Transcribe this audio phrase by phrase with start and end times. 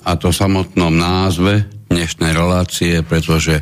[0.07, 3.61] a to v samotnom názve dnešnej relácie, pretože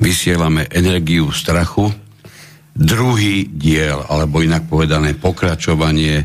[0.00, 1.92] vysielame energiu strachu.
[2.76, 6.24] Druhý diel, alebo inak povedané pokračovanie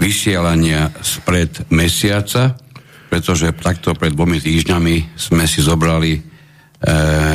[0.00, 2.56] vysielania spred mesiaca,
[3.12, 6.20] pretože takto pred dvomi týždňami sme si zobrali e,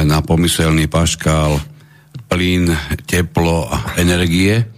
[0.02, 1.75] na pomyselný paškál
[2.28, 2.70] plyn,
[3.06, 4.76] teplo, energie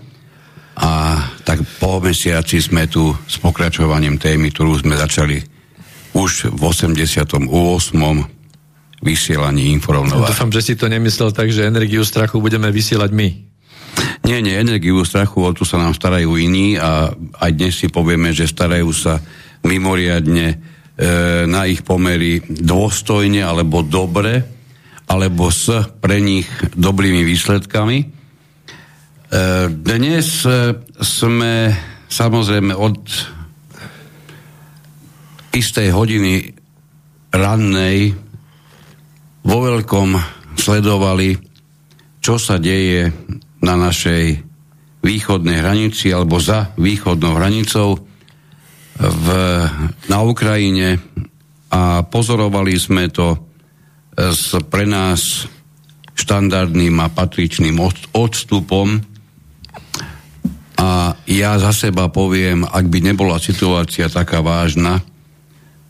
[0.77, 5.41] a tak po mesiaci sme tu s pokračovaním témy, ktorú sme začali
[6.13, 7.49] už v 88.
[9.01, 10.33] vysielaní informovať.
[10.33, 13.27] Dúfam, že si to nemyslel tak, že energiu strachu budeme vysielať my.
[14.29, 17.09] Nie, nie, energiu strachu, o tu sa nám starajú iní a
[17.41, 19.17] aj dnes si povieme, že starajú sa
[19.65, 20.55] mimoriadne e,
[21.49, 24.56] na ich pomery dôstojne alebo dobre
[25.07, 25.71] alebo s
[26.03, 27.97] pre nich dobrými výsledkami.
[28.03, 28.05] E,
[29.71, 31.71] dnes e, sme
[32.11, 32.99] samozrejme od
[35.55, 36.51] istej hodiny
[37.31, 38.13] rannej
[39.47, 40.09] vo veľkom
[40.59, 41.39] sledovali,
[42.19, 43.07] čo sa deje
[43.63, 44.43] na našej
[44.99, 47.95] východnej hranici alebo za východnou hranicou
[48.97, 49.27] v,
[50.11, 50.99] na Ukrajine
[51.71, 53.46] a pozorovali sme to
[54.17, 55.45] s pre nás
[56.17, 57.77] štandardným a patričným
[58.17, 58.97] odstupom.
[60.77, 65.05] A ja za seba poviem, ak by nebola situácia taká vážna,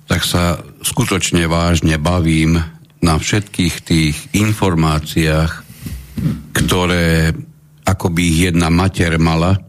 [0.07, 2.59] tak sa skutočne vážne bavím
[2.99, 5.51] na všetkých tých informáciách,
[6.55, 7.31] ktoré
[7.87, 9.59] akoby ich jedna mater mala,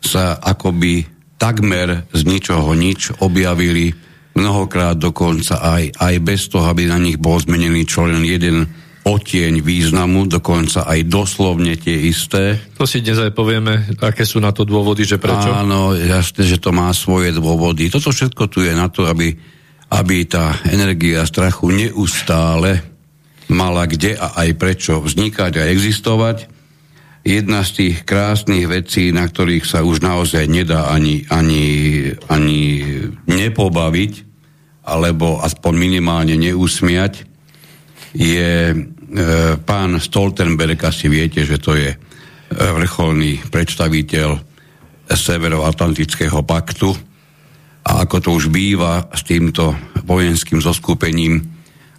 [0.00, 1.08] sa akoby
[1.40, 3.92] takmer z ničoho nič objavili
[4.34, 8.68] mnohokrát dokonca aj, aj bez toho, aby na nich bol zmenený čo len jeden
[9.00, 12.60] otieň významu, dokonca aj doslovne tie isté.
[12.76, 15.48] To si dnes aj povieme, aké sú na to dôvody, že prečo?
[15.48, 17.88] Áno, jasne, že to má svoje dôvody.
[17.88, 19.32] Toto všetko tu je na to, aby,
[19.96, 22.84] aby tá energia strachu neustále
[23.50, 26.59] mala kde a aj prečo vznikať a existovať.
[27.20, 31.64] Jedna z tých krásnych vecí, na ktorých sa už naozaj nedá ani, ani,
[32.32, 32.60] ani
[33.28, 34.12] nepobaviť,
[34.88, 37.28] alebo aspoň minimálne neusmiať,
[38.16, 38.74] je e,
[39.60, 41.96] pán Stoltenberg, asi viete, že to je e,
[42.56, 44.48] vrcholný predstaviteľ
[45.10, 46.88] Severoatlantického paktu.
[47.84, 49.76] A ako to už býva s týmto
[50.08, 51.36] vojenským zoskupením,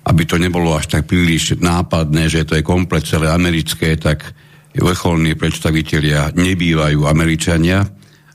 [0.01, 4.33] aby to nebolo až tak príliš nápadné, že to je komplet celé americké, tak
[4.75, 7.83] vrcholní predstavitelia nebývajú Američania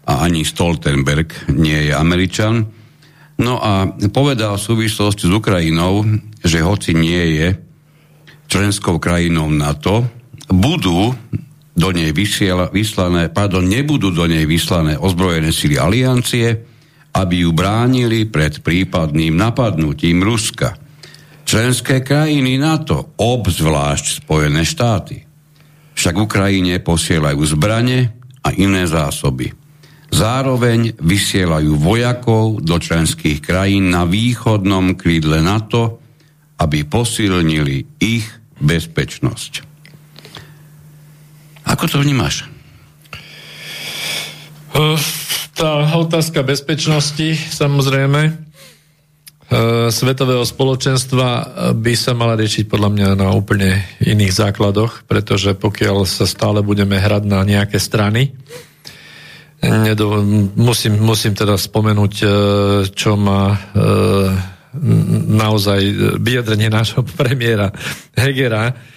[0.06, 2.68] a ani Stoltenberg nie je Američan.
[3.36, 6.04] No a povedal v súvislosti s Ukrajinou,
[6.40, 7.48] že hoci nie je
[8.46, 10.06] členskou krajinou NATO,
[10.48, 11.12] budú
[11.76, 16.64] do nej vysiela, vyslané, pardon, nebudú do nej vyslané ozbrojené sily aliancie,
[17.12, 20.78] aby ju bránili pred prípadným napadnutím Ruska.
[21.44, 25.25] Členské krajiny NATO, obzvlášť Spojené štáty,
[26.06, 28.14] však Ukrajine posielajú zbrane
[28.46, 29.50] a iné zásoby.
[30.14, 35.98] Zároveň vysielajú vojakov do členských krajín na východnom krídle NATO,
[36.62, 38.22] aby posilnili ich
[38.62, 39.66] bezpečnosť.
[41.74, 42.46] Ako to vnímaš?
[45.58, 48.45] Tá otázka bezpečnosti, samozrejme,
[49.94, 51.28] svetového spoločenstva
[51.78, 56.98] by sa mala riešiť podľa mňa na úplne iných základoch, pretože pokiaľ sa stále budeme
[56.98, 58.34] hrať na nejaké strany,
[59.62, 60.18] nedo,
[60.58, 62.14] musím, musím teda spomenúť,
[62.90, 63.54] čo má
[65.30, 65.80] naozaj
[66.18, 67.70] vyjadrenie nášho premiéra
[68.18, 68.95] Hegera, E,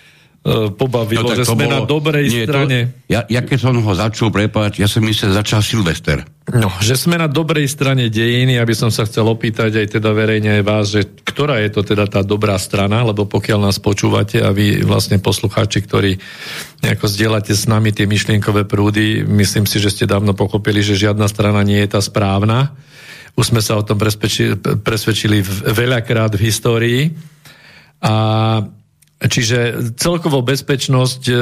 [0.74, 2.78] pobavilo, no, že sme bolo, na dobrej nie, strane.
[3.06, 6.26] To, ja, ja keď som ho začul prepáť, ja som myslel, začal Silvester.
[6.50, 10.60] No, že sme na dobrej strane dejiny, aby som sa chcel opýtať aj teda verejne
[10.60, 14.50] aj vás, že ktorá je to teda tá dobrá strana, lebo pokiaľ nás počúvate a
[14.50, 16.18] vy vlastne poslucháči, ktorí
[16.82, 21.30] nejako zdieľate s nami tie myšlienkové prúdy, myslím si, že ste dávno pochopili, že žiadna
[21.30, 22.74] strana nie je tá správna.
[23.38, 27.02] Už sme sa o tom presvedčili, presvedčili veľakrát v histórii.
[28.02, 28.14] A
[29.20, 31.34] Čiže celkovo bezpečnosť e,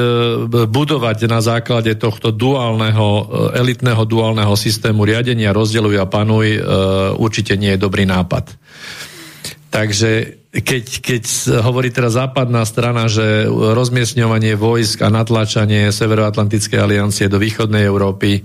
[0.66, 3.22] budovať na základe tohto duálneho, e,
[3.54, 6.60] elitného duálneho systému riadenia, rozdeluj a panuj e,
[7.14, 8.50] určite nie je dobrý nápad.
[9.70, 10.10] Takže
[10.50, 11.22] keď, keď
[11.62, 18.42] hovorí teraz západná strana, že rozmiestňovanie vojsk a natlačanie Severoatlantickej aliancie do východnej Európy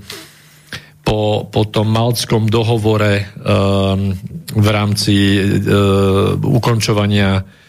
[1.01, 4.13] po, po tom malckom dohovore um,
[4.51, 7.62] v rámci um, ukončovania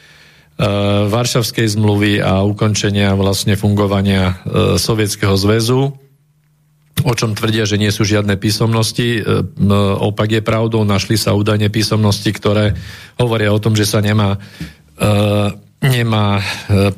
[1.10, 4.34] Varšavskej zmluvy a ukončenia vlastne fungovania e,
[4.78, 5.90] Sovietskeho zväzu,
[7.02, 9.18] o čom tvrdia, že nie sú žiadne písomnosti.
[9.18, 9.22] E,
[9.98, 12.78] opak je pravdou, našli sa údajne písomnosti, ktoré
[13.18, 14.38] hovoria o tom, že sa nemá,
[15.82, 16.38] nemá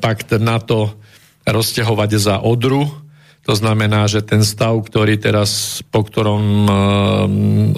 [0.05, 1.01] pakt NATO
[1.49, 3.06] rozťahovať za odru,
[3.47, 6.67] to znamená, že ten stav, ktorý teraz, po ktorom,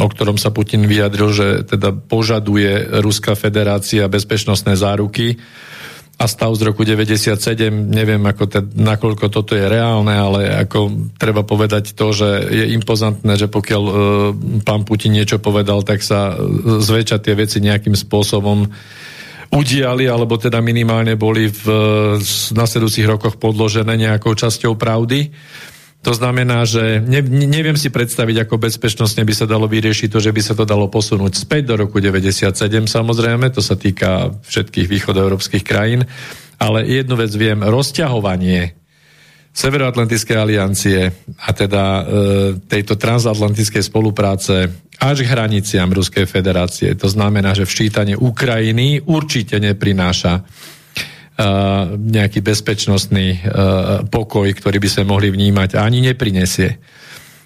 [0.00, 5.37] o ktorom sa Putin vyjadril, že teda požaduje Ruská federácia bezpečnostné záruky,
[6.19, 7.38] a stav z roku 97,
[7.70, 13.38] neviem, ako te, nakoľko toto je reálne, ale ako treba povedať to, že je impozantné,
[13.38, 13.93] že pokiaľ e,
[14.67, 18.67] pán Putin niečo povedal, tak sa e, zväčša tie veci nejakým spôsobom
[19.49, 21.65] udiali, alebo teda minimálne boli v,
[22.53, 25.33] nasledujúcich rokoch podložené nejakou časťou pravdy.
[26.06, 30.31] To znamená, že ne, neviem si predstaviť, ako bezpečnostne by sa dalo vyriešiť to, že
[30.31, 32.55] by sa to dalo posunúť späť do roku 97,
[32.87, 36.06] samozrejme, to sa týka všetkých východoeurópskych krajín,
[36.62, 38.79] ale jednu vec viem, rozťahovanie
[39.58, 41.10] Severoatlantickej aliancie
[41.43, 42.02] a teda e,
[42.70, 44.70] tejto transatlantickej spolupráce
[45.02, 46.94] až k hraniciam Ruskej federácie.
[46.94, 50.46] To znamená, že včítanie Ukrajiny určite neprináša
[51.94, 53.46] nejaký bezpečnostný
[54.10, 56.82] pokoj, ktorý by sme mohli vnímať, ani neprinesie.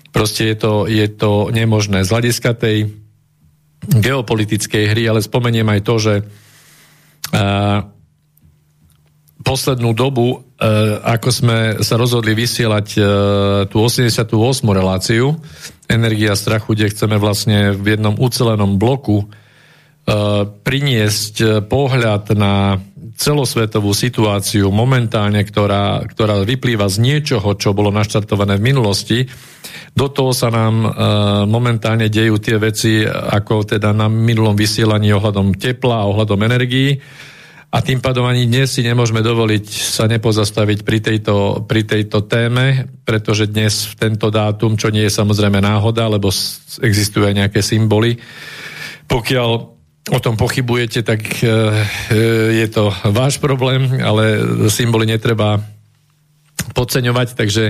[0.09, 2.01] Proste je to, je to nemožné.
[2.01, 2.89] Z hľadiska tej
[3.85, 6.15] geopolitickej hry, ale spomeniem aj to, že
[9.45, 10.41] poslednú dobu,
[11.03, 12.87] ako sme sa rozhodli vysielať
[13.67, 14.31] tú 88.
[14.71, 15.35] reláciu
[15.91, 19.27] Energia strachu, kde chceme vlastne v jednom ucelenom bloku
[20.63, 22.79] priniesť pohľad na
[23.13, 29.19] celosvetovú situáciu momentálne, ktorá, ktorá vyplýva z niečoho, čo bolo naštartované v minulosti,
[29.93, 30.75] do toho sa nám
[31.47, 36.97] momentálne dejú tie veci, ako teda na minulom vysielaní ohľadom tepla a ohľadom energií.
[37.73, 42.85] A tým pádom ani dnes si nemôžeme dovoliť sa nepozastaviť pri tejto, pri tejto téme,
[43.09, 46.29] pretože dnes v tento dátum, čo nie je samozrejme náhoda, lebo
[46.85, 48.21] existujú aj nejaké symboly,
[49.09, 49.51] pokiaľ
[50.13, 51.53] o tom pochybujete, tak e, e,
[52.61, 55.65] je to váš problém, ale symboly netreba
[56.77, 57.65] podceňovať, takže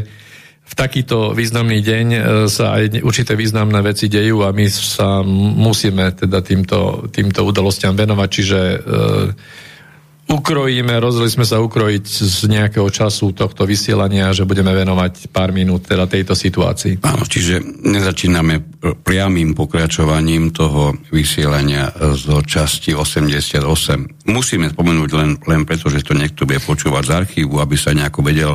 [0.63, 6.11] v takýto významný deň e, sa aj určité významné veci dejú a my sa musíme
[6.19, 8.61] teda týmto, týmto udalostiam venovať, čiže
[10.31, 15.87] ukrojíme, rozhodli sme sa ukrojiť z nejakého času tohto vysielania, že budeme venovať pár minút
[15.87, 17.03] teda tejto situácii.
[17.03, 18.63] Áno, čiže nezačíname
[19.03, 24.29] priamým pokračovaním toho vysielania zo časti 88.
[24.31, 28.21] Musíme spomenúť len, len preto, že to niekto bude počúvať z archívu, aby sa nejako
[28.23, 28.53] vedel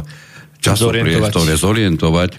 [0.64, 2.32] časopriestore zorientovať,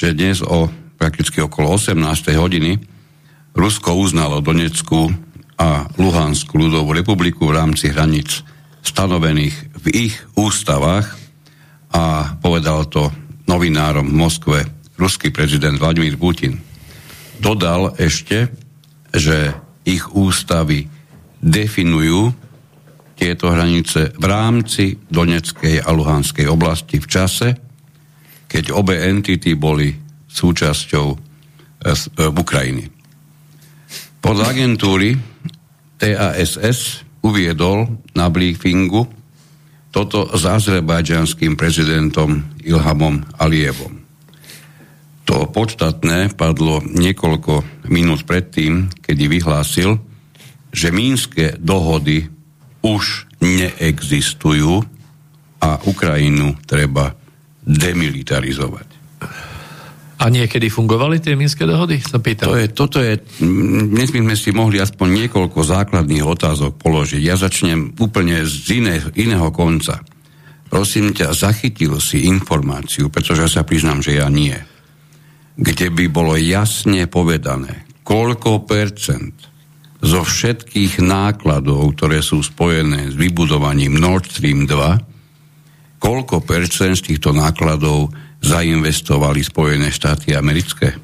[0.00, 1.96] že dnes o prakticky okolo 18.
[2.36, 2.80] hodiny
[3.52, 5.10] Rusko uznalo Donecku
[5.60, 8.40] a Luhanskú ľudovú republiku v rámci hraníc
[8.80, 11.06] stanovených v ich ústavách
[11.90, 13.10] a povedal to
[13.48, 14.58] novinárom v Moskve
[15.00, 16.60] ruský prezident Vladimír Putin.
[17.40, 18.52] Dodal ešte,
[19.10, 19.56] že
[19.88, 20.86] ich ústavy
[21.40, 22.36] definujú
[23.16, 27.48] tieto hranice v rámci Doneckej a Luhanskej oblasti v čase,
[28.48, 29.92] keď obe entity boli
[30.30, 31.16] súčasťou e,
[32.28, 32.84] Ukrajiny.
[34.20, 35.16] Podľa agentúry
[35.96, 39.08] TASS uviedol na briefingu
[39.90, 43.98] toto s azerbajdžanským prezidentom Ilhamom Alievom.
[45.26, 49.98] To podstatné padlo niekoľko minút predtým, kedy vyhlásil,
[50.70, 52.30] že mínske dohody
[52.82, 54.82] už neexistujú
[55.60, 57.14] a Ukrajinu treba
[57.62, 58.89] demilitarizovať.
[60.20, 61.96] A niekedy fungovali tie minské dohody?
[62.04, 62.52] Sa pýtam.
[62.52, 67.24] To je, toto je, dnes by sme si mohli aspoň niekoľko základných otázok položiť.
[67.24, 70.04] Ja začnem úplne z iné, iného konca.
[70.68, 74.54] Prosím ťa, zachytil si informáciu, pretože sa priznám, že ja nie.
[75.56, 79.32] Kde by bolo jasne povedané, koľko percent
[80.04, 87.32] zo všetkých nákladov, ktoré sú spojené s vybudovaním Nord Stream 2, koľko percent z týchto
[87.32, 90.96] nákladov zainvestovali Spojené štáty americké?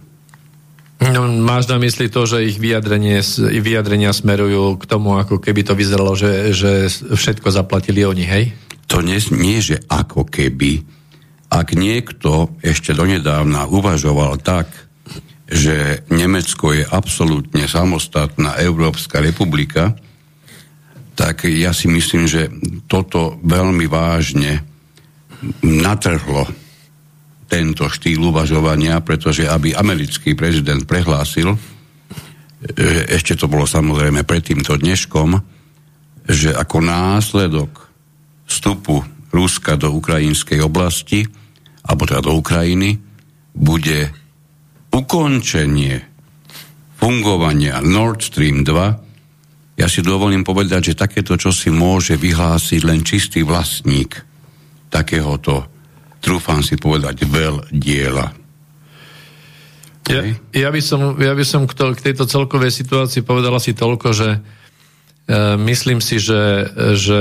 [0.97, 3.21] No, máš na mysli to, že ich vyjadrenie,
[3.61, 8.45] vyjadrenia smerujú k tomu, ako keby to vyzeralo, že, že všetko zaplatili oni, hej?
[8.88, 10.81] To nie, nie, že ako keby.
[11.52, 14.73] Ak niekto ešte donedávna uvažoval tak,
[15.47, 19.95] že Nemecko je absolútne samostatná Európska republika,
[21.12, 22.49] tak ja si myslím, že
[22.88, 24.64] toto veľmi vážne
[25.61, 26.49] natrhlo
[27.46, 31.54] tento štýl uvažovania, pretože aby americký prezident prehlásil,
[33.06, 35.38] ešte to bolo samozrejme pred týmto dneškom,
[36.26, 37.70] že ako následok
[38.50, 41.22] vstupu Ruska do ukrajinskej oblasti,
[41.86, 42.98] alebo teda do Ukrajiny,
[43.54, 44.10] bude
[44.90, 46.02] ukončenie
[46.98, 49.06] fungovania Nord Stream 2,
[49.76, 54.16] ja si dovolím povedať, že takéto čo si môže vyhlásiť len čistý vlastník
[54.88, 55.75] takéhoto
[56.26, 58.35] trúfam si povedať, veľ diela.
[60.11, 63.75] Ja, ja, by som, ja by som k, to, k tejto celkovej situácii povedal asi
[63.75, 64.38] toľko, že e,
[65.66, 67.18] myslím si, že, že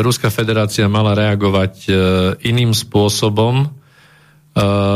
[0.00, 1.90] Ruská federácia mala reagovať e,
[2.44, 3.68] iným spôsobom e,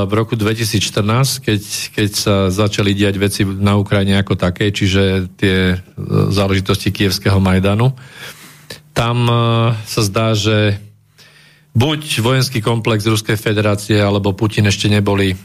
[0.05, 1.63] v roku 2014, keď,
[1.97, 5.77] keď sa začali diať veci na Ukrajine ako také, čiže tie e,
[6.29, 7.97] záležitosti kievského Majdanu.
[8.93, 9.33] Tam e,
[9.89, 10.90] sa zdá, že
[11.75, 15.37] buď vojenský komplex Ruskej federácie alebo Putin ešte neboli e,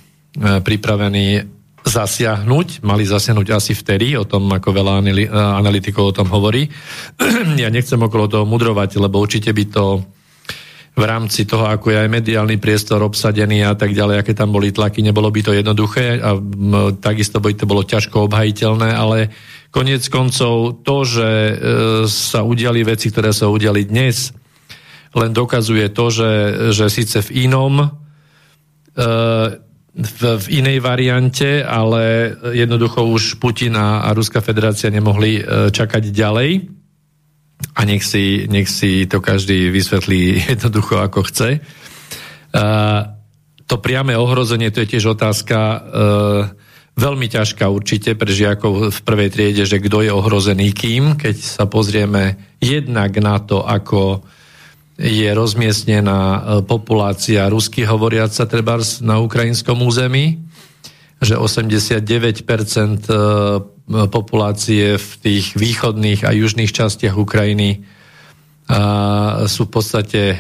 [0.62, 1.46] pripravení
[1.86, 6.66] zasiahnuť, mali zasiahnuť asi vtedy, o tom ako veľa e, analytikov o tom hovorí.
[7.62, 9.86] ja nechcem okolo toho mudrovať, lebo určite by to
[10.96, 14.72] v rámci toho, ako je aj mediálny priestor obsadený a tak ďalej, aké tam boli
[14.72, 19.28] tlaky, nebolo by to jednoduché a m, takisto by to bolo ťažko obhajiteľné, ale
[19.76, 21.54] konec koncov to, že e,
[22.08, 24.32] sa udiali veci, ktoré sa udiali dnes,
[25.16, 26.32] len dokazuje to, že,
[26.76, 27.88] že síce v inom e,
[29.96, 36.12] v, v inej variante, ale jednoducho už Putin a, a Ruská federácia nemohli e, čakať
[36.12, 36.52] ďalej
[37.80, 40.22] a nech si, nech si to každý vysvetlí
[40.54, 41.50] jednoducho ako chce.
[41.56, 41.60] E,
[43.66, 45.58] to priame ohrozenie, to je tiež otázka
[46.96, 51.66] veľmi ťažká určite pre žiakov v prvej triede, že kto je ohrozený kým, keď sa
[51.68, 54.24] pozrieme jednak na to, ako
[54.96, 60.40] je rozmiestnená e, populácia rusky hovoriaca treba na ukrajinskom území,
[61.20, 62.02] že 89%
[63.06, 63.16] e,
[64.08, 67.86] populácie v tých východných a južných častiach Ukrajiny
[69.46, 70.38] sú v podstate e,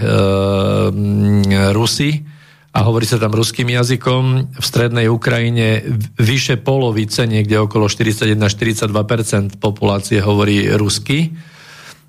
[1.77, 2.25] Rusy
[2.73, 4.23] a hovorí sa tam ruským jazykom.
[4.57, 5.85] V strednej Ukrajine
[6.17, 11.37] vyše polovice, niekde okolo 41-42% populácie hovorí rusky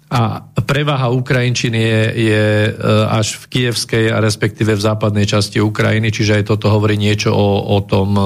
[0.07, 2.71] a prevaha Ukrajinčiny je, je e,
[3.11, 7.75] až v kievskej a respektíve v západnej časti Ukrajiny, čiže aj toto hovorí niečo o,
[7.75, 8.23] o tom e,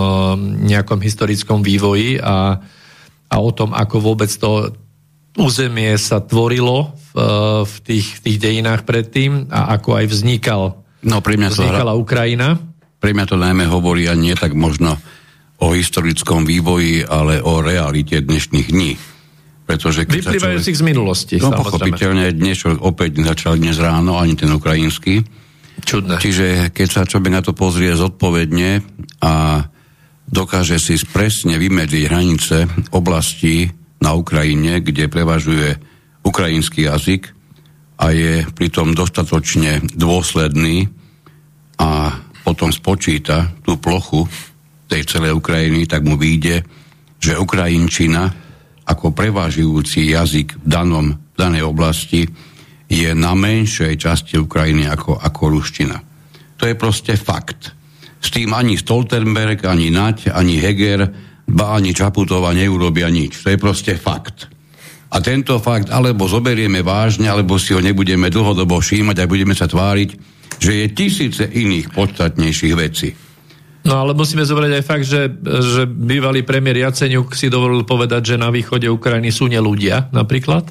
[0.68, 2.60] nejakom historickom vývoji a,
[3.32, 4.76] a o tom, ako vôbec to
[5.40, 7.24] územie sa tvorilo v, e,
[7.64, 12.00] v tých, v tých dejinách predtým a ako aj vznikal, no, pre mňa vznikala hra...
[12.00, 12.60] Ukrajina.
[13.00, 15.00] Pre mňa to najmä hovorí a nie tak možno
[15.56, 18.92] o historickom vývoji, ale o realite dnešných dní
[19.70, 20.82] pretože Vyplývajúcich človek...
[20.82, 25.22] z minulosti, No pochopiteľne, dnes opäť začal dnes ráno, ani ten ukrajinský.
[25.86, 26.18] Čudné.
[26.18, 28.82] Čiže keď sa človek na to pozrie zodpovedne
[29.22, 29.62] a
[30.26, 32.56] dokáže si presne vymedziť hranice
[32.90, 33.70] oblasti
[34.02, 35.78] na Ukrajine, kde prevažuje
[36.26, 37.30] ukrajinský jazyk
[38.02, 40.90] a je pritom dostatočne dôsledný
[41.78, 44.26] a potom spočíta tú plochu
[44.90, 46.66] tej celej Ukrajiny, tak mu vyjde,
[47.22, 48.49] že Ukrajinčina
[48.86, 52.26] ako prevažujúci jazyk v, danom, v danej oblasti
[52.90, 55.98] je na menšej časti Ukrajiny ako, ako ruština.
[56.58, 57.70] To je proste fakt.
[58.20, 61.08] S tým ani Stoltenberg, ani Nať, ani Heger,
[61.48, 63.40] ba ani Čaputová neurobia nič.
[63.40, 64.50] To je proste fakt.
[65.10, 69.66] A tento fakt alebo zoberieme vážne, alebo si ho nebudeme dlhodobo všímať a budeme sa
[69.66, 70.10] tváriť,
[70.60, 73.10] že je tisíce iných podstatnejších vecí.
[73.80, 78.36] No ale musíme zobrať aj fakt, že, že bývalý premiér Jaceňuk si dovolil povedať, že
[78.36, 80.68] na východe Ukrajiny sú neľudia napríklad.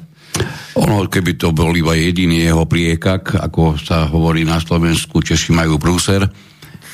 [0.78, 5.74] Ono, keby to bol iba jediný jeho priekak, ako sa hovorí na Slovensku, Češi majú
[5.82, 6.22] prúser,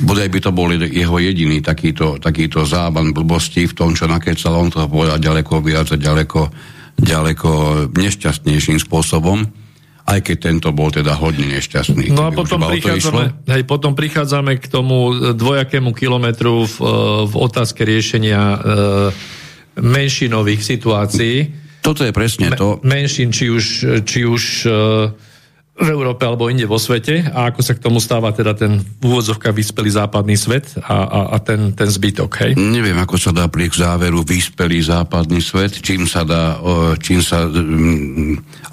[0.01, 4.73] bodaj by to bol jeho jediný takýto, takýto zában blbosti v tom, čo nakecal, on
[4.73, 6.49] to povedal ďaleko viac a ďaleko,
[6.97, 7.51] ďaleko
[7.93, 9.66] nešťastnejším spôsobom
[10.07, 12.15] aj keď tento bol teda hodne nešťastný.
[12.15, 16.77] No a potom prichádzame, hej, potom prichádzame k tomu dvojakému kilometru v,
[17.27, 18.59] v otázke riešenia e,
[19.83, 21.37] menšinových situácií.
[21.83, 22.79] Toto je presne to.
[22.87, 23.65] menšin, či už,
[24.07, 24.71] či už e,
[25.77, 29.05] v Európe alebo inde vo svete a ako sa k tomu stáva teda ten v
[29.05, 32.51] úvodzovkách vyspelý západný svet a, a, a ten, ten zbytok, hej?
[32.57, 36.57] Neviem, ako sa dá pri záveru vyspelý západný svet, čím sa dá,
[36.97, 37.45] čím sa,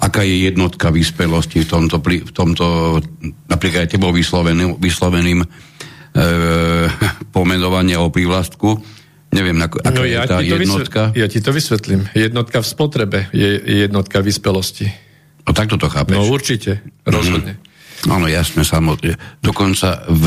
[0.00, 2.64] aká je jednotka vyspelosti v tomto, v tomto
[3.52, 5.46] napríklad aj tebou vysloveným, vysloveným e,
[7.36, 8.80] pomenovania o prívlastku.
[9.28, 11.00] Neviem, ako, aká no, ja je tá jednotka.
[11.12, 12.02] Vysvetlím, ja ti to vysvetlím.
[12.16, 15.03] Jednotka v spotrebe je jednotka vyspelosti.
[15.44, 16.16] No takto to chápeš.
[16.16, 17.60] No určite, rozhodne.
[17.60, 18.12] Mm.
[18.12, 19.16] Áno, jasne, samozrejme.
[19.40, 20.26] Dokonca v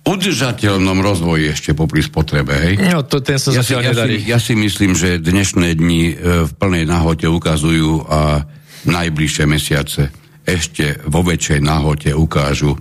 [0.00, 2.74] udržateľnom rozvoji ešte popri spotrebe, hej?
[2.80, 6.14] No, to ten sa ja si, ja, si, ja si myslím, že dnešné dni e,
[6.48, 8.48] v plnej nahote ukazujú a
[8.88, 10.08] najbližšie mesiace
[10.48, 12.80] ešte vo väčšej nahote ukážu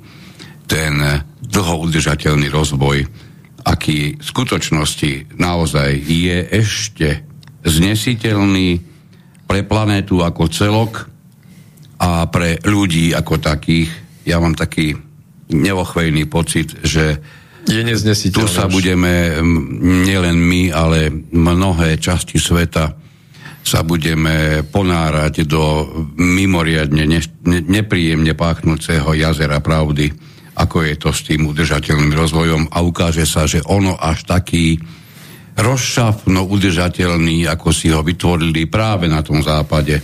[0.64, 0.96] ten
[1.44, 3.04] dlho udržateľný rozvoj,
[3.68, 7.26] aký v skutočnosti naozaj je ešte
[7.68, 8.80] znesiteľný
[9.44, 11.10] pre planétu ako celok,
[12.00, 13.92] a pre ľudí ako takých,
[14.24, 14.96] ja mám taký
[15.52, 17.20] neochvejný pocit, že
[17.68, 17.84] je
[18.34, 19.38] tu sa budeme,
[19.84, 22.98] nielen my, ale mnohé časti sveta
[23.60, 25.86] sa budeme ponárať do
[26.18, 30.10] mimoriadne ne, ne, nepríjemne páchnúceho jazera pravdy,
[30.58, 32.74] ako je to s tým udržateľným rozvojom.
[32.74, 34.80] A ukáže sa, že ono až taký
[35.60, 40.00] rozšafno udržateľný, ako si ho vytvorili práve na tom západe,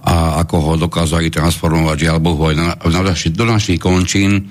[0.00, 4.48] a ako ho dokázali transformovať, žiaľ Bohu, aj na, na naši, do našich končín,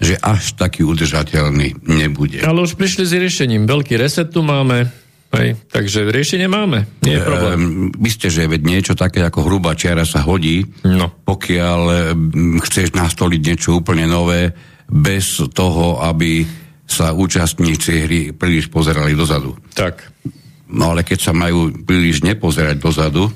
[0.00, 2.40] že až taký udržateľný nebude.
[2.40, 3.68] Ale už prišli s riešením.
[3.68, 4.88] Veľký reset tu máme,
[5.36, 6.88] hej, takže riešenie máme.
[7.04, 7.60] Nie je problém.
[7.60, 11.12] E, myslíte, že veď niečo také ako hrubá čiara sa hodí, no.
[11.24, 11.80] pokiaľ
[12.64, 14.52] chceš nastoliť niečo úplne nové,
[14.90, 16.42] bez toho, aby
[16.90, 19.54] sa účastníci hry príliš pozerali dozadu.
[19.78, 20.02] Tak.
[20.74, 23.30] No ale keď sa majú príliš nepozerať dozadu,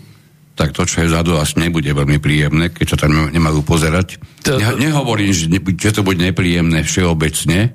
[0.54, 4.22] tak to, čo je vzadu, asi nebude veľmi príjemné, keď sa tam nemajú pozerať.
[4.46, 4.54] To...
[4.54, 7.74] Ne, nehovorím, že, že to bude nepríjemné všeobecne,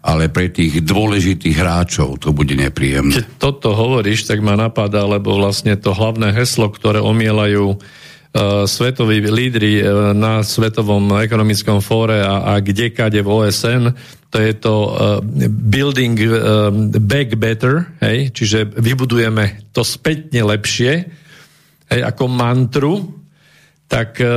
[0.00, 3.20] ale pre tých dôležitých hráčov to bude nepríjemné.
[3.20, 9.26] Keď toto hovoríš, tak ma napadá, lebo vlastne to hlavné heslo, ktoré omielajú uh, svetoví
[9.26, 13.84] lídry uh, na Svetovom ekonomickom fóre a, a kdekade v OSN,
[14.30, 14.88] to je to uh,
[15.50, 18.30] building uh, back better, hej?
[18.32, 21.10] čiže vybudujeme to spätne lepšie,
[21.90, 22.94] hej, ako mantru,
[23.90, 24.30] tak e,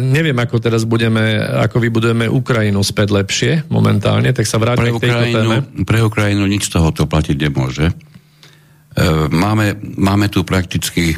[0.00, 5.24] neviem, ako teraz budeme, ako vybudujeme Ukrajinu späť lepšie momentálne, tak sa vráťme k tejto
[5.36, 5.56] téme.
[5.84, 7.92] Pre Ukrajinu nič z toho to platiť nemôže.
[7.92, 7.94] E,
[9.28, 11.12] máme, máme tu prakticky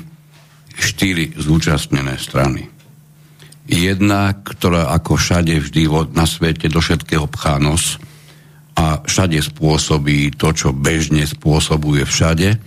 [0.75, 2.67] štyri zúčastnené strany.
[3.71, 5.87] Jedna, ktorá ako všade vždy
[6.19, 8.03] na svete do všetkého pchá nos
[8.75, 12.59] a všade spôsobí to, čo bežne spôsobuje všade,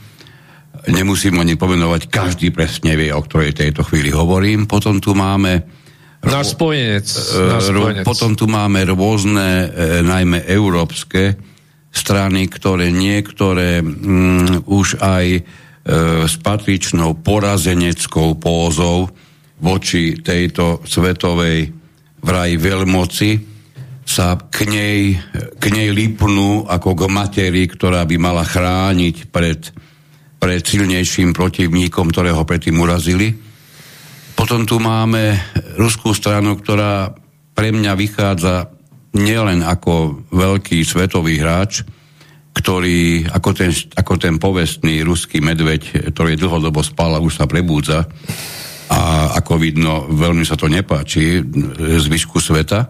[0.89, 4.65] nemusím ani pomenovať, každý presne vie, o ktorej tejto chvíli hovorím.
[4.65, 5.62] Potom tu máme...
[6.22, 7.06] Náš spojenec.
[7.06, 8.06] E, náš spojenec.
[8.06, 9.67] Potom tu máme rôzne, e,
[10.02, 11.38] najmä európske
[11.91, 15.41] strany, ktoré niektoré mm, už aj e,
[16.26, 19.12] s patričnou porazeneckou pózou
[19.62, 21.70] voči tejto svetovej
[22.22, 23.52] vraj veľmoci
[24.06, 25.00] sa k nej,
[25.62, 29.72] k nej lipnú ako k materii, ktorá by mala chrániť pred
[30.41, 33.30] pred silnejším protivníkom, ktorého predtým urazili.
[34.34, 35.38] Potom tu máme
[35.77, 37.13] ruskú stranu, ktorá
[37.54, 38.73] pre mňa vychádza
[39.13, 41.86] nielen ako veľký svetový hráč,
[42.58, 48.10] ktorý ako ten, ako ten povestný ruský medveď, ktorý dlhodobo spal a už sa prebúdza.
[48.91, 51.38] A ako vidno, veľmi sa to nepáči
[51.77, 52.89] zvyšku sveta.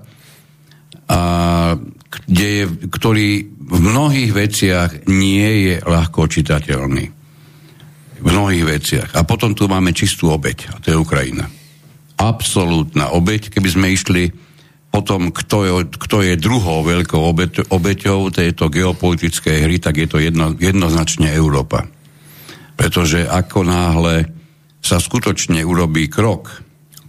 [1.11, 1.19] A
[2.31, 7.20] kde je, ktorý v mnohých veciach nie je ľahko čitateľný
[8.21, 9.09] v mnohých veciach.
[9.17, 11.49] A potom tu máme čistú obeď, a to je Ukrajina.
[12.21, 14.29] Absolútna obeď, keby sme išli
[14.91, 20.19] potom, kto je, kto je druhou veľkou obeť, obeťou tejto geopolitickej hry, tak je to
[20.19, 21.87] jedno, jednoznačne Európa.
[22.75, 24.27] Pretože ako náhle
[24.83, 26.51] sa skutočne urobí krok,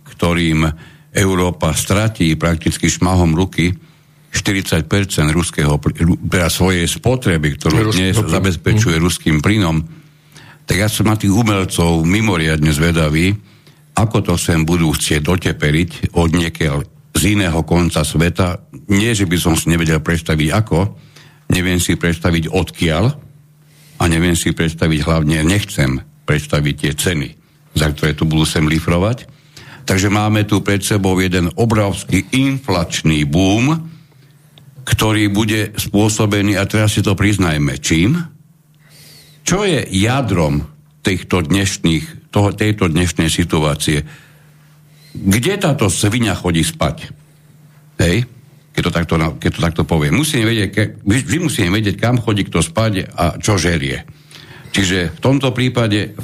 [0.07, 0.71] ktorým
[1.13, 3.75] Európa stratí prakticky šmahom ruky
[4.33, 4.89] 40%
[5.35, 5.77] ruského,
[6.25, 9.03] teda svojej spotreby, ktorú dnes zabezpečuje mm.
[9.03, 9.83] ruským plynom,
[10.67, 13.35] tak ja som na tých umelcov mimoriadne zvedavý,
[13.93, 16.77] ako to sem budú chcieť doteperiť od niekiaľ
[17.13, 18.65] z iného konca sveta.
[18.89, 20.97] Nie, že by som si nevedel predstaviť ako,
[21.53, 23.05] neviem si predstaviť odkiaľ
[24.01, 27.29] a neviem si predstaviť hlavne, nechcem predstaviť tie ceny,
[27.77, 29.29] za ktoré tu budú sem lifrovať.
[29.85, 33.91] Takže máme tu pred sebou jeden obrovský inflačný boom,
[34.83, 38.19] ktorý bude spôsobený, a teraz si to priznajme, čím?
[39.43, 40.67] Čo je jadrom
[41.03, 44.07] týchto dnešných, toho, tejto dnešnej situácie?
[45.13, 47.11] Kde táto svinia chodí spať?
[48.01, 48.25] Hej?
[48.73, 50.17] Keď to takto, keď to takto poviem.
[50.17, 54.09] Musíme vedieť, ke, vždy musíme vedieť, kam chodí kto spať a čo žerie.
[54.73, 56.17] Čiže v tomto prípade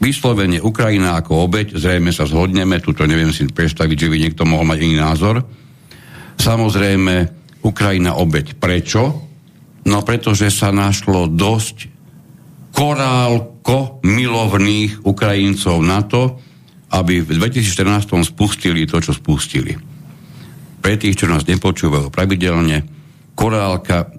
[0.00, 4.64] vyslovene Ukrajina ako obeď, zrejme sa zhodneme, tuto neviem si predstaviť, že by niekto mohol
[4.64, 5.44] mať iný názor.
[6.40, 7.28] Samozrejme,
[7.62, 8.56] Ukrajina obeď.
[8.56, 9.28] Prečo?
[9.84, 11.91] No pretože sa našlo dosť
[12.72, 16.40] korálko milovných Ukrajincov na to,
[16.92, 19.76] aby v 2014 spustili to, čo spustili.
[20.82, 22.84] Pre tých, čo nás nepočúvajú pravidelne,
[23.32, 24.12] korálka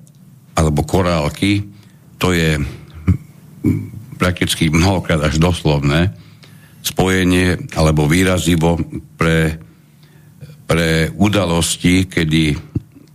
[0.53, 1.65] alebo korálky,
[2.17, 2.61] to je
[4.17, 6.13] prakticky mnohokrát až doslovné
[6.83, 8.79] spojenie alebo výrazivo
[9.17, 9.59] pre,
[10.69, 12.55] pre udalosti, kedy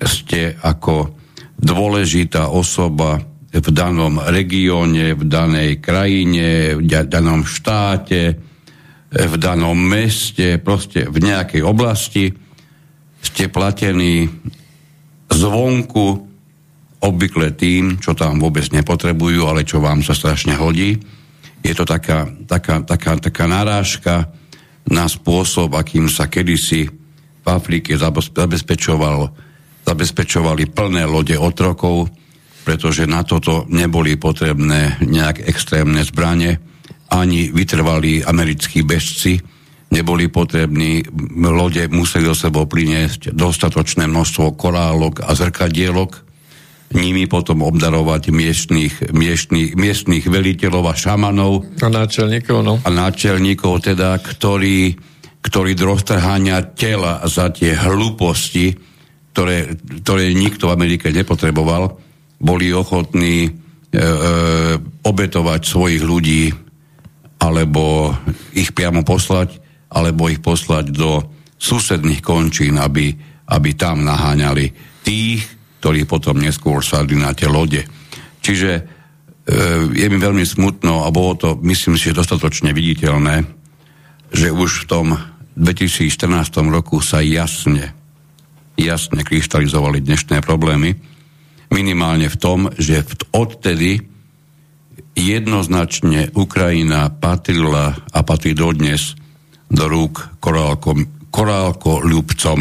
[0.02, 1.14] ste ako
[1.58, 8.36] dôležitá osoba v danom regióne, v danej krajine, v danom štáte,
[9.08, 12.28] v danom meste, proste v nejakej oblasti
[13.24, 14.28] ste platení
[15.32, 16.06] zvonku
[16.98, 20.98] obvykle tým, čo tam vôbec nepotrebujú, ale čo vám sa strašne hodí.
[21.64, 24.28] Je to taká, taká, taká, taká narážka
[24.88, 26.90] na spôsob, akým sa kedysi
[27.42, 29.48] v Afrike zabezpečoval
[29.88, 32.12] zabezpečovali plné lode otrokov,
[32.68, 36.60] pretože na toto neboli potrebné nejak extrémne zbranie,
[37.08, 39.40] ani vytrvalí americkí bežci
[39.88, 41.00] neboli potrební,
[41.40, 46.28] lode museli do sebou priniesť dostatočné množstvo korálok a zrkadielok,
[46.92, 51.64] nimi potom obdarovať miestných, miestných, miestných veliteľov a šamanov.
[51.80, 52.80] A náčelníkov, no.
[52.84, 54.96] A náčelníkov teda, ktorí,
[55.40, 58.76] ktorí roztrháňa tela za tie hlúposti,
[59.32, 59.72] ktoré,
[60.04, 62.07] ktoré nikto v Amerike nepotreboval,
[62.38, 64.02] boli ochotní e, e,
[65.02, 66.42] obetovať svojich ľudí
[67.38, 68.10] alebo
[68.54, 69.62] ich priamo poslať,
[69.94, 71.22] alebo ich poslať do
[71.54, 73.14] susedných končín, aby,
[73.50, 74.74] aby tam naháňali
[75.06, 75.46] tých,
[75.78, 77.86] ktorí potom neskôr sadli na tie lode.
[78.42, 78.82] Čiže e,
[79.94, 83.46] je mi veľmi smutno a bolo to, myslím si, dostatočne viditeľné,
[84.34, 85.06] že už v tom
[85.54, 86.10] 2014
[86.70, 87.98] roku sa jasne
[88.78, 90.94] jasne kryštalizovali dnešné problémy.
[91.68, 93.04] Minimálne v tom, že
[93.36, 94.00] odtedy
[95.18, 99.18] jednoznačne Ukrajina patrila a patrí dodnes
[99.68, 102.60] do rúk korálko, ľubcom.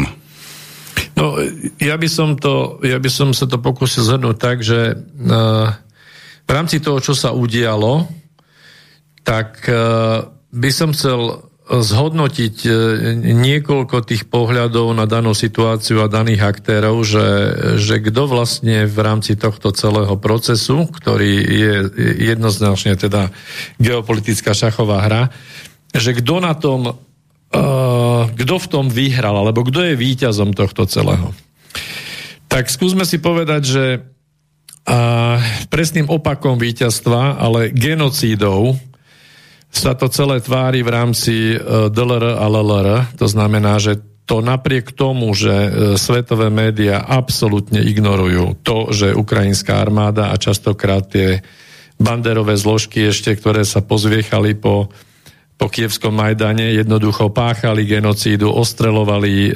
[1.18, 1.34] No,
[1.82, 5.66] ja by, som to, ja by som sa to pokusil zhrnúť tak, že uh,
[6.46, 8.06] v rámci toho, čo sa udialo,
[9.26, 10.22] tak uh,
[10.54, 12.70] by som chcel zhodnotiť e,
[13.36, 17.28] niekoľko tých pohľadov na danú situáciu a daných aktérov, že,
[17.76, 21.74] že kto vlastne v rámci tohto celého procesu, ktorý je
[22.32, 23.28] jednoznačne teda
[23.76, 25.22] geopolitická šachová hra,
[25.92, 31.36] že kto na tom, uh, kto v tom vyhral, alebo kto je víťazom tohto celého.
[32.48, 33.84] Tak skúsme si povedať, že
[35.68, 38.80] presným opakom víťazstva, ale genocídou,
[39.68, 41.56] sa to celé tvári v rámci e,
[41.92, 42.88] DLR a LLR.
[43.20, 49.80] To znamená, že to napriek tomu, že e, svetové médiá absolútne ignorujú to, že ukrajinská
[49.80, 51.40] armáda a častokrát tie
[51.96, 54.92] banderové zložky ešte, ktoré sa pozviechali po,
[55.56, 59.52] po kievskom Majdane, jednoducho páchali genocídu, ostrelovali e,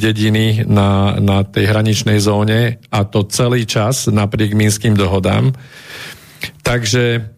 [0.00, 5.52] dediny na, na tej hraničnej zóne a to celý čas napriek minským dohodám.
[6.64, 7.35] Takže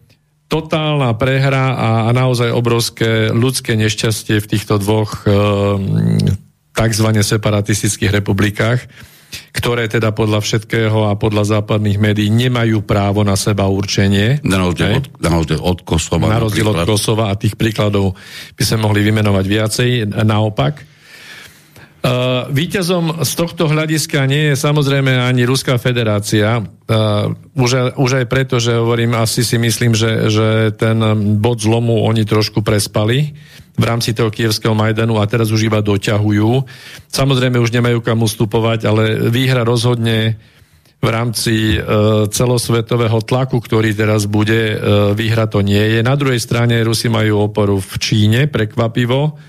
[0.49, 5.31] totálna prehra a, a naozaj obrovské ľudské nešťastie v týchto dvoch e,
[6.73, 7.07] tzv.
[7.13, 8.89] separatistických republikách,
[9.53, 14.41] ktoré teda podľa všetkého a podľa západných médií nemajú právo na seba určenie.
[14.41, 16.25] Na rozdiel, od, na rozdiel od Kosova.
[16.25, 18.17] Na rozdiel od Kosova a tých príkladov
[18.57, 19.89] by sme mohli vymenovať viacej.
[20.25, 20.81] Naopak,
[21.99, 26.63] Uh, víťazom z tohto hľadiska nie je samozrejme ani Ruská federácia.
[26.87, 30.95] Uh, už, už aj preto, že hovorím, asi si myslím, že, že ten
[31.43, 33.35] bod zlomu oni trošku prespali.
[33.79, 36.67] v rámci toho kievského Majdanu a teraz už iba doťahujú.
[37.07, 40.35] Samozrejme už nemajú kam ustupovať, ale výhra rozhodne
[40.99, 41.77] v rámci e,
[42.27, 44.77] celosvetového tlaku, ktorý teraz bude, e,
[45.15, 45.99] výhra to nie je.
[46.03, 49.39] Na druhej strane Rusi majú oporu v Číne, prekvapivo,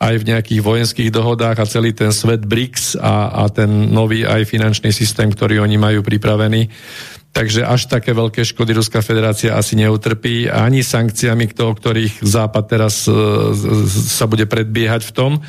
[0.00, 4.48] aj v nejakých vojenských dohodách a celý ten svet BRICS a, a ten nový aj
[4.48, 6.72] finančný systém, ktorý oni majú pripravený
[7.30, 13.06] Takže až také veľké škody Ruská federácia asi neutrpí ani sankciami, o ktorých Západ teraz
[13.06, 13.14] e,
[13.86, 15.32] sa bude predbiehať v tom.
[15.38, 15.40] E,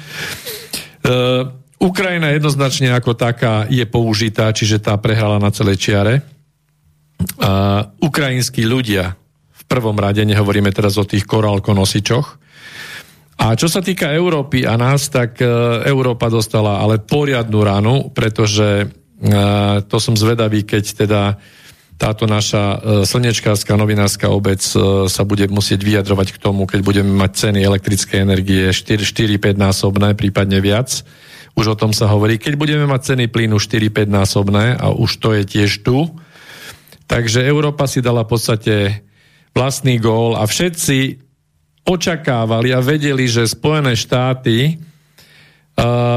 [1.82, 6.22] Ukrajina jednoznačne ako taká je použitá, čiže tá prehrala na celej čiare.
[7.42, 9.18] A ukrajinskí ľudia
[9.50, 12.38] v prvom rade, nehovoríme teraz o tých korálkonosičoch,
[13.41, 15.49] a čo sa týka Európy a nás, tak e,
[15.89, 18.93] Európa dostala ale poriadnu ranu, pretože
[19.86, 21.21] to som zvedavý, keď teda
[22.01, 27.13] táto naša e, slnečkárska novinárska obec e, sa bude musieť vyjadrovať k tomu, keď budeme
[27.13, 31.06] mať ceny elektrickej energie 4-5 násobné, prípadne viac.
[31.54, 32.41] Už o tom sa hovorí.
[32.41, 36.10] Keď budeme mať ceny plynu 4-5 násobné, a už to je tiež tu,
[37.06, 38.75] takže Európa si dala v podstate
[39.54, 41.30] vlastný gól a všetci
[41.86, 44.78] očakávali a vedeli, že Spojené štáty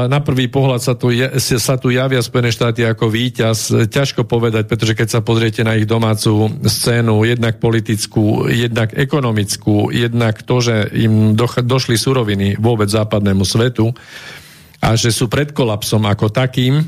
[0.05, 3.87] na prvý pohľad sa tu, sa tu javia Spojené štáty ako víťaz.
[3.89, 10.43] Ťažko povedať, pretože keď sa pozriete na ich domácu scénu, jednak politickú, jednak ekonomickú, jednak
[10.45, 13.89] to, že im došli suroviny vôbec západnému svetu
[14.85, 16.85] a že sú pred kolapsom ako takým,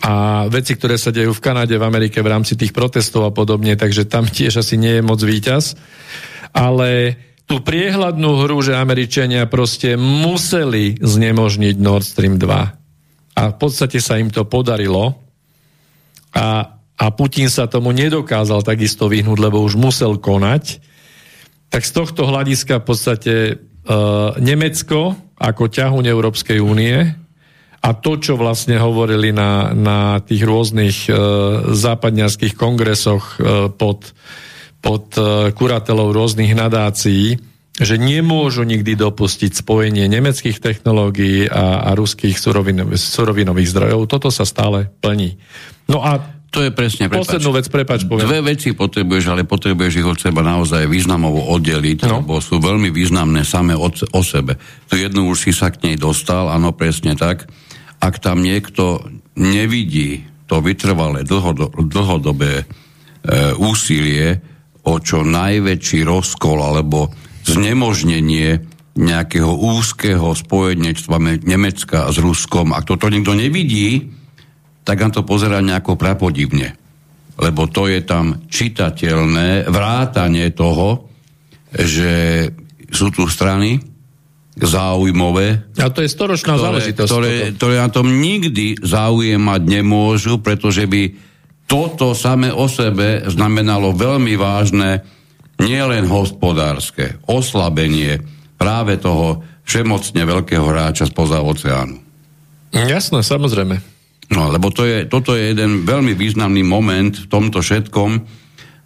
[0.00, 3.76] a veci, ktoré sa dejú v Kanade, v Amerike v rámci tých protestov a podobne,
[3.76, 5.76] takže tam tiež asi nie je moc víťaz.
[6.56, 13.38] Ale tú priehľadnú hru, že Američania proste museli znemožniť Nord Stream 2.
[13.38, 15.14] A v podstate sa im to podarilo.
[16.34, 20.82] A, a Putin sa tomu nedokázal takisto vyhnúť, lebo už musel konať.
[21.70, 26.96] Tak z tohto hľadiska v podstate uh, Nemecko ako ťahuň Európskej únie
[27.78, 31.16] a to, čo vlastne hovorili na, na tých rôznych uh,
[31.70, 34.16] západňarských kongresoch uh, pod
[34.86, 37.42] pod e, kuratelou rôznych nadácií,
[37.76, 44.06] že nemôžu nikdy dopustiť spojenie nemeckých technológií a, a ruských surovin, surovinových zdrojov.
[44.06, 45.36] Toto sa stále plní.
[45.90, 46.22] No a
[46.54, 47.26] to je presne, prepač.
[47.26, 48.24] Poslednú vec, prepač, poviem.
[48.24, 52.24] Dve veci potrebuješ, ale potrebuješ ich od seba naozaj významovo oddeliť, no.
[52.24, 54.56] lebo sú veľmi významné same o, o sebe.
[54.88, 57.44] Tu jednu už si sa k nej dostal, áno, presne tak.
[58.00, 59.04] Ak tam niekto
[59.36, 62.64] nevidí to vytrvalé dlhodobé e,
[63.60, 64.40] úsilie,
[64.86, 67.10] o čo najväčší rozkol alebo
[67.42, 68.62] znemožnenie
[68.96, 72.72] nejakého úzkeho spojenectva Nemecka s Ruskom.
[72.72, 74.08] Ak toto nikto nevidí,
[74.86, 76.78] tak nám to pozera nejako prapodivne.
[77.36, 81.12] Lebo to je tam čitateľné vrátanie toho,
[81.76, 82.48] že
[82.88, 83.76] sú tu strany
[84.56, 85.76] záujmové.
[85.76, 87.10] A to je storočná ktoré, záležitosť.
[87.12, 91.12] Ktoré, ktoré na tom nikdy záujem mať nemôžu, pretože by
[91.66, 95.02] toto same o sebe znamenalo veľmi vážne
[95.58, 98.22] nielen hospodárske oslabenie
[98.54, 101.98] práve toho všemocne veľkého hráča spoza oceánu.
[102.70, 103.76] Jasné, samozrejme.
[104.30, 108.10] No, lebo to je, toto je jeden veľmi významný moment v tomto všetkom.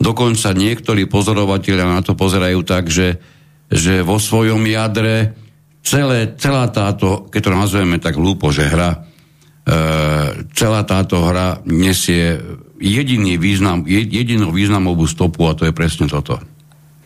[0.00, 3.20] Dokonca niektorí pozorovatelia na to pozerajú tak, že,
[3.68, 5.36] že vo svojom jadre
[5.80, 8.98] celé, celá táto, keď to nazveme tak hlúpo, že hra, e,
[10.52, 12.36] celá táto hra nesie
[12.80, 16.40] jediný význam, jedinú významovú stopu a to je presne toto.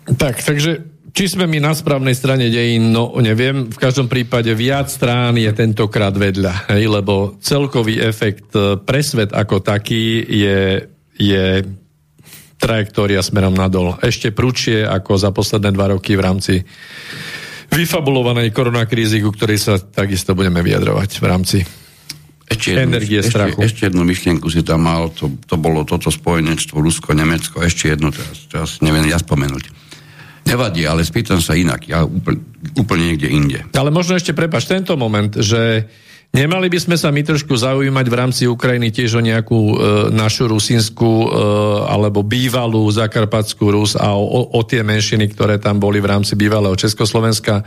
[0.07, 4.91] Tak, takže či sme my na správnej strane dejín, no neviem, v každom prípade viac
[4.91, 11.63] strán je tentokrát vedľa, hej, lebo celkový efekt e, pre svet ako taký je, je
[12.59, 13.95] trajektória smerom nadol.
[14.03, 16.55] Ešte prúčie ako za posledné dva roky v rámci
[17.71, 21.59] vyfabulovanej koronakrízy, ku ktorej sa takisto budeme vyjadrovať v rámci
[22.45, 23.59] ešte jednu, energie ešte, strachu.
[23.65, 28.37] Ešte jednu myšlienku si tam mal, to, to bolo toto spojenectvo Rusko-Nemecko, ešte jednu teraz,
[28.53, 29.73] teraz neviem ja spomenúť.
[30.45, 32.45] Nevadí, ale spýtam sa inak, ja úplne,
[32.77, 33.59] úplne niekde inde.
[33.73, 35.89] Ale možno ešte prepač tento moment, že
[36.35, 39.75] Nemali by sme sa my trošku zaujímať v rámci Ukrajiny tiež o nejakú e,
[40.11, 41.29] našu rusinskú e,
[41.87, 46.75] alebo bývalú zakarpatskú Rus a o, o tie menšiny, ktoré tam boli v rámci bývalého
[46.75, 47.63] Československa.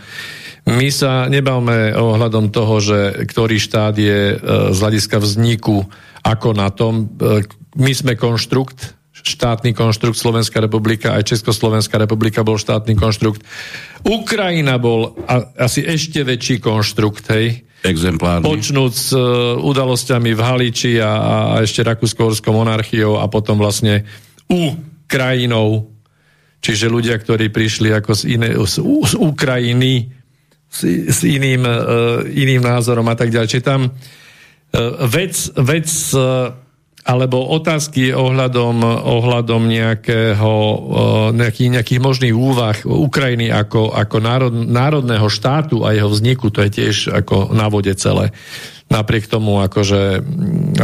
[0.67, 4.38] My sa nebavme ohľadom toho, že ktorý štát je e,
[4.75, 5.88] z hľadiska vzniku
[6.27, 7.08] ako na tom.
[7.15, 7.47] E,
[7.80, 13.47] my sme konštrukt, štátny konštrukt Slovenská republika, aj Československá republika bol štátny konštrukt.
[14.03, 15.15] Ukrajina bol
[15.56, 18.47] asi ešte väčší konštrukt, hej, exemplárny.
[18.47, 24.08] Počnúť s uh, udalosťami v Haliči a, a ešte Rakúsko-Horskou monarchiou a potom vlastne
[24.47, 24.75] u
[25.08, 25.91] krajinou,
[26.63, 30.16] čiže ľudia, ktorí prišli ako z, iné, z, z Ukrajiny,
[30.67, 33.47] s, s iným, uh, iným názorom a tak ďalej.
[33.49, 33.91] Čiže tam uh,
[35.08, 36.53] vec, vec uh,
[37.08, 40.53] alebo otázky ohľadom, ohľadom nejakého,
[41.32, 46.84] nejakých, nejakých možných úvah Ukrajiny ako, ako národ, národného štátu a jeho vzniku, to je
[46.84, 48.36] tiež ako na vode celé.
[48.91, 50.19] Napriek tomu, akože,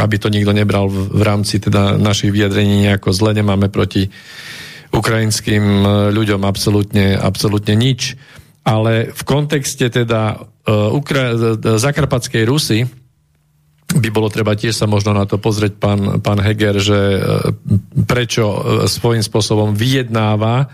[0.00, 4.08] aby to nikto nebral v, v rámci teda našich vyjadrení nejako zle, nemáme proti
[4.96, 8.16] ukrajinským ľuďom absolútne, absolútne nič.
[8.64, 12.88] Ale v kontexte teda uh, Ukra- Zakarpatskej Rusy,
[13.94, 17.20] by bolo treba tiež sa možno na to pozrieť pán, pán Heger, že e,
[18.08, 18.58] prečo e,
[18.90, 20.66] svojím spôsobom vyjednáva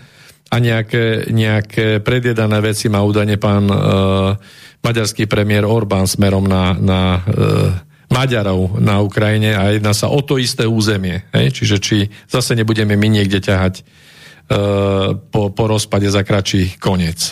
[0.51, 4.35] a nejaké, nejaké predjedané veci má údajne pán uh,
[4.83, 7.71] maďarský premiér Orbán smerom na, na uh,
[8.11, 11.23] Maďarov na Ukrajine a jedná sa o to isté územie.
[11.31, 11.55] Hej?
[11.55, 17.31] Čiže či zase nebudeme my niekde ťahať uh, po, po rozpade za kračí koniec.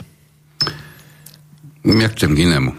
[1.79, 2.71] Ja chcem k inému.
[2.75, 2.77] E,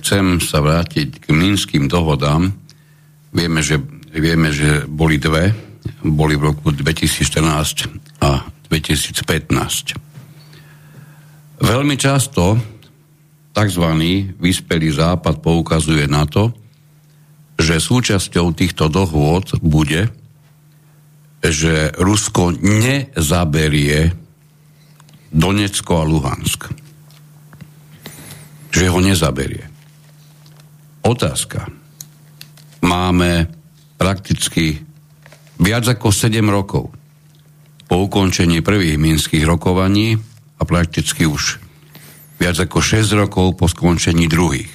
[0.00, 2.48] chcem sa vrátiť k minským dohodám.
[3.28, 3.76] Vieme, že,
[4.08, 5.52] vieme, že boli dve.
[6.00, 10.00] Boli v roku 2014 a 2015.
[11.60, 12.56] Veľmi často
[13.52, 13.86] tzv.
[14.40, 16.56] vyspelý západ poukazuje na to,
[17.60, 20.08] že súčasťou týchto dohôd bude,
[21.44, 24.16] že Rusko nezaberie
[25.28, 26.89] Donecko a Luhansk
[28.70, 29.66] že ho nezaberie.
[31.02, 31.66] Otázka.
[32.80, 33.50] Máme
[34.00, 34.80] prakticky
[35.60, 36.88] viac ako 7 rokov
[37.90, 40.16] po ukončení prvých minských rokovaní
[40.56, 41.60] a prakticky už
[42.40, 44.72] viac ako 6 rokov po skončení druhých.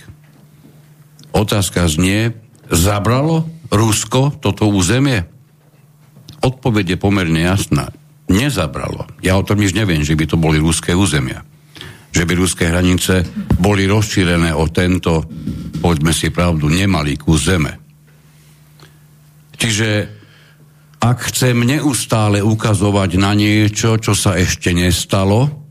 [1.34, 2.38] Otázka znie,
[2.69, 5.25] zabralo Rusko toto územie?
[6.45, 7.89] Odpoveď je pomerne jasná.
[8.29, 9.10] Nezabralo.
[9.25, 11.41] Ja o tom nič neviem, že by to boli ruské územia
[12.15, 13.28] že by ruské hranice
[13.60, 15.28] boli rozšírené o tento,
[15.84, 17.75] povedzme si pravdu, nemalý kus zeme.
[19.60, 19.89] Čiže
[21.04, 25.67] ak chcem neustále ukazovať na niečo, čo sa ešte nestalo,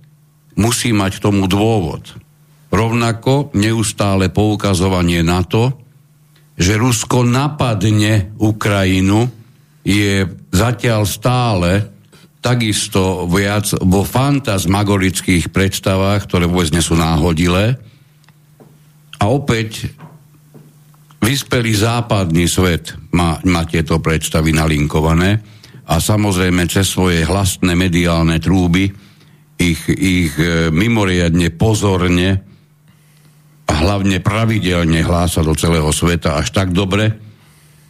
[0.61, 2.12] musí mať tomu dôvod.
[2.68, 5.80] Rovnako neustále poukazovanie na to,
[6.61, 9.26] že Rusko napadne Ukrajinu,
[9.85, 11.93] je zatiaľ stále
[12.44, 17.80] takisto viac vo fantasmagorických predstavách, ktoré vôbec nie sú náhodilé.
[19.16, 19.88] A opäť
[21.24, 25.40] vyspelý západný svet má, má tieto predstavy nalinkované
[25.88, 28.92] a samozrejme cez svoje hlasné mediálne trúby
[29.57, 32.44] ich, ich e, mimoriadne pozorne
[33.64, 37.23] a hlavne pravidelne hlása do celého sveta až tak dobre,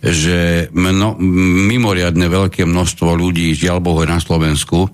[0.05, 1.17] že mno,
[1.65, 4.91] mimoriadne veľké množstvo ľudí, žiaľ Bohu, na Slovensku, e,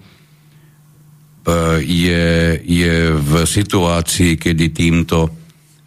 [1.83, 2.27] je,
[2.63, 5.35] je v situácii, kedy týmto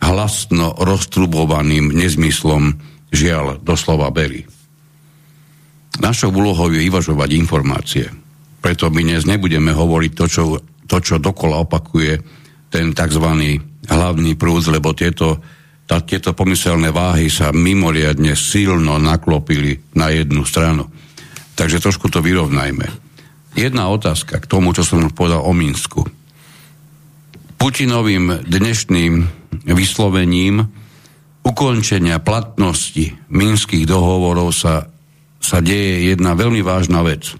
[0.03, 2.75] hlasno roztrubovaným nezmyslom
[3.15, 4.43] žiaľ doslova berí.
[6.03, 8.05] Našou úlohou je vyvažovať informácie.
[8.59, 10.43] Preto my dnes nebudeme hovoriť to, čo,
[10.89, 12.19] to, čo dokola opakuje
[12.73, 13.27] ten tzv.
[13.87, 15.39] hlavný prúd, lebo tieto
[15.87, 20.87] tieto pomyselné váhy sa mimoriadne silno naklopili na jednu stranu.
[21.53, 22.87] Takže trošku to vyrovnajme.
[23.53, 26.01] Jedna otázka k tomu, čo som už povedal o Minsku.
[27.61, 29.13] Putinovým dnešným
[29.69, 30.65] vyslovením
[31.45, 34.89] ukončenia platnosti minských dohovorov sa,
[35.37, 37.35] sa deje jedna veľmi vážna vec.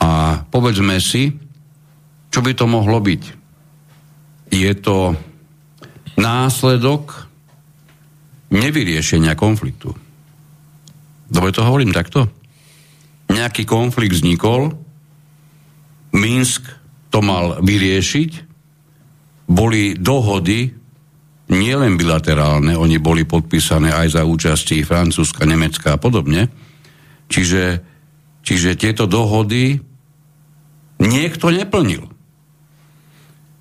[0.00, 1.34] A povedzme si,
[2.32, 3.22] čo by to mohlo byť.
[4.48, 5.12] Je to
[6.18, 7.30] následok
[8.50, 9.94] nevyriešenia konfliktu.
[11.30, 12.26] Dobre to hovorím takto?
[13.30, 14.72] Nejaký konflikt vznikol,
[16.16, 16.64] Minsk
[17.12, 18.30] to mal vyriešiť,
[19.48, 20.72] boli dohody,
[21.48, 26.48] nielen bilaterálne, oni boli podpísané aj za účasti Francúzska, Nemecka a podobne.
[27.28, 27.84] Čiže,
[28.44, 29.76] čiže tieto dohody
[31.00, 32.17] niekto neplnil.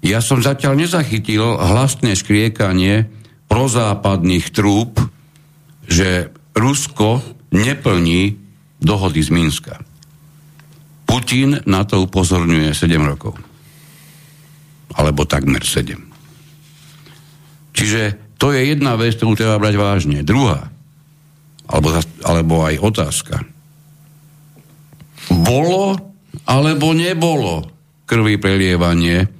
[0.08, 3.12] Ja som zatiaľ nezachytil hlasné škriekanie
[3.52, 4.96] prozápadných trúb,
[5.84, 7.20] že Rusko
[7.52, 8.40] neplní
[8.80, 9.76] dohody z Minska.
[11.04, 13.36] Putin na to upozorňuje 7 rokov.
[14.96, 16.00] Alebo takmer 7.
[17.76, 18.02] Čiže
[18.40, 20.24] to je jedna vec, ktorú treba brať vážne.
[20.24, 20.72] Druhá,
[21.68, 23.36] alebo, alebo aj otázka.
[25.36, 26.00] Bolo
[26.48, 27.68] alebo nebolo
[28.08, 29.37] krvi prelievanie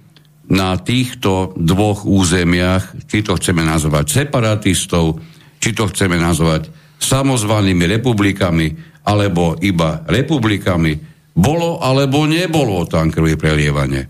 [0.48, 5.20] na týchto dvoch územiach, či to chceme nazvať separatistov,
[5.60, 8.72] či to chceme nazvať samozvanými republikami,
[9.08, 11.00] alebo iba republikami,
[11.38, 14.10] bolo alebo nebolo tam krvi prelievanie.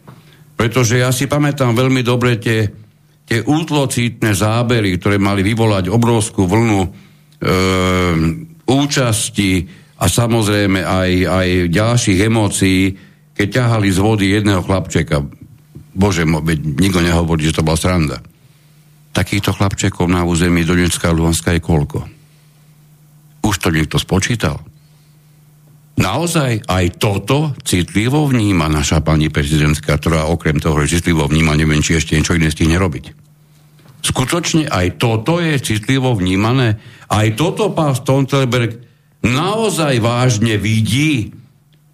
[0.57, 2.65] Pretože ja si pamätám veľmi dobre tie,
[3.27, 6.89] tie útlocítne zábery, ktoré mali vyvolať obrovskú vlnu e,
[8.65, 9.51] účasti
[10.01, 12.81] a samozrejme aj, aj ďalších emócií,
[13.37, 15.21] keď ťahali z vody jedného chlapčeka.
[15.97, 16.29] Bože,
[16.77, 18.21] nikto nehovorí, že to bola sranda.
[19.17, 22.05] Takýchto chlapčekov na území Donetská a Luhanska je koľko?
[23.41, 24.61] Už to niekto spočítal?
[25.97, 31.81] Naozaj aj toto citlivo vníma naša pani prezidentka, ktorá okrem toho, že citlivo vníma, neviem,
[31.81, 33.17] či ešte niečo iné stihne robiť.
[34.05, 36.77] Skutočne aj toto je citlivo vnímané.
[37.09, 38.77] Aj toto pán Stoltenberg
[39.25, 41.33] naozaj vážne vidí.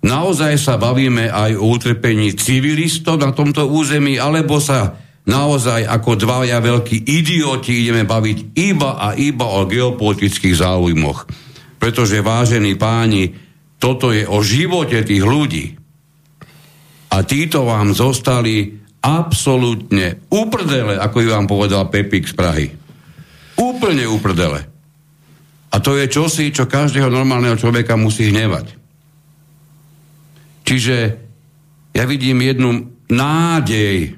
[0.03, 6.59] Naozaj sa bavíme aj o utrpení civilistov na tomto území, alebo sa naozaj ako dvaja
[6.59, 11.23] veľkí idioti ideme baviť iba a iba o geopolitických záujmoch.
[11.79, 13.31] Pretože, vážení páni,
[13.79, 15.65] toto je o živote tých ľudí.
[17.15, 22.67] A títo vám zostali absolútne uprdele, ako by vám povedal Pepik z Prahy.
[23.55, 24.59] Úplne uprdele.
[25.71, 28.82] A to je čosi, čo každého normálneho človeka musí hnevať.
[30.63, 30.97] Čiže
[31.93, 34.17] ja vidím jednu nádej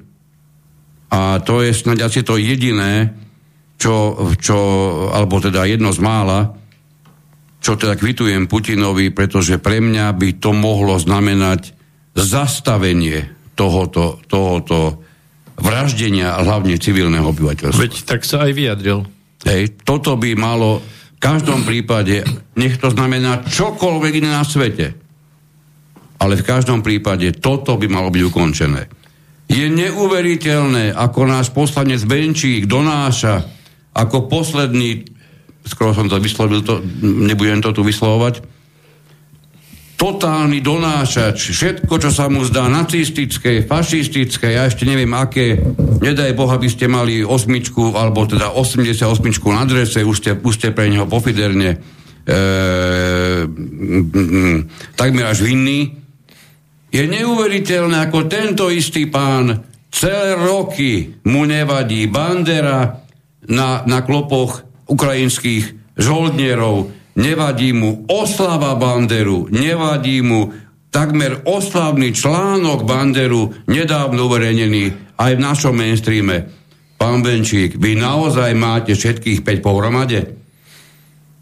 [1.12, 3.14] a to je snáď asi to jediné,
[3.76, 4.58] čo, čo,
[5.12, 6.56] alebo teda jedno z mála,
[7.60, 11.76] čo teda kvitujem Putinovi, pretože pre mňa by to mohlo znamenať
[12.16, 13.28] zastavenie
[13.58, 15.04] tohoto, tohoto
[15.56, 17.80] vraždenia hlavne civilného obyvateľstva.
[17.80, 19.08] Veď tak sa aj vyjadril.
[19.44, 20.80] Hej, toto by malo
[21.16, 22.24] v každom prípade,
[22.56, 25.05] nech to znamená čokoľvek iné na svete,
[26.16, 28.82] ale v každom prípade toto by malo byť ukončené.
[29.46, 33.46] Je neuveriteľné, ako náš poslanec Benčík donáša
[33.96, 35.08] ako posledný,
[35.64, 38.44] skoro som to vyslovil, to, nebudem to tu vyslovovať,
[39.96, 45.56] totálny donášač, všetko, čo sa mu zdá nacistické, fašistické, ja ešte neviem aké,
[46.04, 49.08] nedaj Boha, by ste mali osmičku, alebo teda 88
[49.48, 51.80] na adrese, už ste, už ste pre neho pofiderne
[52.28, 52.36] e,
[55.00, 56.05] takmer až vinný.
[56.96, 63.04] Je neuveriteľné, ako tento istý pán celé roky mu nevadí bandera
[63.52, 66.88] na, na klopoch ukrajinských žoldnierov,
[67.20, 70.56] nevadí mu oslava Banderu, nevadí mu
[70.88, 76.48] takmer oslavný článok Banderu, nedávno uverejnený aj v našom mainstreame.
[76.96, 80.32] Pán Benčík, vy naozaj máte všetkých 5 pohromade?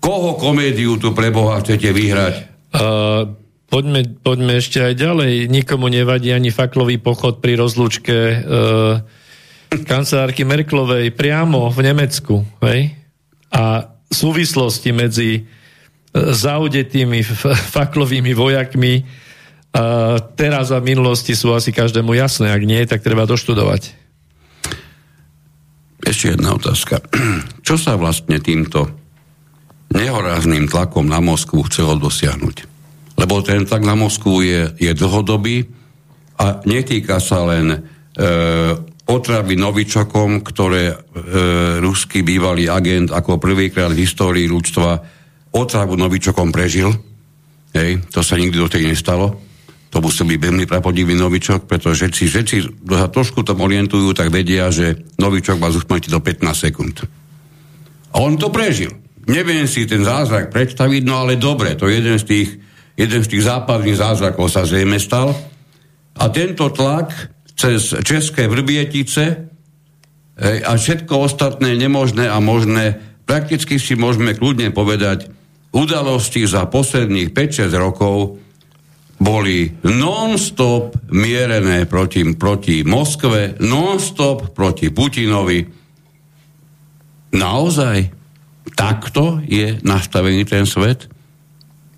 [0.02, 2.34] Koho komédiu tu pre Boha chcete vyhrať?
[2.74, 3.43] Uh,
[3.74, 5.50] poďme, poďme ešte aj ďalej.
[5.50, 9.02] Nikomu nevadí ani faklový pochod pri rozlúčke uh,
[9.82, 12.46] kancelárky Merklovej priamo v Nemecku.
[12.62, 12.94] Hej?
[13.50, 15.42] A súvislosti medzi
[16.14, 17.26] zaudetými
[17.74, 19.02] faklovými vojakmi
[20.38, 22.54] teraz a v minulosti sú asi každému jasné.
[22.54, 23.90] Ak nie, tak treba doštudovať.
[26.06, 27.02] Ešte jedna otázka.
[27.66, 28.86] Čo sa vlastne týmto
[29.90, 32.73] nehorázným tlakom na Moskvu chcelo dosiahnuť?
[33.14, 35.64] Lebo ten tlak na Moskvu je, je dlhodobý
[36.38, 37.78] a netýka sa len e,
[39.06, 40.96] otravy novičokom, ktoré e,
[41.78, 44.98] ruský bývalý agent ako prvýkrát v histórii ľudstva
[45.54, 46.90] otravu novičokom prežil.
[47.74, 49.38] Hej, to sa nikdy do tej nestalo.
[49.94, 54.34] To musí byť veľmi prapodivý novičok, pretože všetci, všetci, kto sa trošku tam orientujú, tak
[54.34, 57.06] vedia, že novičok vás usmrti do 15 sekúnd.
[58.10, 58.90] A on to prežil.
[59.30, 62.48] Neviem si ten zázrak predstaviť, no ale dobre, to je jeden z tých,
[62.94, 65.34] jeden z tých západných zázrakov sa zrejme stal.
[66.14, 67.10] A tento tlak
[67.54, 69.50] cez České vrbietice
[70.42, 75.30] a všetko ostatné nemožné a možné, prakticky si môžeme kľudne povedať,
[75.70, 78.42] udalosti za posledných 5-6 rokov
[79.14, 85.62] boli non-stop mierené proti, proti Moskve, non-stop proti Putinovi.
[87.34, 87.96] Naozaj
[88.74, 91.13] takto je nastavený ten svet?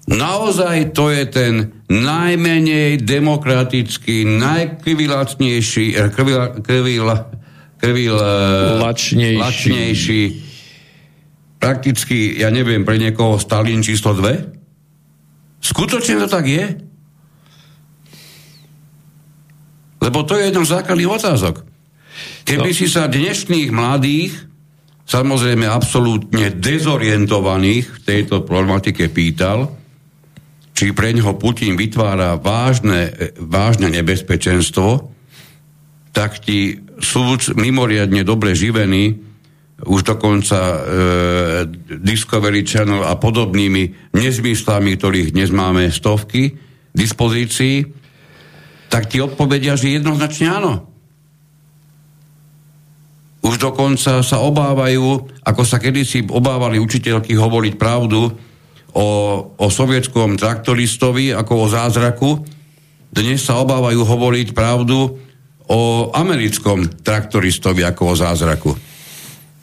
[0.07, 1.53] Naozaj to je ten
[1.91, 7.07] najmenej demokratický, najkrvilacnejší, krvil, krvil,
[7.83, 8.17] krvil,
[8.79, 10.23] lačnejší, lačnejší
[11.67, 15.59] prakticky, ja neviem, pre niekoho Stalin číslo 2?
[15.59, 16.65] Skutočne to tak je?
[19.99, 21.67] Lebo to je jeden z základných otázok.
[22.47, 22.77] Keby no.
[22.77, 24.47] si sa dnešných mladých,
[25.11, 29.75] samozrejme absolútne dezorientovaných v tejto problematike pýtal,
[30.77, 35.09] či pre neho Putin vytvára vážne, vážne nebezpečenstvo,
[36.13, 39.25] tak ti sú mimoriadne dobre živení
[39.85, 40.77] už dokonca e,
[42.01, 46.57] Discovery Channel a podobnými nezmyslami, ktorých dnes máme stovky
[46.97, 47.85] dispozícii,
[48.89, 50.73] tak ti odpovedia, že jednoznačne áno.
[53.45, 58.33] už dokonca sa obávajú, ako sa kedysi obávali učiteľky hovoriť pravdu
[58.97, 59.09] o,
[59.61, 62.31] o sovietskom traktoristovi ako o zázraku,
[63.13, 65.21] dnes sa obávajú hovoriť pravdu
[65.69, 65.81] o
[66.17, 68.71] americkom traktoristovi ako o zázraku.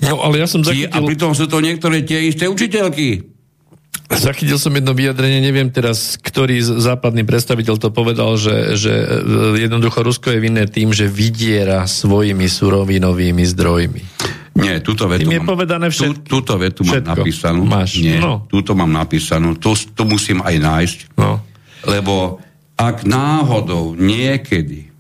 [0.04, 0.92] No, ale ja som zachytil...
[0.92, 3.34] A pritom sú to niektoré tie isté učiteľky.
[4.14, 9.06] Zachytil som jedno vyjadrenie, neviem teraz, ktorý západný predstaviteľ to povedal, že, že e,
[9.64, 14.02] jednoducho Rusko je vinné tým, že vydiera svojimi surovinovými zdrojmi.
[14.54, 16.30] Nie, túto vetu Tým je mám, povedané všetko.
[16.30, 17.10] Tú, túto vetu všetko.
[17.10, 17.62] mám napísanú.
[17.66, 17.92] Máš.
[17.98, 18.46] Nie, no.
[18.46, 19.58] túto mám napísanú.
[19.58, 20.98] To, to musím aj nájsť.
[21.18, 21.42] No.
[21.90, 22.38] Lebo
[22.78, 24.94] ak náhodou niekedy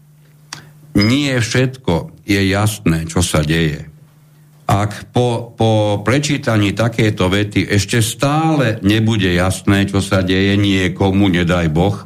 [0.97, 3.93] nie všetko je jasné, čo sa deje,
[4.63, 11.67] ak po, po prečítaní takéto vety ešte stále nebude jasné, čo sa deje niekomu, nedaj
[11.69, 11.97] Boh,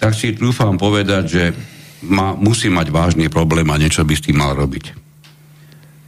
[0.00, 1.44] tak si trúfam povedať, že
[2.06, 5.09] ma, musí mať vážny problém a niečo by s tým mal robiť.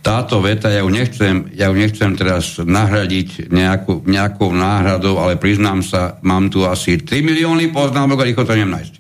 [0.03, 5.87] Táto veta, ja ju nechcem, ja ju nechcem teraz nahradiť nejakú, nejakou náhradou, ale priznám
[5.87, 8.95] sa, mám tu asi 3 milióny poznámok a rýchlo to neviem nájsť.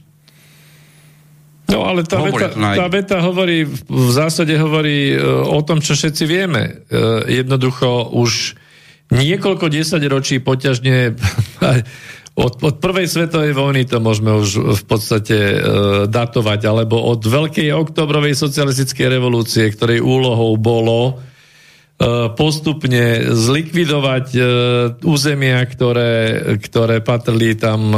[1.74, 6.24] No ale tá veta, tá veta hovorí, v zásade hovorí e, o tom, čo všetci
[6.28, 6.62] vieme.
[6.62, 6.70] E,
[7.42, 8.54] jednoducho už
[9.10, 11.16] niekoľko desaťročí poťažne
[12.32, 15.56] od, od prvej svetovej vojny to môžeme už v podstate e,
[16.08, 21.20] datovať, alebo od veľkej oktobrovej socialistickej revolúcie, ktorej úlohou bolo
[22.34, 24.34] postupne zlikvidovať
[25.06, 26.14] územia, ktoré,
[26.58, 27.94] ktoré patrili tam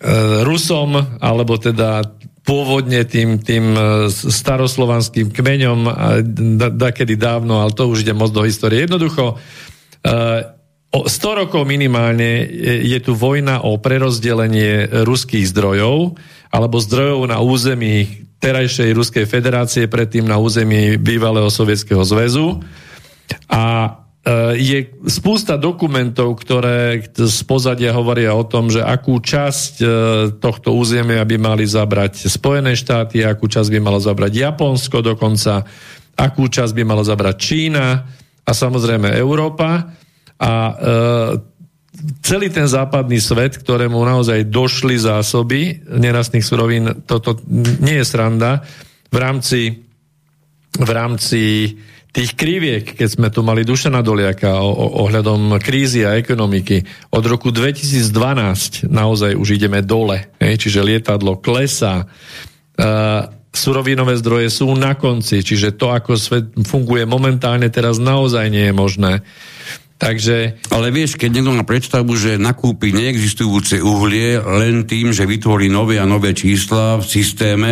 [0.00, 0.16] E,
[0.48, 2.00] Rusom, alebo teda
[2.40, 5.80] pôvodne tým, tým e, staroslovanským kmeňom
[6.56, 8.88] da, da kedy dávno, ale to už ide moc do histórie.
[8.88, 9.36] Jednoducho,
[10.90, 12.46] 100 e, rokov minimálne
[12.82, 16.18] je tu vojna o prerozdelenie ruských zdrojov
[16.50, 22.64] alebo zdrojov na území terajšej Ruskej federácie, predtým na území bývalého Sovietskeho zväzu.
[23.52, 24.78] A Eh, je
[25.08, 29.88] spústa dokumentov, ktoré z pozadia hovoria o tom, že akú časť eh,
[30.36, 35.64] tohto územia by mali zabrať Spojené štáty, akú časť by malo zabrať Japonsko dokonca,
[36.20, 37.86] akú časť by malo zabrať Čína
[38.44, 39.88] a samozrejme Európa.
[40.40, 40.72] A e,
[42.24, 47.36] celý ten západný svet, ktorému naozaj došli zásoby nerastných surovín, toto
[47.80, 48.64] nie je sranda,
[49.10, 49.60] v rámci,
[50.78, 51.42] v rámci
[52.10, 56.82] tých kriviek, keď sme tu mali Dušana Doliaka ohľadom krízy a ekonomiky,
[57.14, 64.74] od roku 2012 naozaj už ideme dole, hej, čiže lietadlo klesá, uh, surovinové zdroje sú
[64.74, 69.12] na konci, čiže to, ako svet funguje momentálne, teraz naozaj nie je možné.
[70.00, 70.64] Takže...
[70.72, 76.00] Ale vieš, keď niekto má predstavu, že nakúpi neexistujúce uhlie len tým, že vytvorí nové
[76.00, 77.70] a nové čísla v systéme,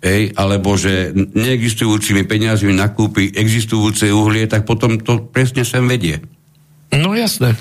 [0.00, 6.24] Ej, alebo že neexistujúcimi peniazmi nakúpi existujúce uhlie, tak potom to presne sem vedie.
[6.88, 7.52] No jasné.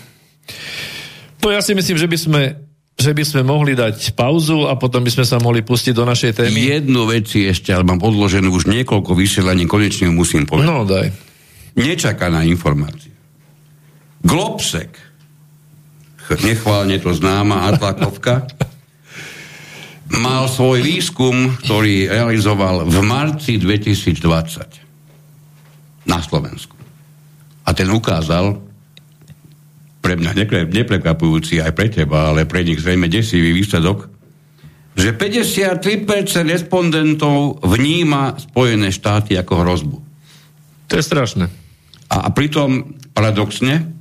[1.44, 2.42] To ja si myslím, že by sme
[3.00, 6.32] že by sme mohli dať pauzu a potom by sme sa mohli pustiť do našej
[6.36, 6.80] témy.
[6.80, 10.68] Jednu vec ešte, ale mám odloženú už niekoľko vysielaní, konečne musím povedať.
[10.68, 11.08] No, daj.
[11.80, 13.16] Nečakaná informácia.
[14.20, 15.00] Globsek,
[16.44, 18.52] nechválne to známa Atlakovka,
[20.20, 26.76] mal svoj výskum, ktorý realizoval v marci 2020 na Slovensku.
[27.64, 28.58] A ten ukázal,
[30.00, 30.32] pre mňa
[30.68, 34.10] neprekvapujúci aj pre teba, ale pre nich zrejme desivý výsledok,
[34.98, 39.98] že 53% respondentov vníma Spojené štáty ako hrozbu.
[40.90, 41.46] To je strašné.
[42.10, 43.99] A, a pritom, paradoxne,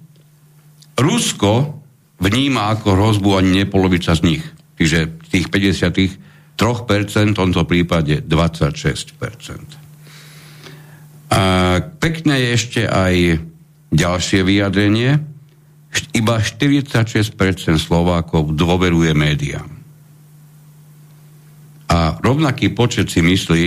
[0.99, 1.79] Rusko
[2.19, 4.45] vníma ako hrozbu ani nepolovica z nich.
[4.79, 6.19] Čiže tých 53%
[6.59, 9.79] v tomto prípade 26%.
[11.29, 11.41] A
[12.03, 13.39] pekné je ešte aj
[13.95, 15.23] ďalšie vyjadrenie.
[16.15, 17.35] Iba 46%
[17.79, 19.71] Slovákov dôveruje médiám.
[21.89, 23.67] A rovnaký počet si myslí,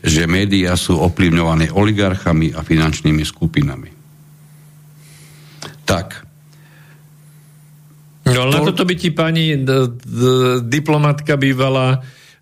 [0.00, 3.90] že médiá sú ovplyvňované oligarchami a finančnými skupinami.
[5.84, 6.29] Tak,
[8.34, 12.00] No ale na toto by ti pani d- d- diplomatka bývala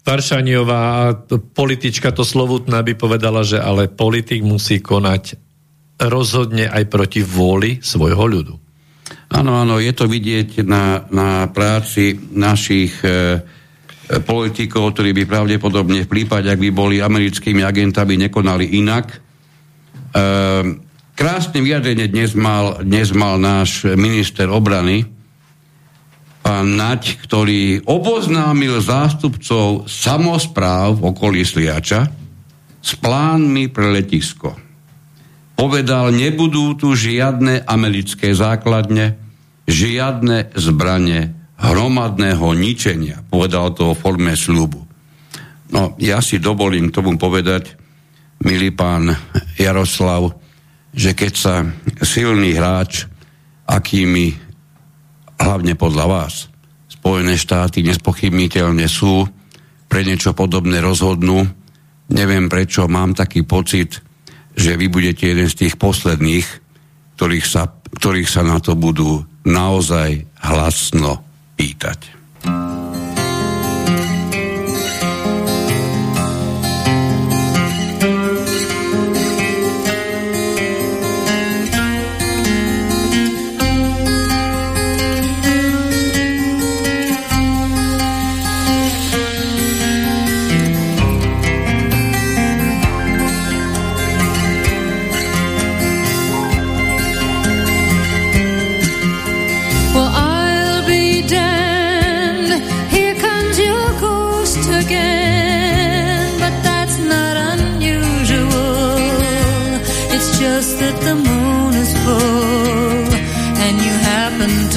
[0.09, 1.13] Varšaniová
[1.53, 5.37] politička to slovutná by povedala, že ale politik musí konať
[6.01, 8.55] rozhodne aj proti vôli svojho ľudu.
[9.29, 13.37] Áno, áno, je to vidieť na, na práci našich e,
[14.25, 19.07] politikov, ktorí by pravdepodobne v prípade, ak by boli americkými agentami, nekonali inak.
[19.13, 19.19] E,
[21.13, 25.05] krásne vyjadrenie dnes mal, dnes mal náš minister obrany,
[26.47, 32.09] Naď, ktorý oboznámil zástupcov samozpráv v okolí Sliača
[32.81, 34.57] s plánmi pre letisko.
[35.59, 39.19] Povedal, nebudú tu žiadne americké základne,
[39.67, 43.21] žiadne zbranie hromadného ničenia.
[43.27, 44.81] Povedal to o forme sľubu.
[45.69, 47.77] No, ja si dovolím tomu povedať,
[48.41, 49.13] milý pán
[49.59, 50.33] Jaroslav,
[50.95, 51.55] že keď sa
[52.01, 53.05] silný hráč,
[53.69, 54.48] akými
[55.39, 56.35] hlavne podľa vás
[56.99, 59.23] Spojené štáty nespochybniteľne sú,
[59.87, 61.47] pre niečo podobné rozhodnú,
[62.11, 64.03] neviem prečo, mám taký pocit,
[64.59, 66.47] že vy budete jeden z tých posledných,
[67.15, 71.23] ktorých sa, ktorých sa na to budú naozaj hlasno
[71.55, 72.18] pýtať.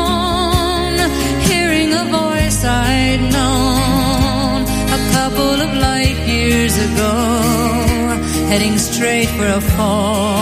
[1.49, 4.63] hearing a voice I'd known
[4.97, 7.15] a couple of light years ago,
[8.51, 10.36] heading straight for a fall.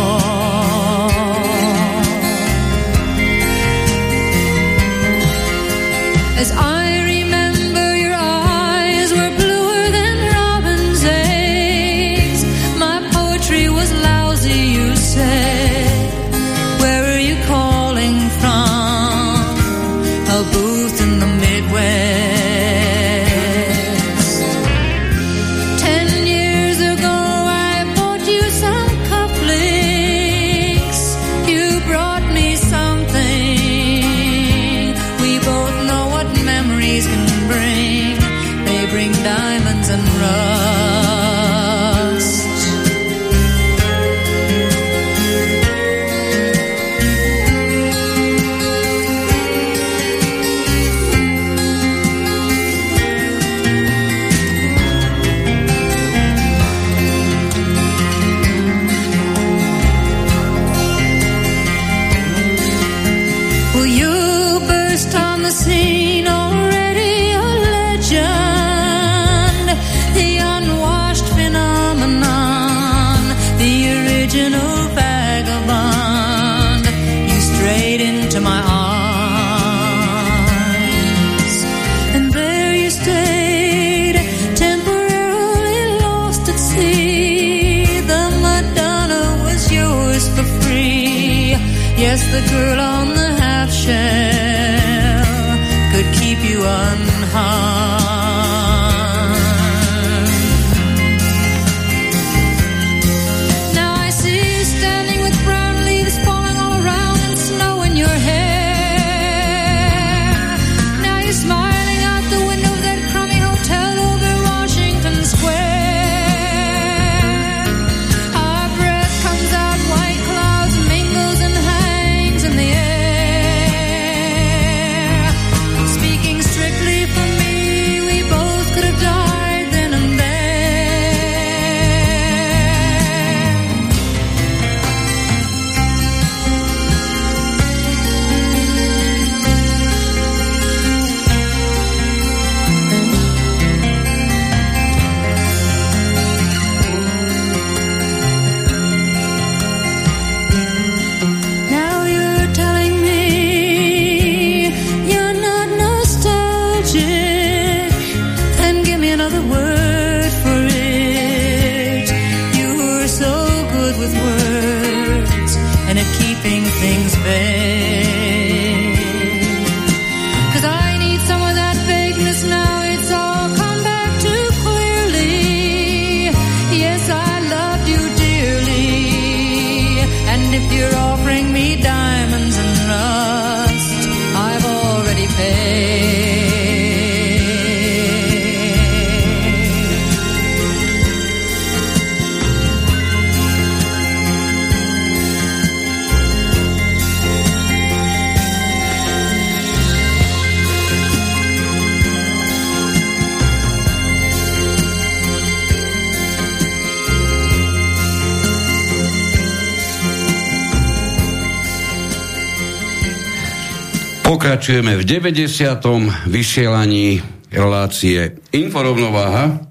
[214.66, 216.26] Pokračujeme v 90.
[216.26, 217.22] vysielaní
[217.54, 219.62] relácie Inforovnováha.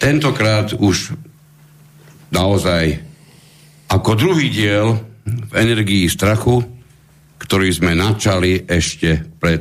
[0.00, 1.12] Tentokrát už
[2.32, 3.04] naozaj
[3.92, 4.96] ako druhý diel
[5.28, 6.64] v energii strachu,
[7.36, 9.60] ktorý sme načali ešte pred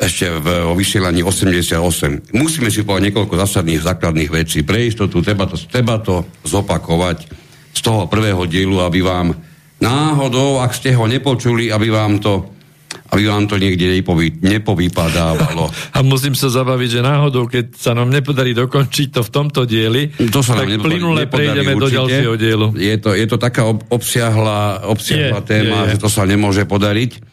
[0.00, 2.32] ešte v, o vysielaní 88.
[2.32, 4.64] Musíme si povedať niekoľko zásadných základných vecí.
[4.64, 7.28] Pre istotu treba to, treba to zopakovať
[7.76, 9.36] z toho prvého dielu, aby vám
[9.84, 12.55] náhodou, ak ste ho nepočuli, aby vám to
[13.16, 15.72] aby vám to niekde nepovy, nepovypadávalo.
[15.96, 20.12] A musím sa zabaviť, že náhodou, keď sa nám nepodarí dokončiť to v tomto dieli,
[20.28, 21.80] to sa tak nám plynule prejdeme určite.
[21.80, 22.66] do ďalšieho dielu.
[22.76, 25.90] Je to, je to taká obsiahla, obsiahla je, téma, je, je.
[25.96, 27.24] že to sa nemôže podariť.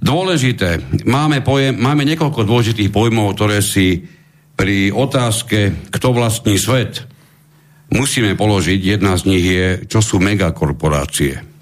[0.00, 4.08] Dôležité, máme, pojem, máme niekoľko dôležitých pojmov, ktoré si
[4.56, 7.04] pri otázke, kto vlastní svet,
[7.92, 8.80] musíme položiť.
[8.98, 11.57] Jedna z nich je, čo sú megakorporácie.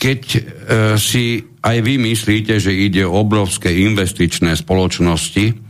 [0.00, 0.40] Keď e,
[0.96, 5.60] si aj vy myslíte, že ide o obrovské investičné spoločnosti,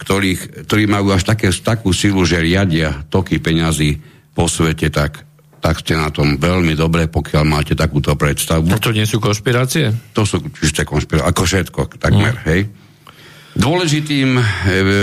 [0.00, 4.00] ktorých, ktorí majú až také, takú silu, že riadia toky peňazí
[4.36, 5.24] po svete, tak,
[5.60, 8.68] tak ste na tom veľmi dobre, pokiaľ máte takúto predstavu.
[8.72, 10.12] A to nie sú konšpirácie?
[10.12, 12.44] To sú čisté konšpirácie, ako všetko, takmer, mm.
[12.48, 12.60] hej.
[13.56, 15.00] Dôležitým, e, e,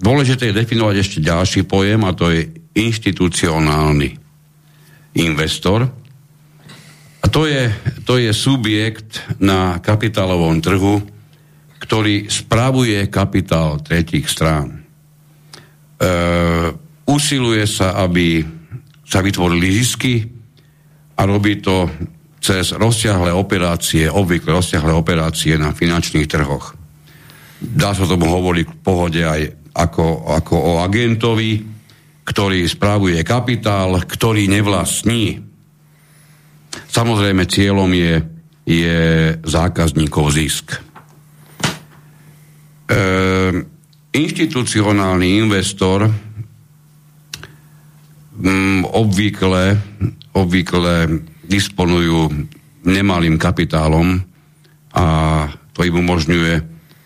[0.00, 4.20] dôležité je definovať ešte ďalší pojem a to je institucionálny
[5.20, 6.01] investor,
[7.22, 7.70] a to je,
[8.02, 10.98] to je subjekt na kapitálovom trhu,
[11.78, 14.74] ktorý spravuje kapitál tretich strán.
[14.74, 14.78] E,
[17.06, 18.42] usiluje sa, aby
[19.06, 20.26] sa vytvorili zisky
[21.18, 21.86] a robí to
[22.42, 26.74] cez rozsiahle operácie, obvykle rozsiahle operácie na finančných trhoch.
[27.62, 29.42] Dá sa tomu hovoriť v pohode aj
[29.78, 31.62] ako, ako o agentovi,
[32.26, 35.51] ktorý spravuje kapitál, ktorý nevlastní
[36.72, 38.14] Samozrejme, cieľom je,
[38.64, 39.00] je
[39.44, 40.76] zákazníkov zisk.
[42.88, 43.00] E,
[44.12, 46.08] inštitucionálny investor
[48.40, 49.76] m, obvykle,
[50.36, 50.96] obvykle
[51.48, 52.32] disponujú
[52.84, 54.20] nemalým kapitálom
[54.92, 55.04] a
[55.72, 56.54] to im umožňuje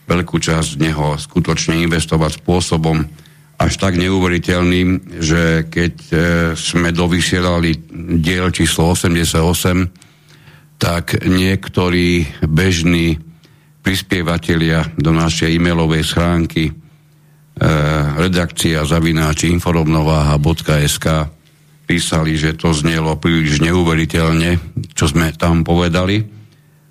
[0.07, 3.07] veľkú časť z neho skutočne investovať spôsobom,
[3.57, 6.17] až tak neuveriteľným, že keď e,
[6.53, 7.89] sme dovysielali
[8.21, 13.17] diel číslo 88, tak niektorí bežní
[13.81, 16.73] prispievateľia do našej e-mailovej schránky e,
[18.21, 21.07] redakcia zavináči inforovnováha.sk
[21.87, 24.59] písali, že to znelo príliš neuveriteľne,
[24.93, 26.19] čo sme tam povedali.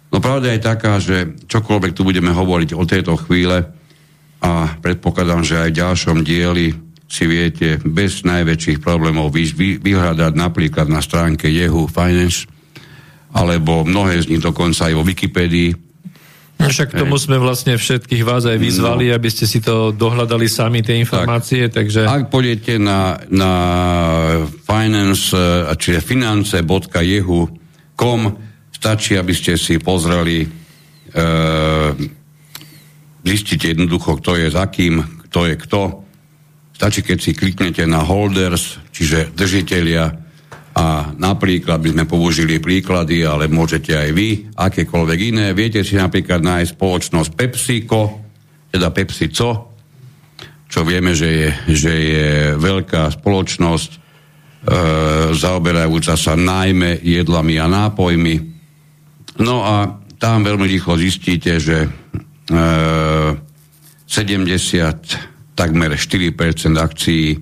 [0.10, 3.68] No pravda je taká, že čokoľvek tu budeme hovoriť o tejto chvíle,
[4.42, 6.68] a predpokladám, že aj v ďalšom dieli
[7.06, 12.50] si viete bez najväčších problémov vy, vy, vyhľadať napríklad na stránke Jehu Finance
[13.36, 15.76] alebo mnohé z nich dokonca aj vo Wikipédii.
[16.56, 19.20] No však tomu sme vlastne všetkých vás aj vyzvali, no.
[19.20, 22.08] aby ste si to dohľadali sami, tie informácie, tak, takže...
[22.08, 23.52] Ak pôjdete na, na
[24.64, 25.36] finance,
[25.76, 28.20] čiže finance.jehu.com,
[28.72, 30.50] stačí, aby ste si pozreli e,
[33.26, 35.82] Zistíte jednoducho, kto je za kým, kto je kto.
[36.78, 40.26] Stačí, keď si kliknete na holders, čiže držiteľia
[40.76, 45.46] a napríklad by sme použili príklady, ale môžete aj vy, akékoľvek iné.
[45.56, 48.02] Viete si napríklad nájsť spoločnosť PepsiCo,
[48.76, 49.50] teda PepsiCo,
[50.68, 53.98] čo vieme, že je, že je veľká spoločnosť e,
[55.32, 58.36] zaoberajúca sa najmä jedlami a nápojmi.
[59.40, 61.88] No a tam veľmi rýchlo zistíte, že
[62.50, 64.06] 70,
[65.58, 67.42] takmer 4% akcií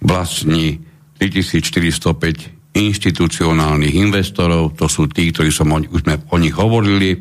[0.00, 0.78] vlastní
[1.18, 7.16] 3405 inštitucionálnych investorov, to sú tí, ktorí som o, už sme o nich hovorili,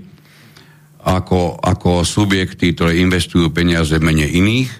[1.05, 4.71] ako, ako subjekty, ktoré investujú peniaze v mene iných.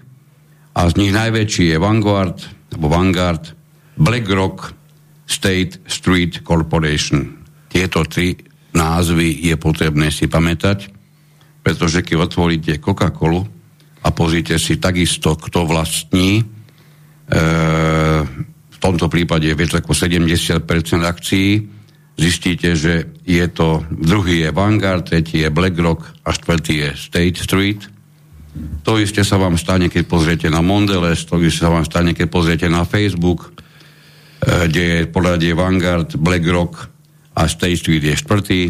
[0.75, 2.43] A z nich najväčší je Vanguard,
[2.73, 3.55] alebo Vanguard,
[3.95, 4.75] BlackRock,
[5.23, 7.45] State Street Corporation.
[7.71, 8.35] Tieto tri
[8.75, 10.94] názvy je potrebné si pamätať
[11.65, 13.41] pretože keď otvoríte Coca-Colu
[14.05, 16.43] a pozrite si takisto, kto vlastní, e,
[18.69, 20.61] v tomto prípade viac ako 70%
[21.01, 21.65] akcií,
[22.13, 27.81] zistíte, že je to, druhý je Vanguard, tretí je BlackRock a štvrtý je State Street.
[28.85, 32.27] To isté sa vám stane, keď pozriete na Mondelez, to isté sa vám stane, keď
[32.29, 36.93] pozriete na Facebook, e, kde je poradie Vanguard, BlackRock
[37.33, 38.61] a State Street je štvrtý.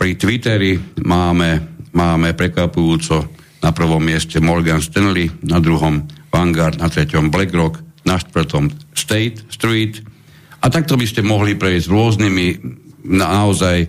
[0.00, 3.24] Pri Twitteri máme máme prekvapujúco
[3.64, 10.04] na prvom mieste Morgan Stanley, na druhom Vanguard, na treťom BlackRock, na štvrtom State Street.
[10.60, 12.46] A takto by ste mohli prejsť rôznymi
[13.08, 13.88] naozaj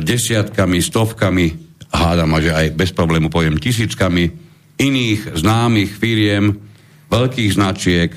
[0.00, 1.46] desiatkami, stovkami,
[1.92, 4.30] hádam, že aj bez problému poviem tisíckami
[4.80, 6.56] iných známych firiem,
[7.12, 8.10] veľkých značiek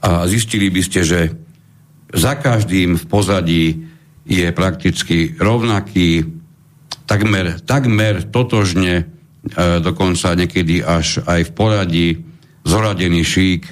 [0.00, 1.20] a zistili by ste, že
[2.14, 3.66] za každým v pozadí
[4.24, 6.37] je prakticky rovnaký,
[7.08, 9.04] takmer, takmer totožne, e,
[9.80, 12.08] dokonca niekedy až aj v poradí
[12.68, 13.62] zoradený šík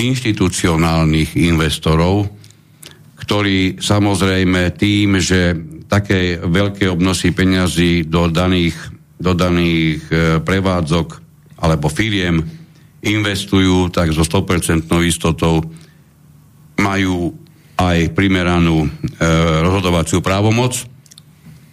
[0.00, 2.32] inštitucionálnych investorov,
[3.20, 5.52] ktorí samozrejme tým, že
[5.84, 8.74] také veľké obnosy peňazí do daných,
[9.20, 11.08] do daných e, prevádzok
[11.60, 12.40] alebo firiem
[13.04, 15.60] investujú, tak so 100% istotou
[16.80, 17.36] majú
[17.76, 18.88] aj primeranú e,
[19.60, 20.80] rozhodovaciu právomoc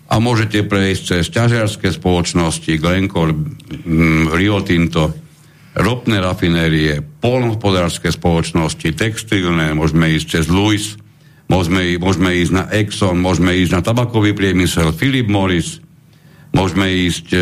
[0.08, 5.12] a môžete prejsť cez ťažiarské spoločnosti, Glencore, mm, Rio Tinto,
[5.76, 10.96] ropné rafinérie, polnohospodárske spoločnosti, textilné, môžeme ísť cez Louis,
[11.52, 15.84] môžeme, môžeme ísť na Exxon, môžeme ísť na tabakový priemysel, Philip Morris,
[16.56, 17.40] môžeme ísť e,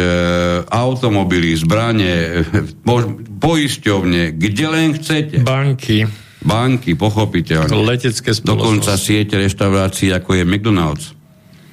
[0.67, 2.43] automobily, zbranie,
[3.45, 5.45] poisťovne, kde len chcete.
[5.45, 7.73] Banky banky, pochopiteľne.
[7.73, 8.45] Letecké spoločnosti.
[8.45, 11.14] Dokonca siete reštaurácií, ako je McDonald's.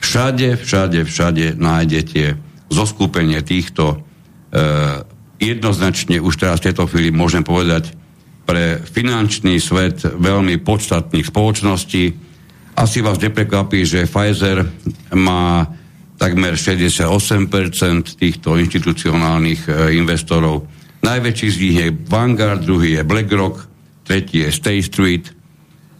[0.03, 2.34] Všade, všade, všade nájdete
[2.74, 4.03] zoskupenie týchto
[4.50, 4.66] e,
[5.38, 7.94] jednoznačne už teraz v tejto chvíli môžem povedať
[8.42, 12.18] pre finančný svet veľmi podstatných spoločností.
[12.74, 14.66] Asi vás neprekvapí, že Pfizer
[15.14, 15.70] má
[16.18, 17.07] takmer 68%
[18.18, 19.70] týchto institucionálnych e,
[20.03, 20.66] investorov.
[21.07, 23.70] Najväčší z nich je Vanguard, druhý je BlackRock,
[24.03, 25.30] tretí je State Street.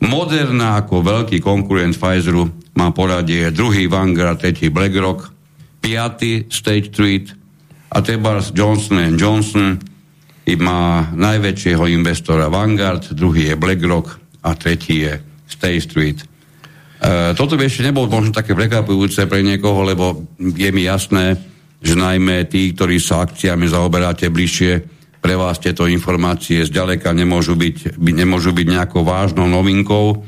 [0.03, 5.29] Moderna ako veľký konkurent Pfizeru má poradie druhý Vanguard, tretí BlackRock,
[5.83, 7.27] piatý State Street
[7.93, 9.77] a Tebars Johnson Johnson
[10.59, 14.07] má najväčšieho investora Vanguard, druhý je BlackRock
[14.43, 16.19] a tretí je State Street.
[16.23, 16.27] E,
[17.39, 21.39] toto by ešte nebolo možno také prekvapujúce pre niekoho, lebo je mi jasné,
[21.83, 24.73] že najmä tí, ktorí sa akciami zaoberáte bližšie,
[25.23, 30.27] pre vás tieto informácie zďaleka nemôžu byť, nemôžu byť nejakou vážnou novinkou.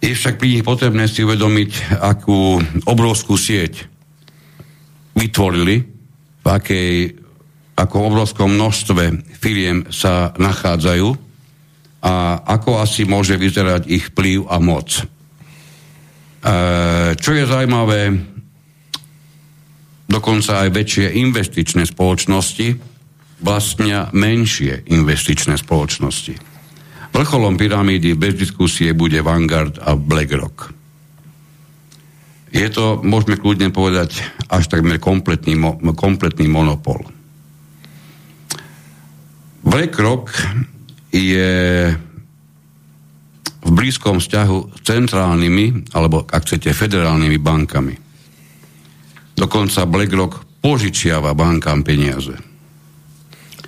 [0.00, 2.56] Je však pri nich potrebné si uvedomiť, akú
[2.88, 3.84] obrovskú sieť
[5.12, 5.84] vytvorili,
[6.40, 7.20] v akej,
[7.76, 11.08] ako obrovskom množstve firiem sa nachádzajú
[12.00, 14.88] a ako asi môže vyzerať ich vplyv a moc.
[14.96, 15.04] E,
[17.20, 18.16] čo je zaujímavé,
[20.08, 22.68] dokonca aj väčšie investičné spoločnosti
[23.44, 26.49] vlastnia menšie investičné spoločnosti.
[27.10, 30.70] Vrcholom pyramídy bez diskusie bude Vanguard a BlackRock.
[32.50, 35.54] Je to, môžeme kľudne povedať, až takmer kompletný,
[35.94, 37.06] kompletný monopol.
[39.62, 40.34] BlackRock
[41.14, 41.52] je
[43.60, 47.94] v blízkom vzťahu s centrálnymi, alebo ak chcete, federálnymi bankami.
[49.38, 52.49] Dokonca BlackRock požičiava bankám peniaze.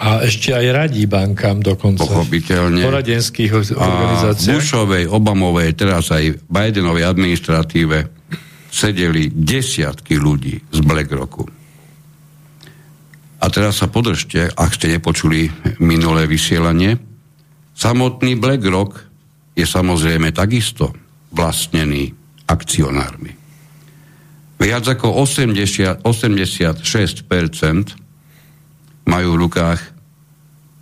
[0.02, 2.02] A ešte aj radí bankám dokonca.
[2.02, 2.82] Pochopiteľne.
[2.82, 4.58] Poradenských organizácií.
[4.58, 8.10] Bushovej, Obamovej, teraz aj Bidenovej administratíve
[8.66, 11.46] sedeli desiatky ľudí z BlackRocku.
[13.42, 16.98] A teraz sa podržte, ak ste nepočuli minulé vysielanie.
[17.78, 19.06] Samotný BlackRock
[19.54, 20.90] je samozrejme takisto
[21.30, 22.10] vlastnený
[22.50, 23.30] akcionármi.
[24.58, 28.02] Viac ako 80, 86%
[29.10, 29.91] majú v rukách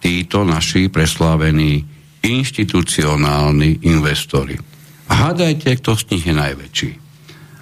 [0.00, 1.84] títo naši preslávení
[2.20, 4.56] inštitucionálni investori.
[5.08, 6.90] A hádajte, kto z nich je najväčší.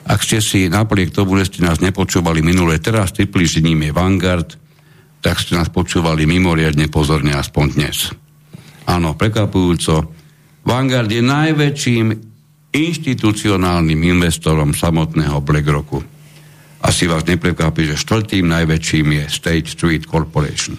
[0.09, 3.93] Ak ste si napriek tomu, že ste nás nepočúvali minulé, teraz typli, že ním je
[3.93, 4.57] Vanguard,
[5.21, 8.09] tak ste nás počúvali mimoriadne pozorne aspoň dnes.
[8.89, 10.09] Áno, prekvapujúco,
[10.65, 12.07] Vanguard je najväčším
[12.73, 16.01] inštitucionálnym investorom samotného BlackRocku.
[16.79, 20.79] Asi vás neprekvapí, že štvrtým najväčším je State Street Corporation.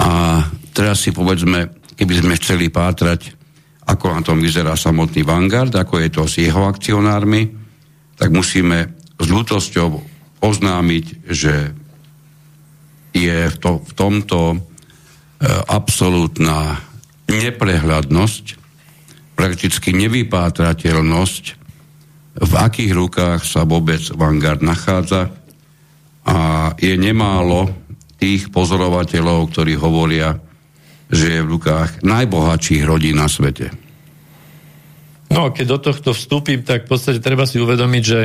[0.00, 0.42] A
[0.72, 3.36] teraz si povedzme, keby sme chceli pátrať,
[3.84, 7.50] ako na tom vyzerá samotný Vanguard, ako je to s jeho akcionármi,
[8.14, 9.88] tak musíme s ľútosťou
[10.40, 11.54] oznámiť, že
[13.10, 14.58] je v, to, v tomto e,
[15.68, 16.78] absolútna
[17.26, 18.44] neprehľadnosť,
[19.34, 21.44] prakticky nevypátrateľnosť,
[22.40, 25.34] v akých rukách sa vôbec Vanguard nachádza.
[26.24, 27.72] A je nemálo
[28.20, 30.36] tých pozorovateľov, ktorí hovoria,
[31.10, 33.72] že je v rukách najbohatších rodín na svete.
[35.32, 38.20] No keď do tohto vstúpim, tak v podstate treba si uvedomiť, že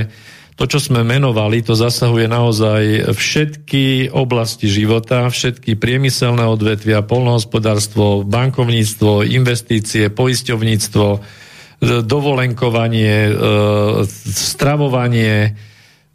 [0.56, 9.28] to, čo sme menovali, to zasahuje naozaj všetky oblasti života, všetky priemyselné odvetvia, polnohospodárstvo, bankovníctvo,
[9.28, 11.08] investície, poisťovníctvo,
[12.08, 13.36] dovolenkovanie,
[14.32, 15.60] stravovanie,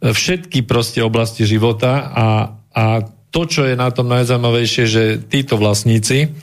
[0.01, 2.27] všetky proste oblasti života a,
[2.73, 2.85] a
[3.31, 6.35] to, čo je na tom najzaujímavejšie, že títo vlastníci,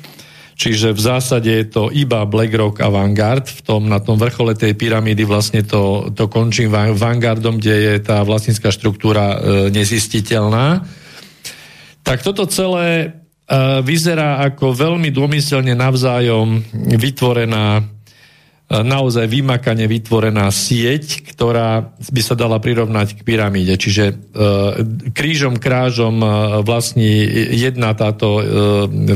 [0.57, 4.73] čiže v zásade je to iba BlackRock a Vanguard, v tom, na tom vrchole tej
[4.75, 9.39] pyramídy vlastne to, to končí Vanguardom, kde je tá vlastnícka štruktúra e,
[9.71, 10.83] nezistiteľná.
[12.03, 13.09] Tak toto celé e,
[13.85, 16.65] vyzerá ako veľmi dômyselne navzájom
[16.97, 17.98] vytvorená
[18.69, 23.81] naozaj vymakane vytvorená sieť, ktorá by sa dala prirovnať k pyramíde.
[23.81, 24.15] Čiže e,
[25.17, 26.29] krížom, krážom e,
[26.69, 27.25] vlastní
[27.57, 28.43] jedna táto e,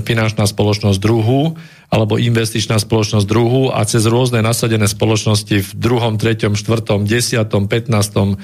[0.00, 1.60] finančná spoločnosť druhu
[1.92, 8.40] alebo investičná spoločnosť druhu a cez rôzne nasadené spoločnosti v druhom, treťom, štvrtom, desiatom, petnástom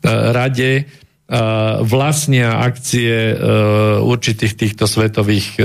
[0.00, 0.88] rade
[1.84, 3.36] vlastnia akcie
[4.00, 5.60] určitých týchto svetových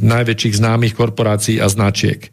[0.00, 2.32] najväčších známych korporácií a značiek.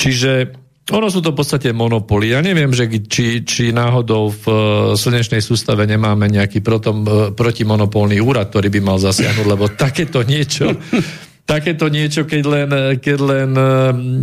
[0.00, 0.59] Čiže
[0.90, 2.34] ono sú to v podstate monopoly.
[2.34, 4.58] Ja neviem, že či, či náhodou v uh,
[4.98, 10.74] slnečnej sústave nemáme nejaký protom, uh, protimonopolný úrad, ktorý by mal zasiahnuť, lebo takéto niečo,
[11.52, 12.70] takéto niečo, keď len,
[13.02, 13.50] keď len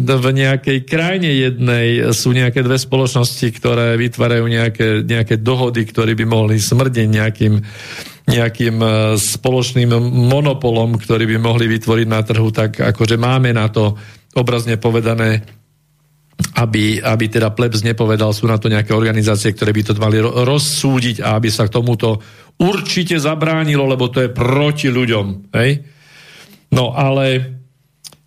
[0.07, 6.23] v nejakej krajine jednej sú nejaké dve spoločnosti, ktoré vytvárajú nejaké, nejaké dohody, ktoré by
[6.23, 7.53] mohli smrdiť nejakým,
[8.31, 8.75] nejakým
[9.19, 9.91] spoločným
[10.31, 13.99] monopolom, ktorý by mohli vytvoriť na trhu, tak akože máme na to
[14.31, 15.56] obrazne povedané
[16.57, 21.21] aby, aby teda plebs nepovedal, sú na to nejaké organizácie, ktoré by to mali rozsúdiť
[21.25, 22.21] a aby sa k tomuto
[22.61, 25.53] určite zabránilo, lebo to je proti ľuďom.
[25.53, 25.85] Hej?
[26.73, 27.25] No ale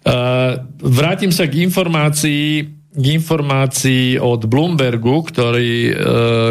[0.06, 2.46] uh, vrátim sa k informácii,
[2.90, 5.94] k informácii od Bloombergu, ktorý, uh,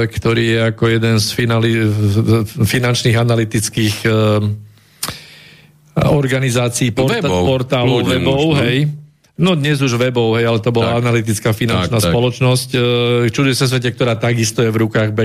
[0.07, 1.72] ktorý je ako jeden z finali,
[2.60, 4.43] finančných analytických uh,
[6.07, 8.88] organizácií, port- webov, portálov, webov, hej,
[9.40, 11.08] No dnes už webov, hej, ale to bola tak.
[11.08, 12.70] analytická finančná tak, spoločnosť.
[12.76, 13.32] Tak.
[13.32, 15.16] Čuduje sa svete, ktorá takisto je v rukách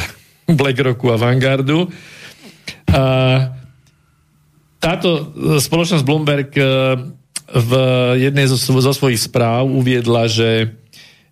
[0.58, 1.86] BlackRocku a Vanguardu.
[2.90, 3.02] A
[4.82, 5.30] táto
[5.62, 6.62] spoločnosť Bloomberg e,
[7.48, 7.72] v
[8.18, 10.74] jednej zo, zo svojich správ uviedla, že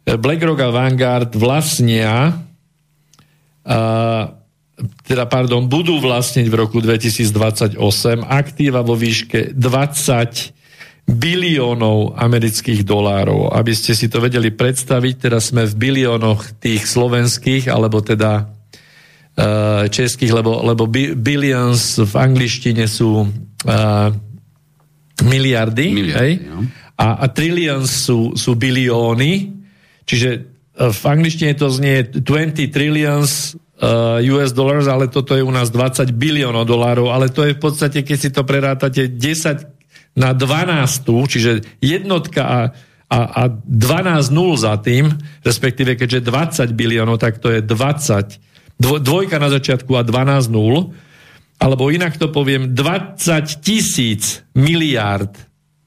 [0.07, 2.39] BlackRock a Vanguard vlastnia
[3.67, 3.79] a,
[5.03, 7.75] teda pardon, budú vlastniť v roku 2028
[8.23, 10.56] aktíva vo výške 20
[11.07, 13.55] biliónov amerických dolárov.
[13.55, 19.87] Aby ste si to vedeli predstaviť, teraz sme v biliónoch tých slovenských, alebo teda uh,
[19.87, 24.11] českých, lebo, lebo billions v angličtine sú uh,
[25.23, 26.33] miliardy, miliardy hej?
[26.99, 29.55] A, a trillions sú, sú bilióny,
[30.03, 35.53] čiže uh, v angličtine to znie 20 trillions uh, US dollars, ale toto je u
[35.55, 39.76] nás 20 biliónov dolárov, ale to je v podstate, keď si to prerátate, 10
[40.17, 41.53] na 12, čiže
[41.85, 42.61] jednotka a,
[43.12, 45.12] a, a 12 nul za tým,
[45.45, 50.97] respektíve keďže 20 biliónov, tak to je 20, dvo, dvojka na začiatku a 12 nul,
[51.57, 55.33] alebo inak to poviem, 20 tisíc miliárd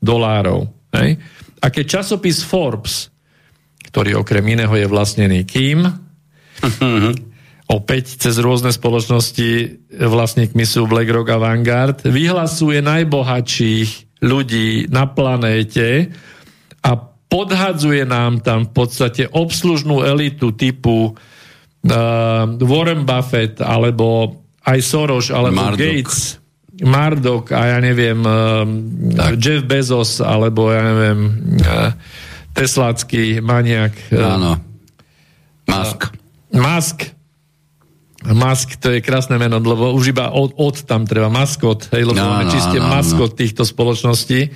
[0.01, 0.69] dolárov.
[0.93, 1.21] Hej?
[1.61, 3.13] A keď časopis Forbes,
[3.89, 5.85] ktorý okrem iného je vlastnený kým,
[7.77, 9.49] opäť cez rôzne spoločnosti
[9.93, 16.11] vlastníkmi sú BlackRock a Vanguard, vyhlasuje najbohatších ľudí na planéte
[16.83, 16.91] a
[17.29, 25.55] podhadzuje nám tam v podstate obslužnú elitu typu uh, Warren Buffett alebo aj Soros alebo
[25.55, 25.79] Marduk.
[25.79, 26.41] Gates,
[26.79, 28.65] Mardok a ja neviem uh,
[29.37, 31.19] Jeff Bezos alebo ja neviem
[31.63, 31.91] uh,
[32.55, 33.93] teslácky maniak.
[34.15, 34.57] Áno.
[35.69, 36.09] Musk.
[36.49, 37.18] Uh, Musk
[38.33, 42.19] Musk, to je krásne meno, lebo už iba od, od tam treba maskot, hej, lebo
[42.19, 43.37] no, máme no, čiste no, maskot no.
[43.37, 44.49] týchto spoločností.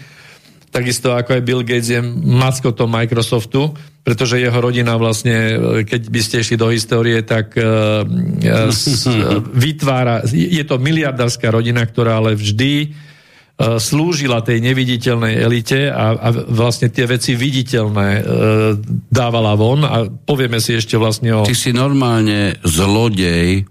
[0.74, 5.54] Takisto ako aj Bill Gates je maskotom Microsoftu, pretože jeho rodina vlastne,
[5.86, 8.70] keď by ste išli do histórie, tak uh, uh,
[9.54, 13.13] vytvára, je to miliardárska rodina, ktorá ale vždy E,
[13.54, 18.22] slúžila tej neviditeľnej elite a, a vlastne tie veci viditeľné e,
[19.14, 21.46] dávala von a povieme si ešte vlastne o...
[21.46, 23.70] Ty si normálne zlodej,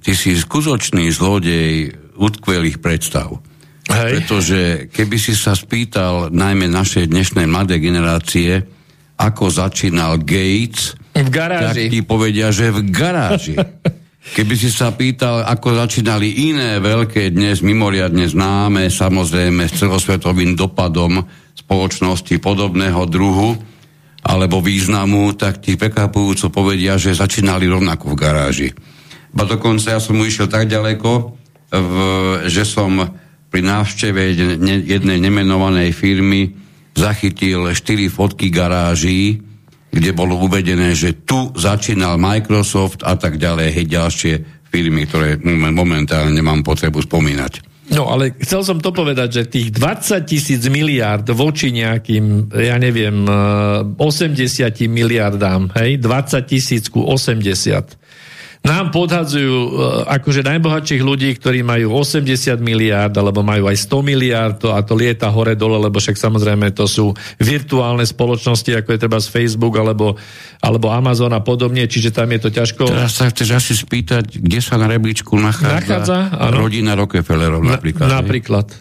[0.00, 3.44] ty si skutočný zlodej utkvelých predstav.
[3.92, 4.24] Hej.
[4.24, 8.64] Pretože keby si sa spýtal najmä našej dnešnej mladej generácie,
[9.20, 11.86] ako začínal Gates, v garáži.
[11.86, 13.54] tak ti povedia, že v garáži.
[14.24, 21.20] Keby si sa pýtal, ako začínali iné veľké dnes mimoriadne známe, samozrejme s celosvetovým dopadom
[21.52, 23.52] spoločnosti podobného druhu
[24.24, 28.68] alebo významu, tak ti prekvapujúco povedia, že začínali rovnako v garáži.
[29.36, 31.10] Ba dokonca ja som išiel tak ďaleko,
[31.74, 31.94] v,
[32.48, 32.96] že som
[33.52, 34.22] pri návšteve
[34.88, 36.56] jednej nemenovanej firmy
[36.96, 39.44] zachytil štyri fotky garáží,
[39.94, 44.34] kde bolo uvedené, že tu začínal Microsoft a tak ďalej, hej, ďalšie
[44.66, 45.38] firmy, ktoré
[45.70, 47.74] momentálne nemám potrebu spomínať.
[47.92, 53.28] No ale chcel som to povedať, že tých 20 tisíc miliard voči nejakým, ja neviem,
[53.28, 58.03] 80 eh, miliardám, hej, 20 tisíc ku 80
[58.64, 59.70] nám podhadzujú e,
[60.08, 62.32] akože najbohatších ľudí, ktorí majú 80
[62.64, 66.72] miliárd alebo majú aj 100 miliárd to, a to lieta hore dole, lebo však samozrejme
[66.72, 70.16] to sú virtuálne spoločnosti, ako je treba z Facebook alebo,
[70.64, 72.88] alebo Amazon a podobne, čiže tam je to ťažko.
[72.88, 76.18] Teraz sa chceš asi spýtať, kde sa na rebríčku nachádza, nachádza
[76.56, 78.08] rodina Rockefellerov napríklad.
[78.08, 78.72] Na, napríklad.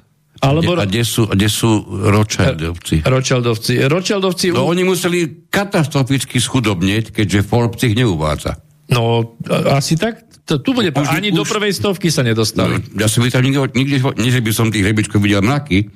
[0.44, 0.76] Alebo...
[0.76, 3.04] A kde sú, kde sú Rothschildovci?
[3.08, 3.80] Rothschildovci.
[3.88, 4.46] Rothschildovci...
[4.52, 8.60] No, oni museli katastroficky schudobnieť, keďže Forbes ich neuvádza.
[8.94, 9.36] No,
[9.74, 10.22] asi tak.
[10.44, 12.78] To, tu bude, už, ani už, do prvej stovky sa nedostali.
[12.78, 15.88] No, ja som tam nikde, nikde, nie, že by som tých rebičkov videl mraky,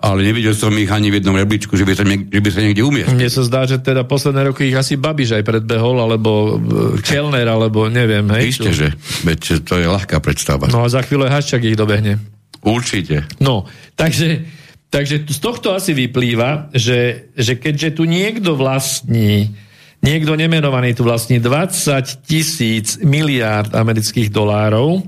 [0.00, 2.60] ale nevidel som ich ani v jednom rebičku, že by sa, niek- že by sa
[2.64, 3.20] niekde umiestnil.
[3.20, 7.44] Mne sa zdá, že teda posledné roky ich asi Babiš aj predbehol, alebo e, Kellner,
[7.44, 8.24] alebo neviem.
[8.32, 8.88] Hej, Isté, že
[9.28, 10.72] veď to je ľahká predstava.
[10.72, 12.16] No a za chvíľu Haščak ich dobehne.
[12.64, 13.28] Určite.
[13.36, 13.68] No,
[14.00, 14.48] takže,
[14.88, 19.52] takže z tohto asi vyplýva, že, že keďže tu niekto vlastní
[20.00, 25.04] Niekto nemenovaný tu vlastní 20 tisíc miliárd amerických dolárov,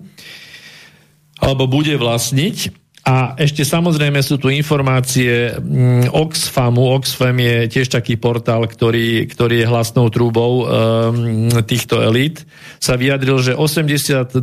[1.41, 2.83] alebo bude vlastniť.
[3.03, 6.95] A ešte samozrejme sú tu informácie mm, Oxfamu.
[6.95, 12.47] Oxfam je tiež taký portál, ktorý, ktorý je hlasnou trúbou um, týchto elít.
[12.79, 14.39] Sa vyjadril, že 82%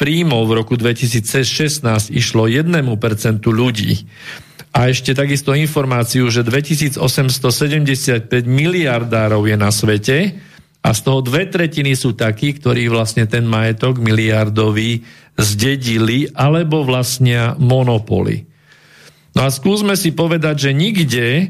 [0.00, 2.80] príjmov v roku 2016 išlo 1%
[3.44, 4.08] ľudí.
[4.70, 7.02] A ešte takisto informáciu, že 2875
[8.46, 10.38] miliardárov je na svete
[10.80, 15.02] a z toho dve tretiny sú takí, ktorí vlastne ten majetok miliardový
[15.36, 18.46] zdedili alebo vlastnia monopoly.
[19.34, 21.46] No a skúsme si povedať, že nikde e,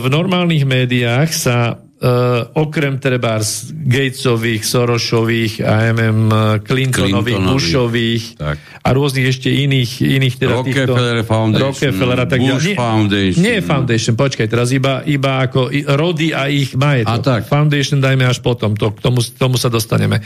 [0.00, 6.32] v normálnych médiách sa Uh, okrem treba Gatesových, Sorosových a MM
[6.64, 8.56] Clintonových, Bushových tak.
[8.56, 13.40] a rôznych ešte iných, iných teda Rockefeller týchto, Foundation, Rockefeller a tak Bush Nie, Foundation.
[13.44, 17.20] Nie je Foundation, počkaj, teraz iba, iba ako rody a ich majetok.
[17.20, 17.40] A tak.
[17.52, 20.24] Foundation dajme až potom, to, k tomu, tomu sa dostaneme.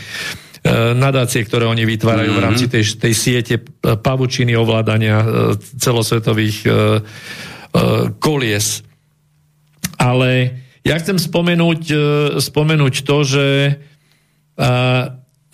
[0.63, 2.39] Uh, nadácie, ktoré oni vytvárajú mm-hmm.
[2.39, 5.27] v rámci tej, tej siete pavučiny ovládania
[5.59, 6.71] celosvetových
[8.23, 8.87] kolies.
[9.99, 11.97] Ale ja chcem spomenúť, e,
[12.39, 13.47] spomenúť to, že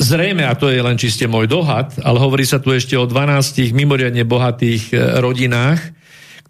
[0.01, 3.77] zrejme, a to je len čiste môj dohad, ale hovorí sa tu ešte o 12
[3.77, 5.81] mimoriadne bohatých e, rodinách,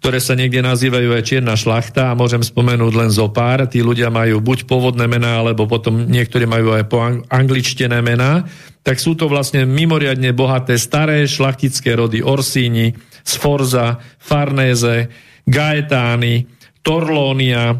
[0.01, 3.69] ktoré sa niekde nazývajú aj čierna šlachta a môžem spomenúť len zo pár.
[3.69, 8.49] Tí ľudia majú buď pôvodné mená, alebo potom niektorí majú aj po angličtené mená.
[8.81, 15.05] Tak sú to vlastne mimoriadne bohaté staré šlachtické rody Orsíni, Sforza, Farnéze,
[15.45, 16.49] Gaetány,
[16.81, 17.77] Torlónia,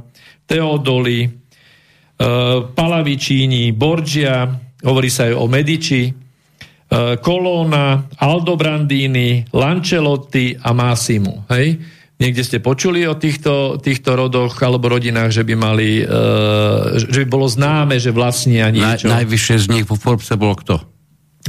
[0.52, 4.52] Teodoli, uh, Palavicini, Borgia,
[4.84, 11.48] hovorí sa aj o Medici, uh, Colonna, Aldobrandini, Lancelotti a Massimo.
[11.48, 11.80] Hej?
[12.22, 17.28] Niekde ste počuli o týchto, týchto rodoch alebo rodinách, že by mali, uh, že by
[17.32, 19.08] bolo známe, že vlastnia niečo?
[19.08, 20.76] Na, najvyššie z nich vo Forbese bolo kto?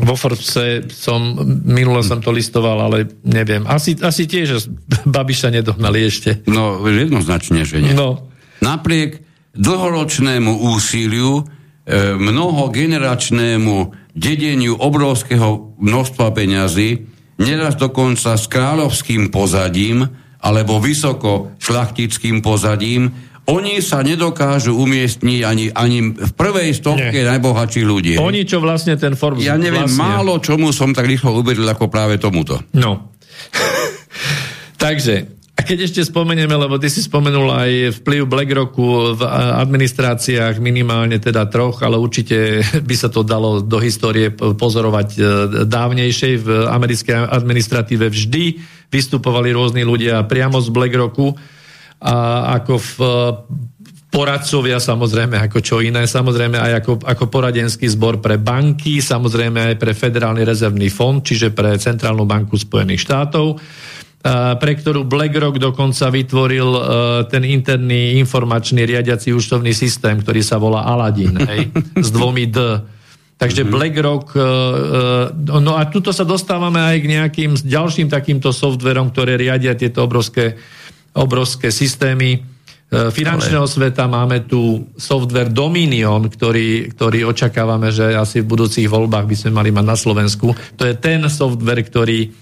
[0.00, 1.36] Vo Forbese som,
[1.68, 3.68] minule som to listoval, ale neviem.
[3.68, 4.58] Asi, asi tiež, že
[5.18, 6.40] Babiša nedohnali ešte.
[6.48, 7.92] No, jednoznačne, že nie.
[7.92, 8.31] No,
[8.62, 9.20] napriek
[9.52, 13.76] dlhoročnému úsiliu, e, mnohogeneračnému
[14.14, 17.04] dedeniu obrovského množstva peňazí,
[17.42, 20.06] neraz dokonca s kráľovským pozadím
[20.42, 23.10] alebo vysoko šlachtickým pozadím,
[23.42, 27.26] oni sa nedokážu umiestniť ani, ani v prvej stovke Nie.
[27.26, 28.14] najbohatších ľudí.
[28.14, 29.98] Oni, čo vlastne ten Forbes Ja neviem, vlastne...
[29.98, 32.62] málo čomu som tak rýchlo uvedel ako práve tomuto.
[32.78, 33.10] No.
[34.82, 39.22] Takže, a keď ešte spomenieme, lebo ty si spomenul aj vplyv BlackRocku v
[39.62, 45.22] administráciách minimálne teda troch, ale určite by sa to dalo do histórie pozorovať e,
[45.62, 46.32] dávnejšej.
[46.42, 48.58] V americkej administratíve vždy
[48.90, 51.38] vystupovali rôzni ľudia priamo z BlackRocku
[52.02, 52.16] a
[52.58, 52.94] ako v
[54.10, 59.74] poradcovia, samozrejme ako čo iné, samozrejme aj ako, ako poradenský zbor pre banky, samozrejme aj
[59.78, 63.62] pre Federálny rezervný fond, čiže pre Centrálnu banku Spojených štátov
[64.22, 66.82] pre ktorú BlackRock dokonca vytvoril uh,
[67.26, 72.58] ten interný informačný riadiaci účtovný systém, ktorý sa volá Aladdin, hej, s dvomi D.
[73.34, 73.74] Takže mm-hmm.
[73.74, 74.42] BlackRock, uh,
[75.34, 80.06] uh, no a tuto sa dostávame aj k nejakým ďalším takýmto softverom, ktoré riadia tieto
[80.06, 80.54] obrovské,
[81.18, 82.46] obrovské systémy
[82.92, 83.72] finančného Ale...
[83.72, 84.04] sveta.
[84.04, 89.72] Máme tu software Dominion, ktorý, ktorý očakávame, že asi v budúcich voľbách by sme mali
[89.72, 90.52] mať na Slovensku.
[90.76, 92.41] To je ten software, ktorý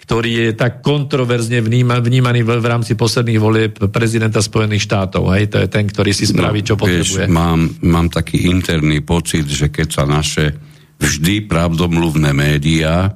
[0.00, 5.30] ktorý je tak kontroverzne vníma, vnímaný v, v rámci posledných volieb prezidenta Spojených štátov.
[5.36, 5.54] Hej?
[5.54, 7.28] To je ten, ktorý si spraví, čo no, potrebuje.
[7.28, 10.56] Vieš, mám, mám taký interný pocit, že keď sa naše
[11.00, 13.12] vždy pravdomluvné médiá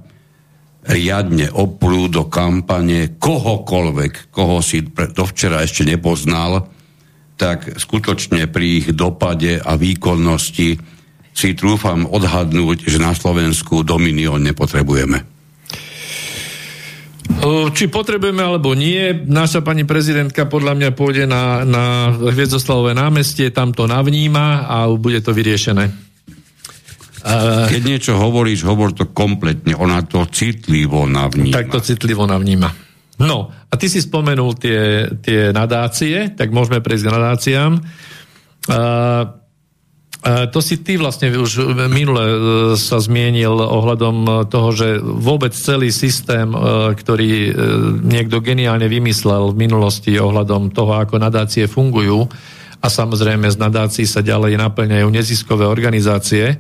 [0.85, 6.69] riadne oprú do kampane kohokoľvek, koho si dovčera ešte nepoznal,
[7.35, 10.79] tak skutočne pri ich dopade a výkonnosti
[11.35, 15.34] si trúfam odhadnúť, že na Slovensku Dominion nepotrebujeme.
[17.75, 23.73] Či potrebujeme alebo nie, naša pani prezidentka podľa mňa pôjde na, na Hviezdoslavové námestie, tam
[23.73, 25.89] to navníma a bude to vyriešené.
[27.73, 29.73] Keď niečo hovoríš, hovor to kompletne.
[29.73, 31.57] Ona to citlivo navníma.
[31.57, 32.69] Tak to citlivo navníma.
[33.25, 37.73] No, a ty si spomenul tie, tie nadácie, tak môžeme prejsť k nadáciám.
[38.69, 39.44] Uh,
[40.25, 42.37] to si ty vlastne už minule e,
[42.81, 46.59] sa zmienil ohľadom toho, že vôbec celý systém, e,
[46.97, 47.51] ktorý e,
[48.01, 52.25] niekto geniálne vymyslel v minulosti ohľadom toho, ako nadácie fungujú
[52.81, 56.57] a samozrejme z nadácií sa ďalej naplňajú neziskové organizácie,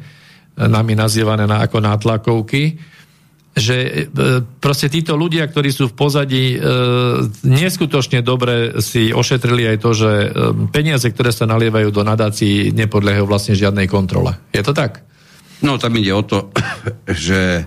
[0.60, 2.76] nami nazývané na, ako nátlakovky,
[3.54, 3.90] že e,
[4.58, 6.58] proste títo ľudia, ktorí sú v pozadí, e,
[7.46, 10.28] neskutočne dobre si ošetrili aj to, že e,
[10.74, 14.34] peniaze, ktoré sa nalievajú do nadácií, nepodliehajú vlastne žiadnej kontrole.
[14.50, 15.06] Je to tak?
[15.62, 16.50] No, tam ide o to,
[17.06, 17.62] že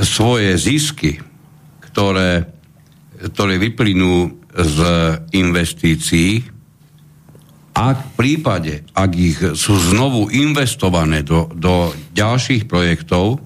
[0.00, 1.20] svoje zisky,
[1.92, 2.48] ktoré,
[3.20, 4.78] ktoré vyplynú z
[5.36, 6.56] investícií,
[7.76, 13.45] ak v prípade, ak ich sú znovu investované do, do ďalších projektov,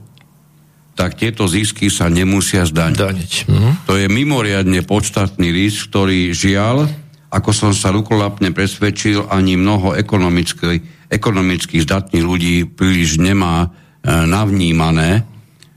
[1.01, 3.48] tak tieto zisky sa nemusia zdaniť.
[3.48, 3.89] Mhm.
[3.89, 6.85] To je mimoriadne podstatný risk, ktorý žiaľ,
[7.32, 13.68] ako som sa rukolapne presvedčil, ani mnoho ekonomicky, ekonomicky zdatných ľudí príliš nemá e,
[14.12, 15.24] navnímané,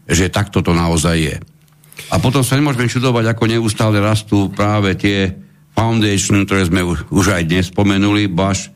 [0.03, 1.35] že takto to naozaj je.
[2.11, 5.31] A potom sa nemôžeme čudovať, ako neustále rastú práve tie
[5.71, 8.67] foundation, ktoré sme už aj dnes spomenuli, Bush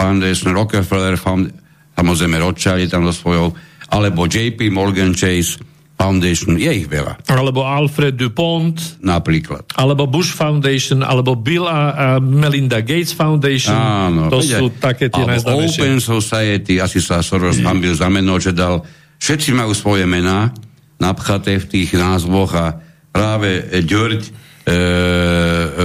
[0.00, 1.60] Foundation, Rockefeller Foundation,
[1.92, 3.52] samozrejme Rothschild je tam so svojou,
[3.92, 5.60] alebo JP Morgan Chase,
[6.00, 7.20] Foundation, je ich veľa.
[7.28, 8.72] Alebo Alfred Dupont.
[9.04, 9.76] Napríklad.
[9.76, 13.76] Alebo Bush Foundation, alebo Bill a Melinda Gates Foundation.
[13.76, 14.32] Áno.
[14.32, 15.80] To vedia, sú také tie najznámejšie.
[15.84, 18.80] Open Society, asi sa Soros hambil za meno, že dal.
[19.20, 20.48] Všetci majú svoje mená
[20.96, 22.66] napchaté v tých názvoch a
[23.12, 24.30] práve Ďurť, e,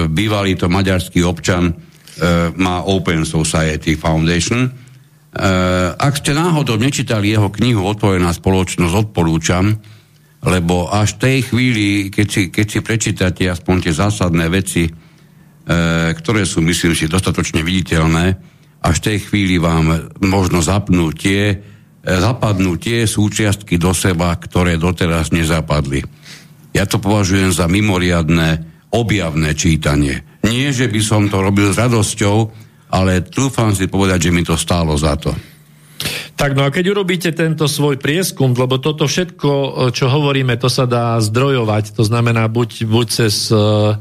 [0.07, 1.73] bývalý to maďarský občan, e,
[2.55, 4.67] má Open Society Foundation.
[4.67, 4.69] E,
[5.95, 9.75] ak ste náhodou nečítali jeho knihu Otvorená spoločnosť, odporúčam,
[10.45, 14.91] lebo až v tej chvíli, keď si, keď si prečítate aspoň tie zásadné veci, e,
[16.13, 18.25] ktoré sú, myslím si, dostatočne viditeľné,
[18.85, 21.57] až v tej chvíli vám možno zapnú tie, e,
[22.05, 26.05] zapadnú tie súčiastky do seba, ktoré doteraz nezapadli.
[26.77, 30.21] Ja to považujem za mimoriadné, objavné čítanie.
[30.45, 32.37] Nie, že by som to robil s radosťou,
[32.93, 35.33] ale trúfam si povedať, že mi to stálo za to.
[36.35, 39.51] Tak no a keď urobíte tento svoj prieskum, lebo toto všetko,
[39.95, 43.95] čo hovoríme, to sa dá zdrojovať, to znamená buď, buď cez, e,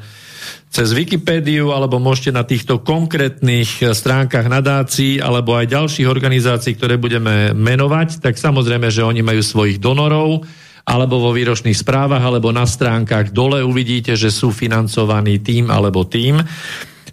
[0.66, 7.54] cez Wikipédiu, alebo môžete na týchto konkrétnych stránkach nadácií, alebo aj ďalších organizácií, ktoré budeme
[7.54, 10.42] menovať, tak samozrejme, že oni majú svojich donorov,
[10.84, 16.44] alebo vo výročných správach, alebo na stránkach dole uvidíte, že sú financovaní tým alebo tým.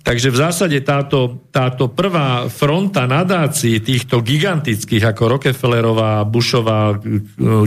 [0.01, 6.97] Takže v zásade táto, táto prvá fronta nadácií týchto gigantických ako Rockefellerová, Bushová,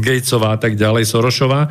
[0.03, 1.71] Gatesová a tak ďalej, Sorošová,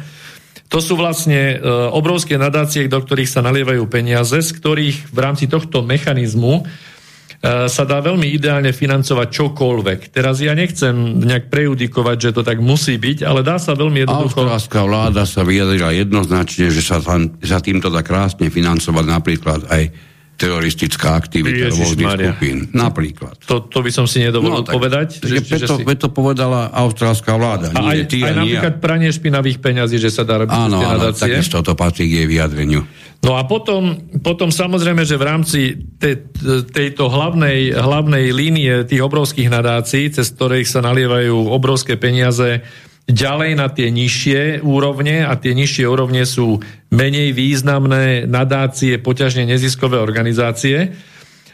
[0.71, 5.45] to sú vlastne e, obrovské nadácie, do ktorých sa nalievajú peniaze, z ktorých v rámci
[5.45, 10.09] tohto mechanizmu e, sa dá veľmi ideálne financovať čokoľvek.
[10.09, 14.49] Teraz ja nechcem nejak prejudikovať, že to tak musí byť, ale dá sa veľmi jednoducho...
[14.49, 20.12] Austrálska vláda sa vyjadrila jednoznačne, že sa, tam, sa týmto dá krásne financovať napríklad aj
[20.33, 22.57] teroristická aktivita rôznych skupín.
[22.73, 23.37] Napríklad.
[23.45, 25.21] To, to by som si nedovolil no, povedať.
[25.21, 25.83] Že, že, že si...
[25.85, 27.69] to povedala austrálska vláda.
[27.71, 28.81] A nie, aj, ty aj napríklad ja.
[28.81, 32.81] pranie špinavých peňazí, že sa dá robiť áno, áno, takisto to patrí k jej vyjadreniu.
[33.23, 35.59] No a potom, potom samozrejme, že v rámci
[35.95, 36.27] te,
[36.75, 42.59] tejto hlavnej, hlavnej línie tých obrovských nadácií, cez ktorých sa nalievajú obrovské peniaze
[43.03, 49.99] ďalej na tie nižšie úrovne a tie nižšie úrovne sú menej významné nadácie, poťažne neziskové
[49.99, 50.95] organizácie.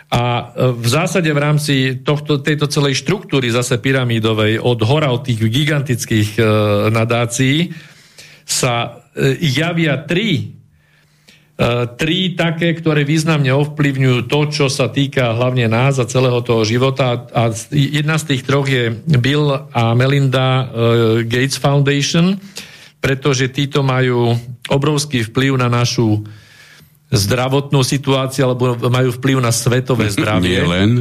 [0.10, 0.44] A e,
[0.74, 6.30] v zásade v rámci tohto, tejto celej štruktúry zase pyramídovej od hora od tých gigantických
[6.38, 6.42] e,
[6.94, 7.74] nadácií
[8.46, 10.59] sa e, javia tri
[12.00, 17.28] tri také, ktoré významne ovplyvňujú to, čo sa týka hlavne nás a celého toho života.
[17.36, 20.66] A jedna z tých troch je Bill a Melinda e,
[21.28, 22.40] Gates Foundation.
[23.00, 24.36] pretože títo majú
[24.68, 26.24] obrovský vplyv na našu
[27.10, 30.62] zdravotnú situáciu, alebo majú vplyv na svetové zdravie.
[30.62, 30.92] Nie len.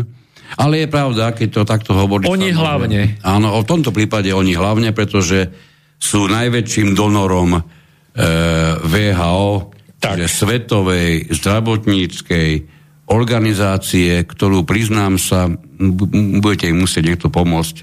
[0.56, 2.24] Ale je pravda, keď to takto hovorí.
[2.24, 3.20] Oni hlavne.
[3.20, 5.52] Áno, v tomto prípade oni hlavne, pretože
[6.00, 7.60] sú najväčším donorom e,
[8.80, 10.30] VHO, tak.
[10.30, 12.50] Svetovej zdravotníckej
[13.08, 15.48] organizácie, ktorú priznám sa,
[16.38, 17.76] budete im musieť niekto pomôcť.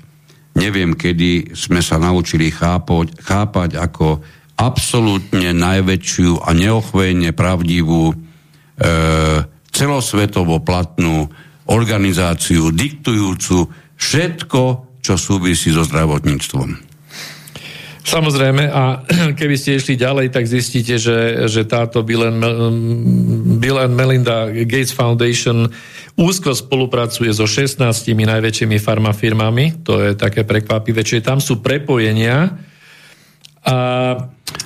[0.56, 4.24] Neviem, kedy sme sa naučili chápať, chápať ako
[4.56, 8.16] absolútne najväčšiu a neochvejne pravdivú e,
[9.68, 11.28] celosvetovo platnú
[11.68, 13.68] organizáciu diktujúcu
[14.00, 14.64] všetko,
[15.04, 16.95] čo súvisí so zdravotníctvom.
[18.06, 19.02] Samozrejme, a
[19.40, 22.38] keby ste išli ďalej, tak zistíte, že, že táto Bill and,
[23.58, 25.74] Bill and Melinda Gates Foundation
[26.14, 27.82] úzko spolupracuje so 16
[28.14, 32.54] najväčšími farmafirmami, to je také prekvapivé, čiže tam sú prepojenia.
[33.66, 33.76] A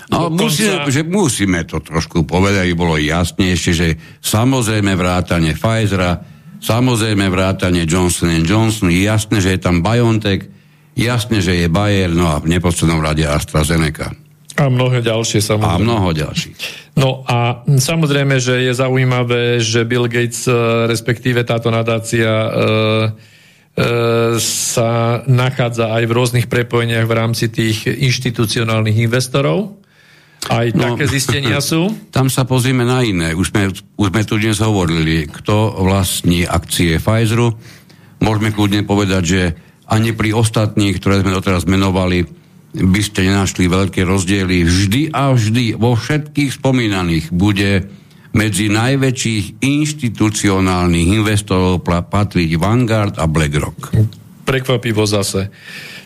[0.10, 0.44] No, dokonca...
[0.44, 3.88] musíme, že musíme to trošku povedať, aby bolo jasnejšie, že
[4.20, 6.20] samozrejme vrátanie Pfizera,
[6.60, 10.59] samozrejme vrátanie Johnson Johnson, jasné, že je tam BioNTech,
[11.00, 14.12] Jasne, že je Bayer, no a v neposlednom rade AstraZeneca.
[14.60, 15.80] A mnohé ďalšie samozrejme.
[15.80, 16.56] A mnoho ďalších.
[17.00, 20.52] No a samozrejme, že je zaujímavé, že Bill Gates, e,
[20.92, 22.52] respektíve táto nadácia e, e,
[24.44, 29.80] sa nachádza aj v rôznych prepojeniach v rámci tých inštitucionálnych investorov.
[30.52, 31.96] Aj no, také zistenia sú?
[32.12, 33.32] Tam sa pozrieme na iné.
[33.32, 37.56] Už sme, už sme tu dnes hovorili, kto vlastní akcie Pfizeru.
[38.20, 39.42] Môžeme kľudne povedať, že
[39.90, 42.30] ani pri ostatných, ktoré sme doteraz menovali,
[42.70, 44.62] by ste nenašli veľké rozdiely.
[44.62, 47.90] Vždy a vždy vo všetkých spomínaných bude
[48.30, 53.98] medzi najväčších inštitucionálnych investorov patriť Vanguard a BlackRock.
[54.46, 55.50] Prekvapivo zase.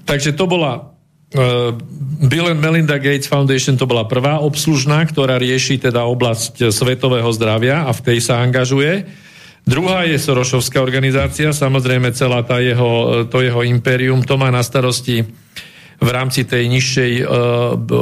[0.08, 1.76] Takže to bola uh,
[2.24, 7.84] Bill and Melinda Gates Foundation to bola prvá obslužná, ktorá rieši teda oblasť svetového zdravia
[7.84, 9.23] a v tej sa angažuje.
[9.64, 15.24] Druhá je Sorošovská organizácia, samozrejme celá tá jeho, to jeho impérium, to má na starosti
[16.04, 17.28] v rámci tej nižšej uh,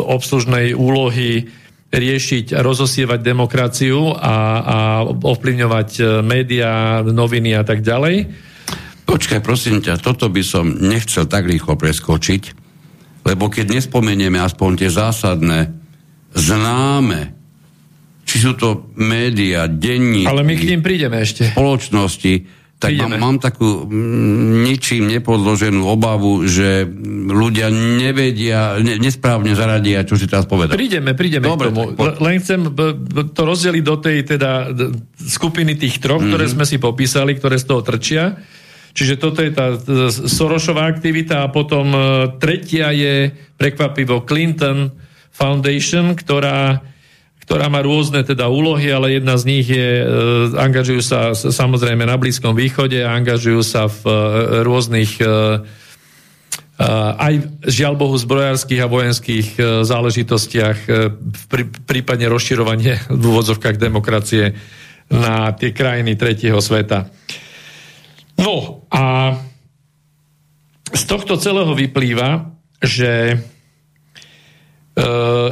[0.10, 1.54] obslužnej úlohy
[1.92, 8.32] riešiť a rozosievať demokraciu a, a ovplyvňovať e, médiá, noviny a tak ďalej.
[9.04, 12.56] Počkaj, prosím ťa, toto by som nechcel tak rýchlo preskočiť,
[13.28, 15.68] lebo keď nespomenieme aspoň tie zásadné,
[16.32, 17.41] známe
[18.42, 20.26] sú to médiá, denní.
[20.26, 21.54] Ale my k ním prídeme ešte.
[21.54, 26.90] Spoločnosti, tak mám, mám takú mm, ničím nepodloženú obavu, že
[27.30, 30.74] ľudia nevedia, ne, nesprávne zaradia, čo si teraz povedal.
[30.74, 31.94] Prídeme, prídeme Dobre, k tomu.
[31.94, 32.62] Tak, Len chcem
[33.38, 34.74] to rozdeliť do tej teda
[35.14, 36.34] skupiny tých troch, mm-hmm.
[36.34, 36.54] ktoré mhm.
[36.58, 38.42] sme si popísali, ktoré z toho trčia.
[38.92, 39.78] Čiže toto je tá
[40.12, 42.00] Sorošová aktivita a potom e,
[42.44, 44.92] tretia je prekvapivo Clinton
[45.32, 46.84] Foundation, ktorá
[47.52, 50.06] ktorá má rôzne teda úlohy, ale jedna z nich je, e,
[50.56, 54.16] angažujú sa samozrejme na Blízkom východe, angažujú sa v e,
[54.64, 55.28] rôznych e,
[57.20, 57.34] aj
[57.68, 59.48] žiaľ Bohu zbrojárských a vojenských
[59.84, 60.78] záležitostiach,
[61.84, 64.56] prípadne rozširovanie v úvodzovkách demokracie
[65.12, 67.12] na tie krajiny tretieho sveta.
[68.40, 69.36] No a
[70.88, 72.48] z tohto celého vyplýva,
[72.80, 73.44] že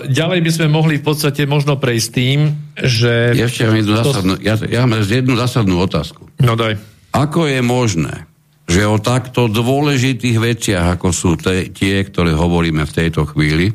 [0.10, 2.40] ďalej by sme mohli v podstate možno prejsť tým,
[2.76, 3.34] že...
[3.36, 6.28] Ešte mám jednu zásadnú, ja, ja mám jednu zásadnú otázku.
[6.44, 6.76] No daj.
[7.16, 8.30] Ako je možné,
[8.70, 13.74] že o takto dôležitých veciach, ako sú te, tie, ktoré hovoríme v tejto chvíli,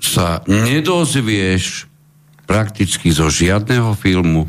[0.00, 1.88] sa nedozvieš
[2.44, 4.48] prakticky zo žiadneho filmu,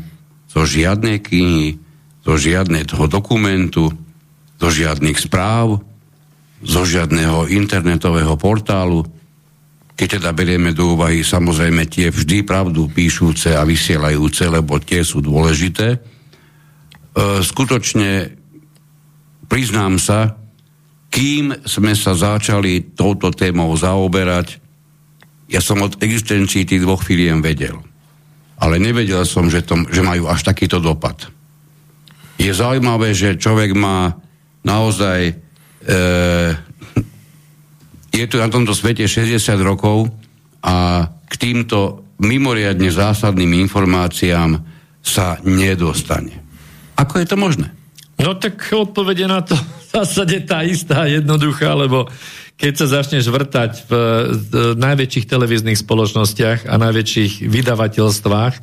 [0.52, 1.80] zo žiadnej knihy,
[2.24, 3.88] zo žiadneho dokumentu,
[4.56, 5.80] zo žiadnych správ,
[6.64, 9.04] zo žiadneho internetového portálu,
[9.96, 15.24] keď teda berieme do úvahy samozrejme tie vždy pravdu píšúce a vysielajúce, lebo tie sú
[15.24, 15.96] dôležité.
[15.96, 15.98] E,
[17.40, 18.28] skutočne
[19.48, 20.36] priznám sa,
[21.08, 24.60] kým sme sa začali touto témou zaoberať,
[25.48, 27.80] ja som od existencii tých dvoch firiem vedel.
[28.60, 31.32] Ale nevedel som, že, to, že majú až takýto dopad.
[32.36, 34.12] Je zaujímavé, že človek má
[34.60, 35.34] naozaj e,
[38.16, 40.08] je tu na tomto svete 60 rokov
[40.64, 44.56] a k týmto mimoriadne zásadným informáciám
[45.04, 46.40] sa nedostane.
[46.96, 47.68] Ako je to možné?
[48.16, 52.08] No tak odpovede na to v zásade tá istá, jednoduchá, lebo
[52.56, 53.92] keď sa začneš vrtať v,
[54.32, 58.54] v najväčších televíznych spoločnostiach a najväčších vydavateľstvách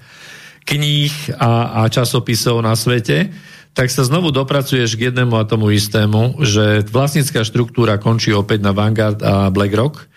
[0.63, 3.31] kníh a, a časopisov na svete,
[3.73, 8.71] tak sa znovu dopracuješ k jednému a tomu istému, že vlastnícká štruktúra končí opäť na
[8.71, 10.13] Vanguard a BlackRock,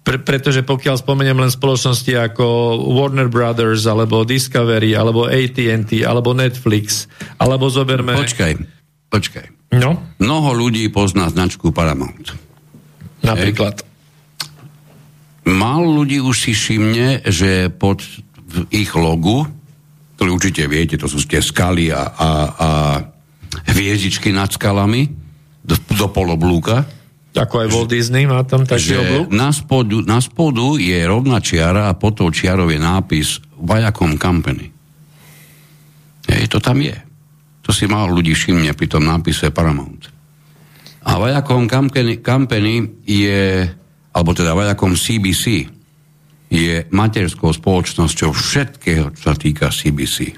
[0.00, 2.44] Pre, pretože pokiaľ spomeniem len spoločnosti ako
[2.96, 7.04] Warner Brothers, alebo Discovery, alebo AT&T, alebo Netflix,
[7.36, 8.16] alebo zoberme...
[8.16, 8.52] Počkaj,
[9.12, 9.46] počkaj.
[9.76, 10.00] No?
[10.16, 12.32] Mnoho ľudí pozná značku Paramount.
[13.20, 13.84] Napríklad.
[15.44, 18.00] Málo ľudí už si všimne, že pod
[18.72, 19.44] ich logu,
[20.20, 22.68] ktorý určite viete, to sú tie skaly a, a, a
[23.72, 25.08] hviezdičky nad skalami
[25.64, 26.84] do, do poloblúka,
[27.30, 29.30] ako aj Walt Disney má tam taký oblúk?
[29.30, 34.66] Na spodu, na spodu je rovná čiara a pod tou čiarou je nápis Viacom Company.
[36.26, 36.98] Hej, to tam je.
[37.62, 40.10] To si málo ľudí všimne pri tom nápise Paramount.
[41.06, 43.62] A Viacom Company, Company je,
[44.10, 45.70] alebo teda Viacom CBC,
[46.50, 50.34] je materskou spoločnosťou všetkého, čo sa týka CBC.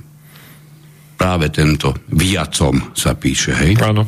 [1.17, 3.81] Práve tento Viacom sa píše, hej?
[3.81, 4.05] Áno,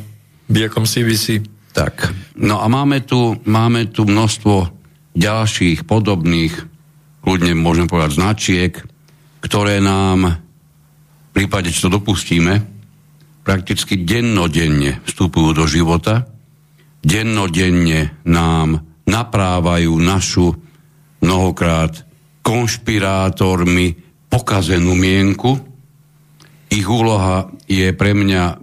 [0.52, 1.40] Viacom CBC.
[1.74, 4.70] Tak, no a máme tu, máme tu množstvo
[5.16, 6.54] ďalších podobných,
[7.24, 8.72] kľudne môžem povedať, značiek,
[9.42, 12.62] ktoré nám v prípade, čo to dopustíme,
[13.42, 16.30] prakticky dennodenne vstupujú do života,
[17.02, 20.54] dennodenne nám naprávajú našu
[21.24, 22.04] mnohokrát
[22.44, 23.96] konšpirátormi
[24.28, 25.56] pokazenú mienku.
[26.68, 28.60] Ich úloha je pre mňa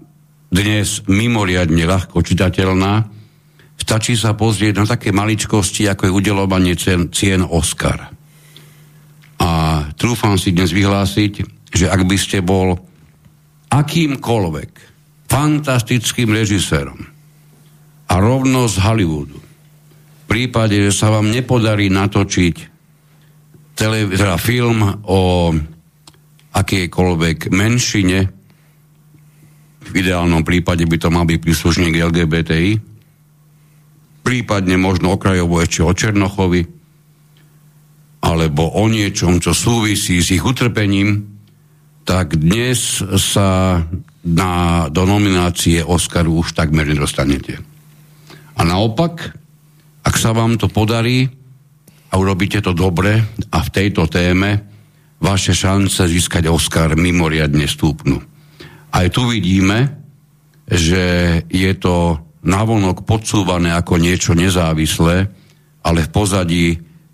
[0.53, 3.09] dnes mimoriadne ľahko čitateľná.
[3.81, 8.13] Stačí sa pozrieť na také maličkosti, ako je udelovanie cien, cien Oscar.
[9.41, 9.49] A
[9.97, 11.33] trúfam si dnes vyhlásiť,
[11.73, 12.77] že ak by ste bol
[13.73, 14.71] akýmkoľvek
[15.25, 17.01] fantastickým režisérom
[18.11, 19.40] a rovno z Hollywoodu,
[20.31, 22.55] prípade, že sa vám nepodarí natočiť
[23.75, 25.51] tele, teda film o
[26.55, 28.19] akejkoľvek menšine,
[29.81, 32.71] v ideálnom prípade by to mal byť príslušník LGBTI,
[34.23, 36.63] prípadne možno okrajovo ešte o Černochovi,
[38.23, 41.27] alebo o niečom, čo súvisí s ich utrpením,
[42.07, 43.81] tak dnes sa
[44.23, 44.51] na,
[44.87, 47.59] do nominácie Oscaru už takmer nedostanete.
[48.55, 49.40] A naopak, ak
[50.21, 51.25] sa vám to podarí
[52.13, 53.17] a urobíte to dobre
[53.49, 54.61] a v tejto téme,
[55.17, 58.21] vaše šance získať Oscar mimoriadne stúpnu.
[58.93, 59.97] Aj tu vidíme,
[60.69, 65.25] že je to navonok podsúvané ako niečo nezávislé,
[65.81, 66.65] ale v pozadí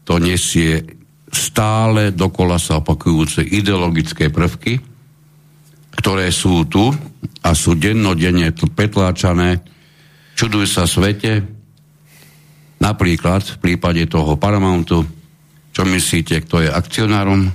[0.03, 0.83] to nesie
[1.31, 4.83] stále dokola sa opakujúce ideologické prvky,
[5.95, 6.91] ktoré sú tu
[7.43, 9.63] a sú dennodenne petláčané.
[10.35, 11.56] Čuduj sa svete,
[12.77, 15.05] napríklad v prípade toho Paramountu,
[15.73, 17.49] čo myslíte, kto je akcionárom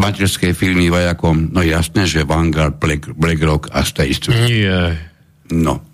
[0.00, 4.48] materskej firmy Vajakom, no jasné, že Vanguard, Black, BlackRock a State Street.
[4.48, 4.96] Nie.
[5.52, 5.84] No.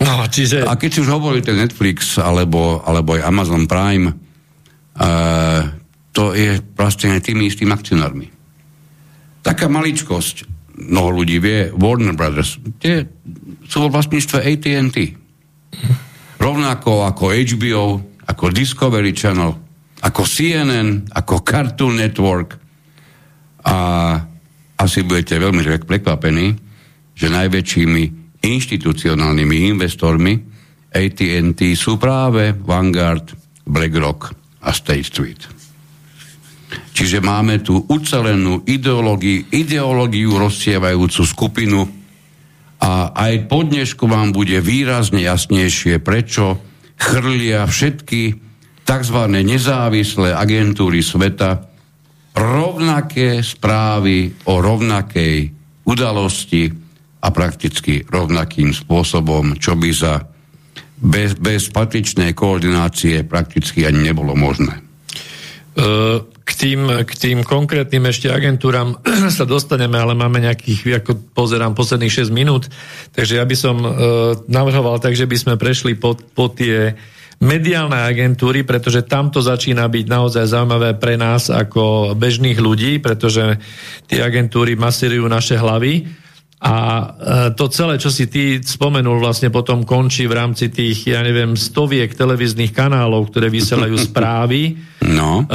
[0.00, 0.64] No, čiže...
[0.64, 4.14] A keď si už hovoríte Netflix alebo, alebo aj Amazon Prime,
[4.96, 5.62] uh,
[6.16, 8.32] to je vlastne tými istými akcionármi.
[9.44, 13.04] Taká maličkosť, mnoho ľudí vie, Warner Brothers, tie
[13.68, 14.96] sú vo vlastníctve AT&T.
[16.38, 17.86] Rovnako ako HBO,
[18.24, 19.52] ako Discovery Channel,
[19.98, 22.54] ako CNN, ako Cartoon Network,
[23.68, 23.76] a
[24.78, 26.46] asi budete veľmi prekvapení,
[27.18, 28.02] že najväčšími
[28.38, 30.38] inštitucionálnymi investormi
[30.94, 33.34] AT&T sú práve Vanguard,
[33.66, 34.32] BlackRock
[34.62, 35.42] a State Street.
[36.94, 41.97] Čiže máme tu ucelenú ideológiu, ideológiu rozsievajúcu skupinu
[42.78, 46.62] a aj po dnešku vám bude výrazne jasnejšie, prečo
[46.94, 48.38] chrlia všetky
[48.86, 49.18] tzv.
[49.28, 51.66] nezávislé agentúry sveta
[52.38, 55.36] rovnaké správy o rovnakej
[55.84, 56.70] udalosti
[57.18, 60.22] a prakticky rovnakým spôsobom, čo by za
[60.98, 64.82] bez, bez patričnej koordinácie prakticky ani nebolo možné.
[66.48, 68.96] K tým, k tým konkrétnym ešte agentúram
[69.36, 72.72] sa dostaneme, ale máme nejakých, ako pozerám, posledných 6 minút,
[73.12, 73.76] takže ja by som
[74.48, 76.96] navrhoval tak, že by sme prešli po, po tie
[77.38, 83.62] mediálne agentúry, pretože tam to začína byť naozaj zaujímavé pre nás ako bežných ľudí, pretože
[84.10, 86.02] tie agentúry masírujú naše hlavy.
[86.58, 87.08] A e,
[87.54, 92.10] to celé, čo si ty spomenul, vlastne potom končí v rámci tých, ja neviem, stoviek
[92.10, 94.74] televíznych kanálov, ktoré vysielajú správy.
[95.06, 95.46] No.
[95.46, 95.54] E,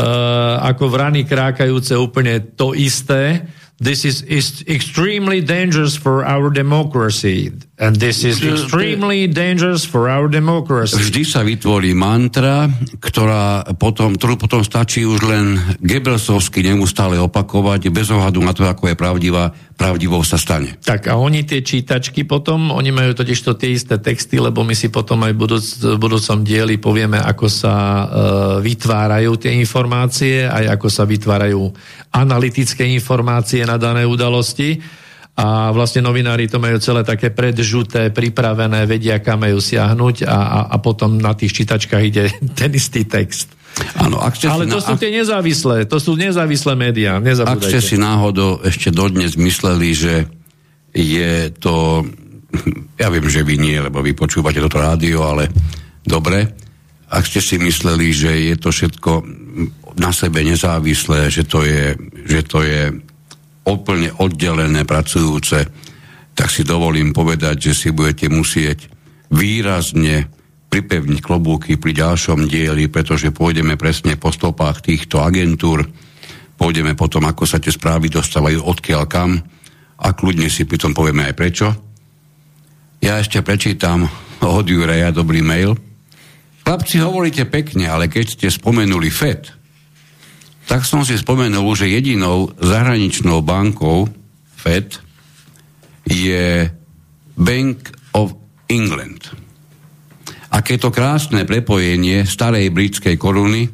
[0.63, 3.43] ako vrany krákajúce úplne to isté.
[3.84, 7.51] This is, is extremely dangerous for our democracy.
[7.84, 10.95] And this is extremely dangerous for our democracy.
[10.95, 12.72] Vždy sa vytvorí mantra,
[13.03, 18.88] ktorá potom, ktorú potom stačí už len Gebelsovsky neustále opakovať, bez ohľadu na to, ako
[18.88, 20.80] je pravdivá, pravdivou sa stane.
[20.80, 24.72] Tak a oni tie čítačky potom, oni majú totiž to tie isté texty, lebo my
[24.72, 28.05] si potom aj v, budúc, v budúcom dieli povieme, ako sa uh,
[28.64, 31.68] vytvárajú tie informácie, aj ako sa vytvárajú
[32.15, 35.02] analytické informácie na dané udalosti
[35.34, 40.60] a vlastne novinári to majú celé také predžuté, pripravené, vedia, kam majú siahnuť a, a,
[40.69, 42.30] a potom na tých čítačkách ide
[42.60, 43.49] ten istý text.
[43.97, 47.81] Áno, ak ste Ale to na, sú tie nezávislé, to sú nezávislé médiá, Ak ste
[47.81, 50.14] si náhodou ešte dodnes mysleli, že
[50.93, 52.05] je to,
[53.01, 55.49] ja viem, že vy nie, lebo vy počúvate toto rádio, ale
[56.05, 56.53] dobre,
[57.10, 59.11] ak ste si mysleli, že je to všetko
[59.97, 61.97] na sebe nezávislé, že to je,
[62.30, 62.93] že to je
[63.64, 65.68] úplne oddelené pracujúce,
[66.34, 68.90] tak si dovolím povedať, že si budete musieť
[69.31, 70.27] výrazne
[70.68, 75.85] pripevniť klobúky pri ďalšom dieli, pretože pôjdeme presne po stopách týchto agentúr,
[76.57, 79.38] pôjdeme potom, ako sa tie správy dostávajú odkiaľ kam
[80.02, 81.68] a kľudne si pri tom povieme aj prečo.
[83.06, 84.10] Ja ešte prečítam
[84.41, 85.77] od Juraja dobrý mail.
[86.64, 89.62] Chlapci, hovoríte pekne, ale keď ste spomenuli FED,
[90.64, 94.07] tak som si spomenul, že jedinou zahraničnou bankou
[94.56, 94.95] Fed
[96.07, 96.72] je
[97.35, 98.31] Bank of
[98.72, 99.27] England.
[100.53, 103.68] Aké to krásne prepojenie starej britskej koruny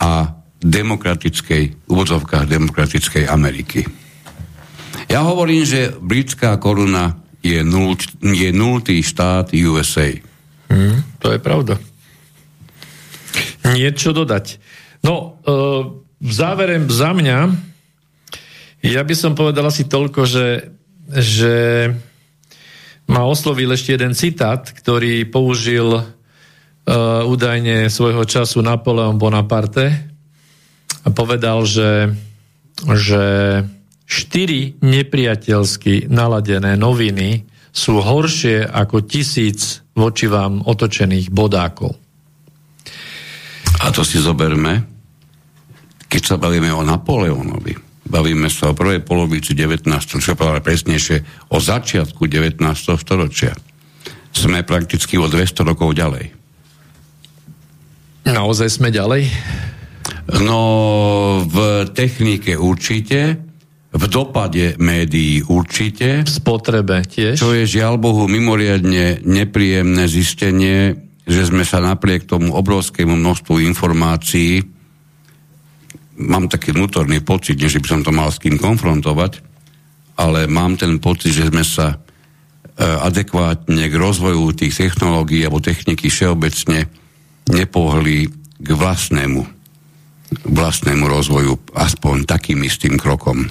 [0.00, 0.32] a
[0.62, 3.84] demokratickej, úvodzovkách demokratickej Ameriky.
[5.12, 7.94] Ja hovorím, že britská koruna je, nul,
[8.24, 10.08] je nultý štát USA.
[10.72, 11.76] Hmm, to je pravda.
[13.66, 14.58] Niečo dodať.
[15.04, 17.38] No, uh v závere za mňa,
[18.82, 20.74] ja by som povedal asi toľko, že,
[21.14, 21.54] že
[23.06, 26.02] ma oslovil ešte jeden citát, ktorý použil uh,
[27.22, 29.86] údajne svojho času Napoleon Bonaparte
[31.06, 32.10] a povedal, že,
[32.82, 33.24] že
[34.06, 41.94] štyri nepriateľsky naladené noviny sú horšie ako tisíc voči vám otočených bodákov.
[43.76, 44.95] A to si zoberme,
[46.06, 47.74] keď sa bavíme o Napoleónovi,
[48.06, 49.90] bavíme sa o prvej polovici 19.
[50.22, 52.62] čo povedal presnejšie, o začiatku 19.
[52.96, 53.54] storočia.
[54.30, 56.30] Sme prakticky o 200 rokov ďalej.
[58.26, 59.30] Naozaj sme ďalej?
[60.42, 60.60] No,
[61.46, 63.38] v technike určite,
[63.96, 66.26] v dopade médií určite.
[66.26, 67.38] V spotrebe tiež.
[67.38, 74.75] Čo je žiaľ Bohu mimoriadne nepríjemné zistenie, že sme sa napriek tomu obrovskému množstvu informácií
[76.16, 79.40] mám taký vnútorný pocit, že by som to mal s kým konfrontovať,
[80.16, 81.96] ale mám ten pocit, že sme sa e,
[82.82, 86.88] adekvátne k rozvoju tých technológií alebo techniky všeobecne
[87.52, 88.26] nepohli
[88.56, 89.40] k vlastnému,
[90.48, 93.44] vlastnému rozvoju, aspoň takým istým krokom.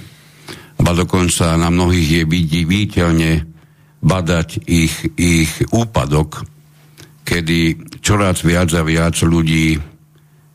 [0.75, 3.31] A dokonca na mnohých je viditeľne
[4.03, 6.43] badať ich, ich úpadok,
[7.25, 9.79] kedy čoraz viac a viac ľudí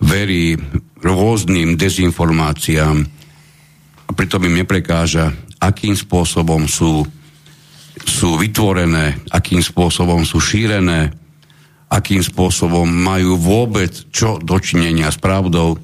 [0.00, 0.54] verí
[1.00, 2.96] rôznym dezinformáciám
[4.06, 7.04] a pritom im neprekáža, akým spôsobom sú,
[8.04, 11.14] sú vytvorené, akým spôsobom sú šírené,
[11.90, 15.78] akým spôsobom majú vôbec čo dočinenia s pravdou.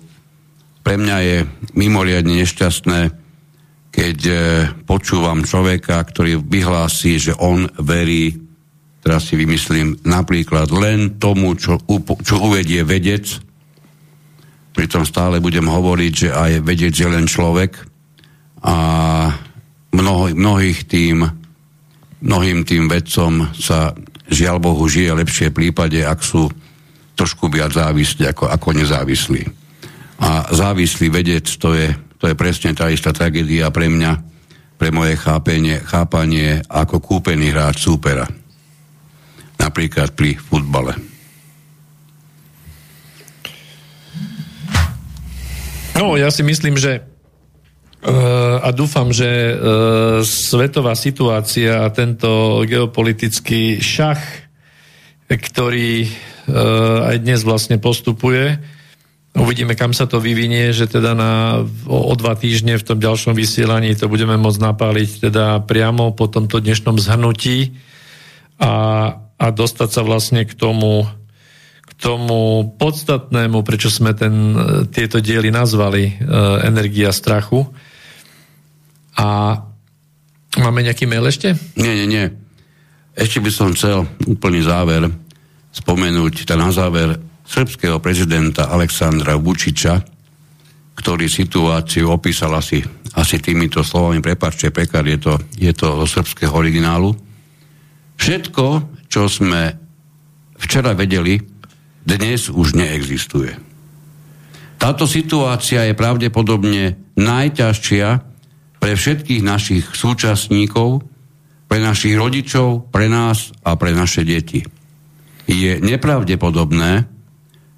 [0.86, 1.36] Pre mňa je
[1.74, 3.01] mimoriadne nešťastné,
[3.90, 4.34] keď e,
[4.86, 8.36] počúvam človeka, ktorý vyhlási, že on verí,
[9.01, 11.80] teraz si vymyslím, napríklad len tomu, čo,
[12.22, 13.45] čo uvedie vedec,
[14.77, 17.81] pritom stále budem hovoriť, že aj vedieť je len človek
[18.61, 18.77] a
[19.97, 21.24] mnoho, mnohých tým,
[22.20, 23.97] mnohým tým vedcom sa
[24.28, 26.53] žiaľ Bohu žije lepšie v prípade, ak sú
[27.16, 29.43] trošku viac závislí ako, ako nezávislí.
[30.20, 31.89] A závislý vedec to je,
[32.20, 34.12] to je presne tá istá tragédia pre mňa,
[34.77, 38.28] pre moje chápenie, chápanie ako kúpený hráč súpera.
[39.57, 41.06] Napríklad pri futbale.
[45.97, 49.56] No, ja si myslím, že uh, a dúfam, že uh,
[50.20, 54.20] svetová situácia a tento geopolitický šach,
[55.27, 58.60] ktorý uh, aj dnes vlastne postupuje,
[59.36, 63.93] uvidíme, kam sa to vyvinie, že teda na, o dva týždne v tom ďalšom vysielaní
[63.93, 67.77] to budeme môcť napáliť teda priamo po tomto dnešnom zhrnutí
[68.56, 68.73] a,
[69.36, 71.05] a dostať sa vlastne k tomu
[71.97, 76.12] tomu podstatnému, prečo sme ten, e, tieto diely nazvali e,
[76.68, 77.64] Energia strachu.
[79.16, 79.56] A
[80.60, 81.56] máme nejaký mail ešte?
[81.81, 82.27] Nie, nie, nie.
[83.16, 85.09] ešte by som chcel úplný záver
[85.73, 87.16] spomenúť, teda na záver
[87.48, 90.05] srbského prezidenta Aleksandra Vučiča,
[90.97, 92.85] ktorý situáciu opísal asi,
[93.16, 97.16] asi týmito slovami, prepáčte, prekár, je to, je to zo srbského originálu.
[98.16, 98.64] Všetko,
[99.09, 99.77] čo sme
[100.56, 101.56] včera vedeli,
[102.07, 103.59] dnes už neexistuje.
[104.78, 108.09] Táto situácia je pravdepodobne najťažšia
[108.78, 111.03] pre všetkých našich súčasníkov,
[111.66, 114.62] pre našich rodičov, pre nás a pre naše deti.
[115.51, 117.11] Je nepravdepodobné,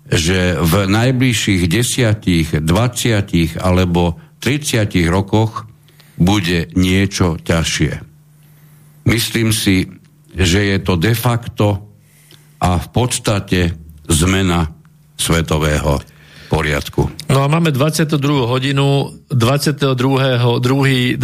[0.09, 5.65] že v najbližších 10, 20 alebo 30 rokoch
[6.19, 7.93] bude niečo ťažšie.
[9.09, 9.89] Myslím si,
[10.37, 11.89] že je to de facto
[12.61, 14.72] a v podstate zmena
[15.20, 16.01] svetového
[16.48, 17.12] poriadku.
[17.28, 18.16] No a máme 22.
[18.48, 21.20] hodinu 22.2.2022.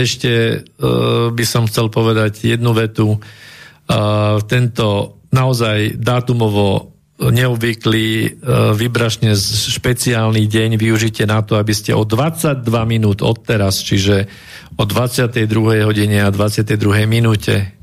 [0.00, 3.20] Ešte uh, by som chcel povedať jednu vetu.
[3.86, 8.28] Uh, tento naozaj dátumovo neobvyklý, uh,
[8.72, 9.36] vybrašne
[9.76, 14.24] špeciálny deň využite na to, aby ste o 22 minút od teraz, čiže
[14.80, 15.84] o 22.
[15.84, 16.80] hodine a 22.
[17.04, 17.75] minúte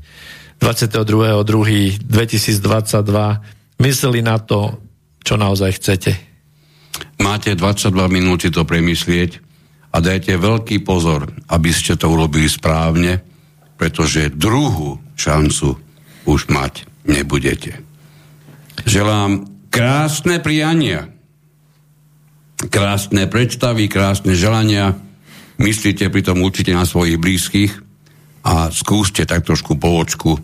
[0.58, 2.10] 22.2.2022
[3.80, 4.78] mysleli na to,
[5.24, 6.12] čo naozaj chcete.
[7.18, 9.42] Máte 22 minút si to premyslieť
[9.94, 13.22] a dajte veľký pozor, aby ste to urobili správne,
[13.78, 15.78] pretože druhú šancu
[16.26, 17.78] už mať nebudete.
[18.84, 21.06] Želám krásne priania,
[22.70, 24.98] krásne predstavy, krásne želania.
[25.62, 27.83] Myslíte pritom určite na svojich blízkych
[28.44, 30.36] a skúste tak trošku po očku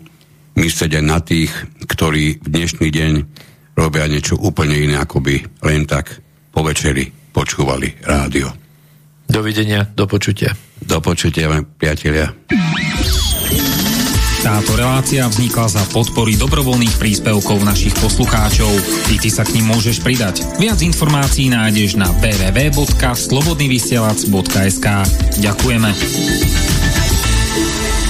[0.57, 1.53] myslieť aj na tých,
[1.85, 3.13] ktorí v dnešný deň
[3.77, 6.19] robia niečo úplne iné, ako by len tak
[6.51, 8.51] po večeri počúvali rádio.
[9.31, 10.51] Dovidenia, do počutia.
[10.83, 11.47] Do počutia,
[11.79, 12.35] priatelia.
[14.41, 18.73] Táto relácia vznikla za podpory dobrovoľných príspevkov našich poslucháčov.
[19.05, 20.41] Ty, ty sa k ním môžeš pridať.
[20.57, 24.87] Viac informácií nájdeš na www.slobodnyvysielac.sk
[25.45, 26.90] Ďakujeme.
[27.53, 28.00] Thank you.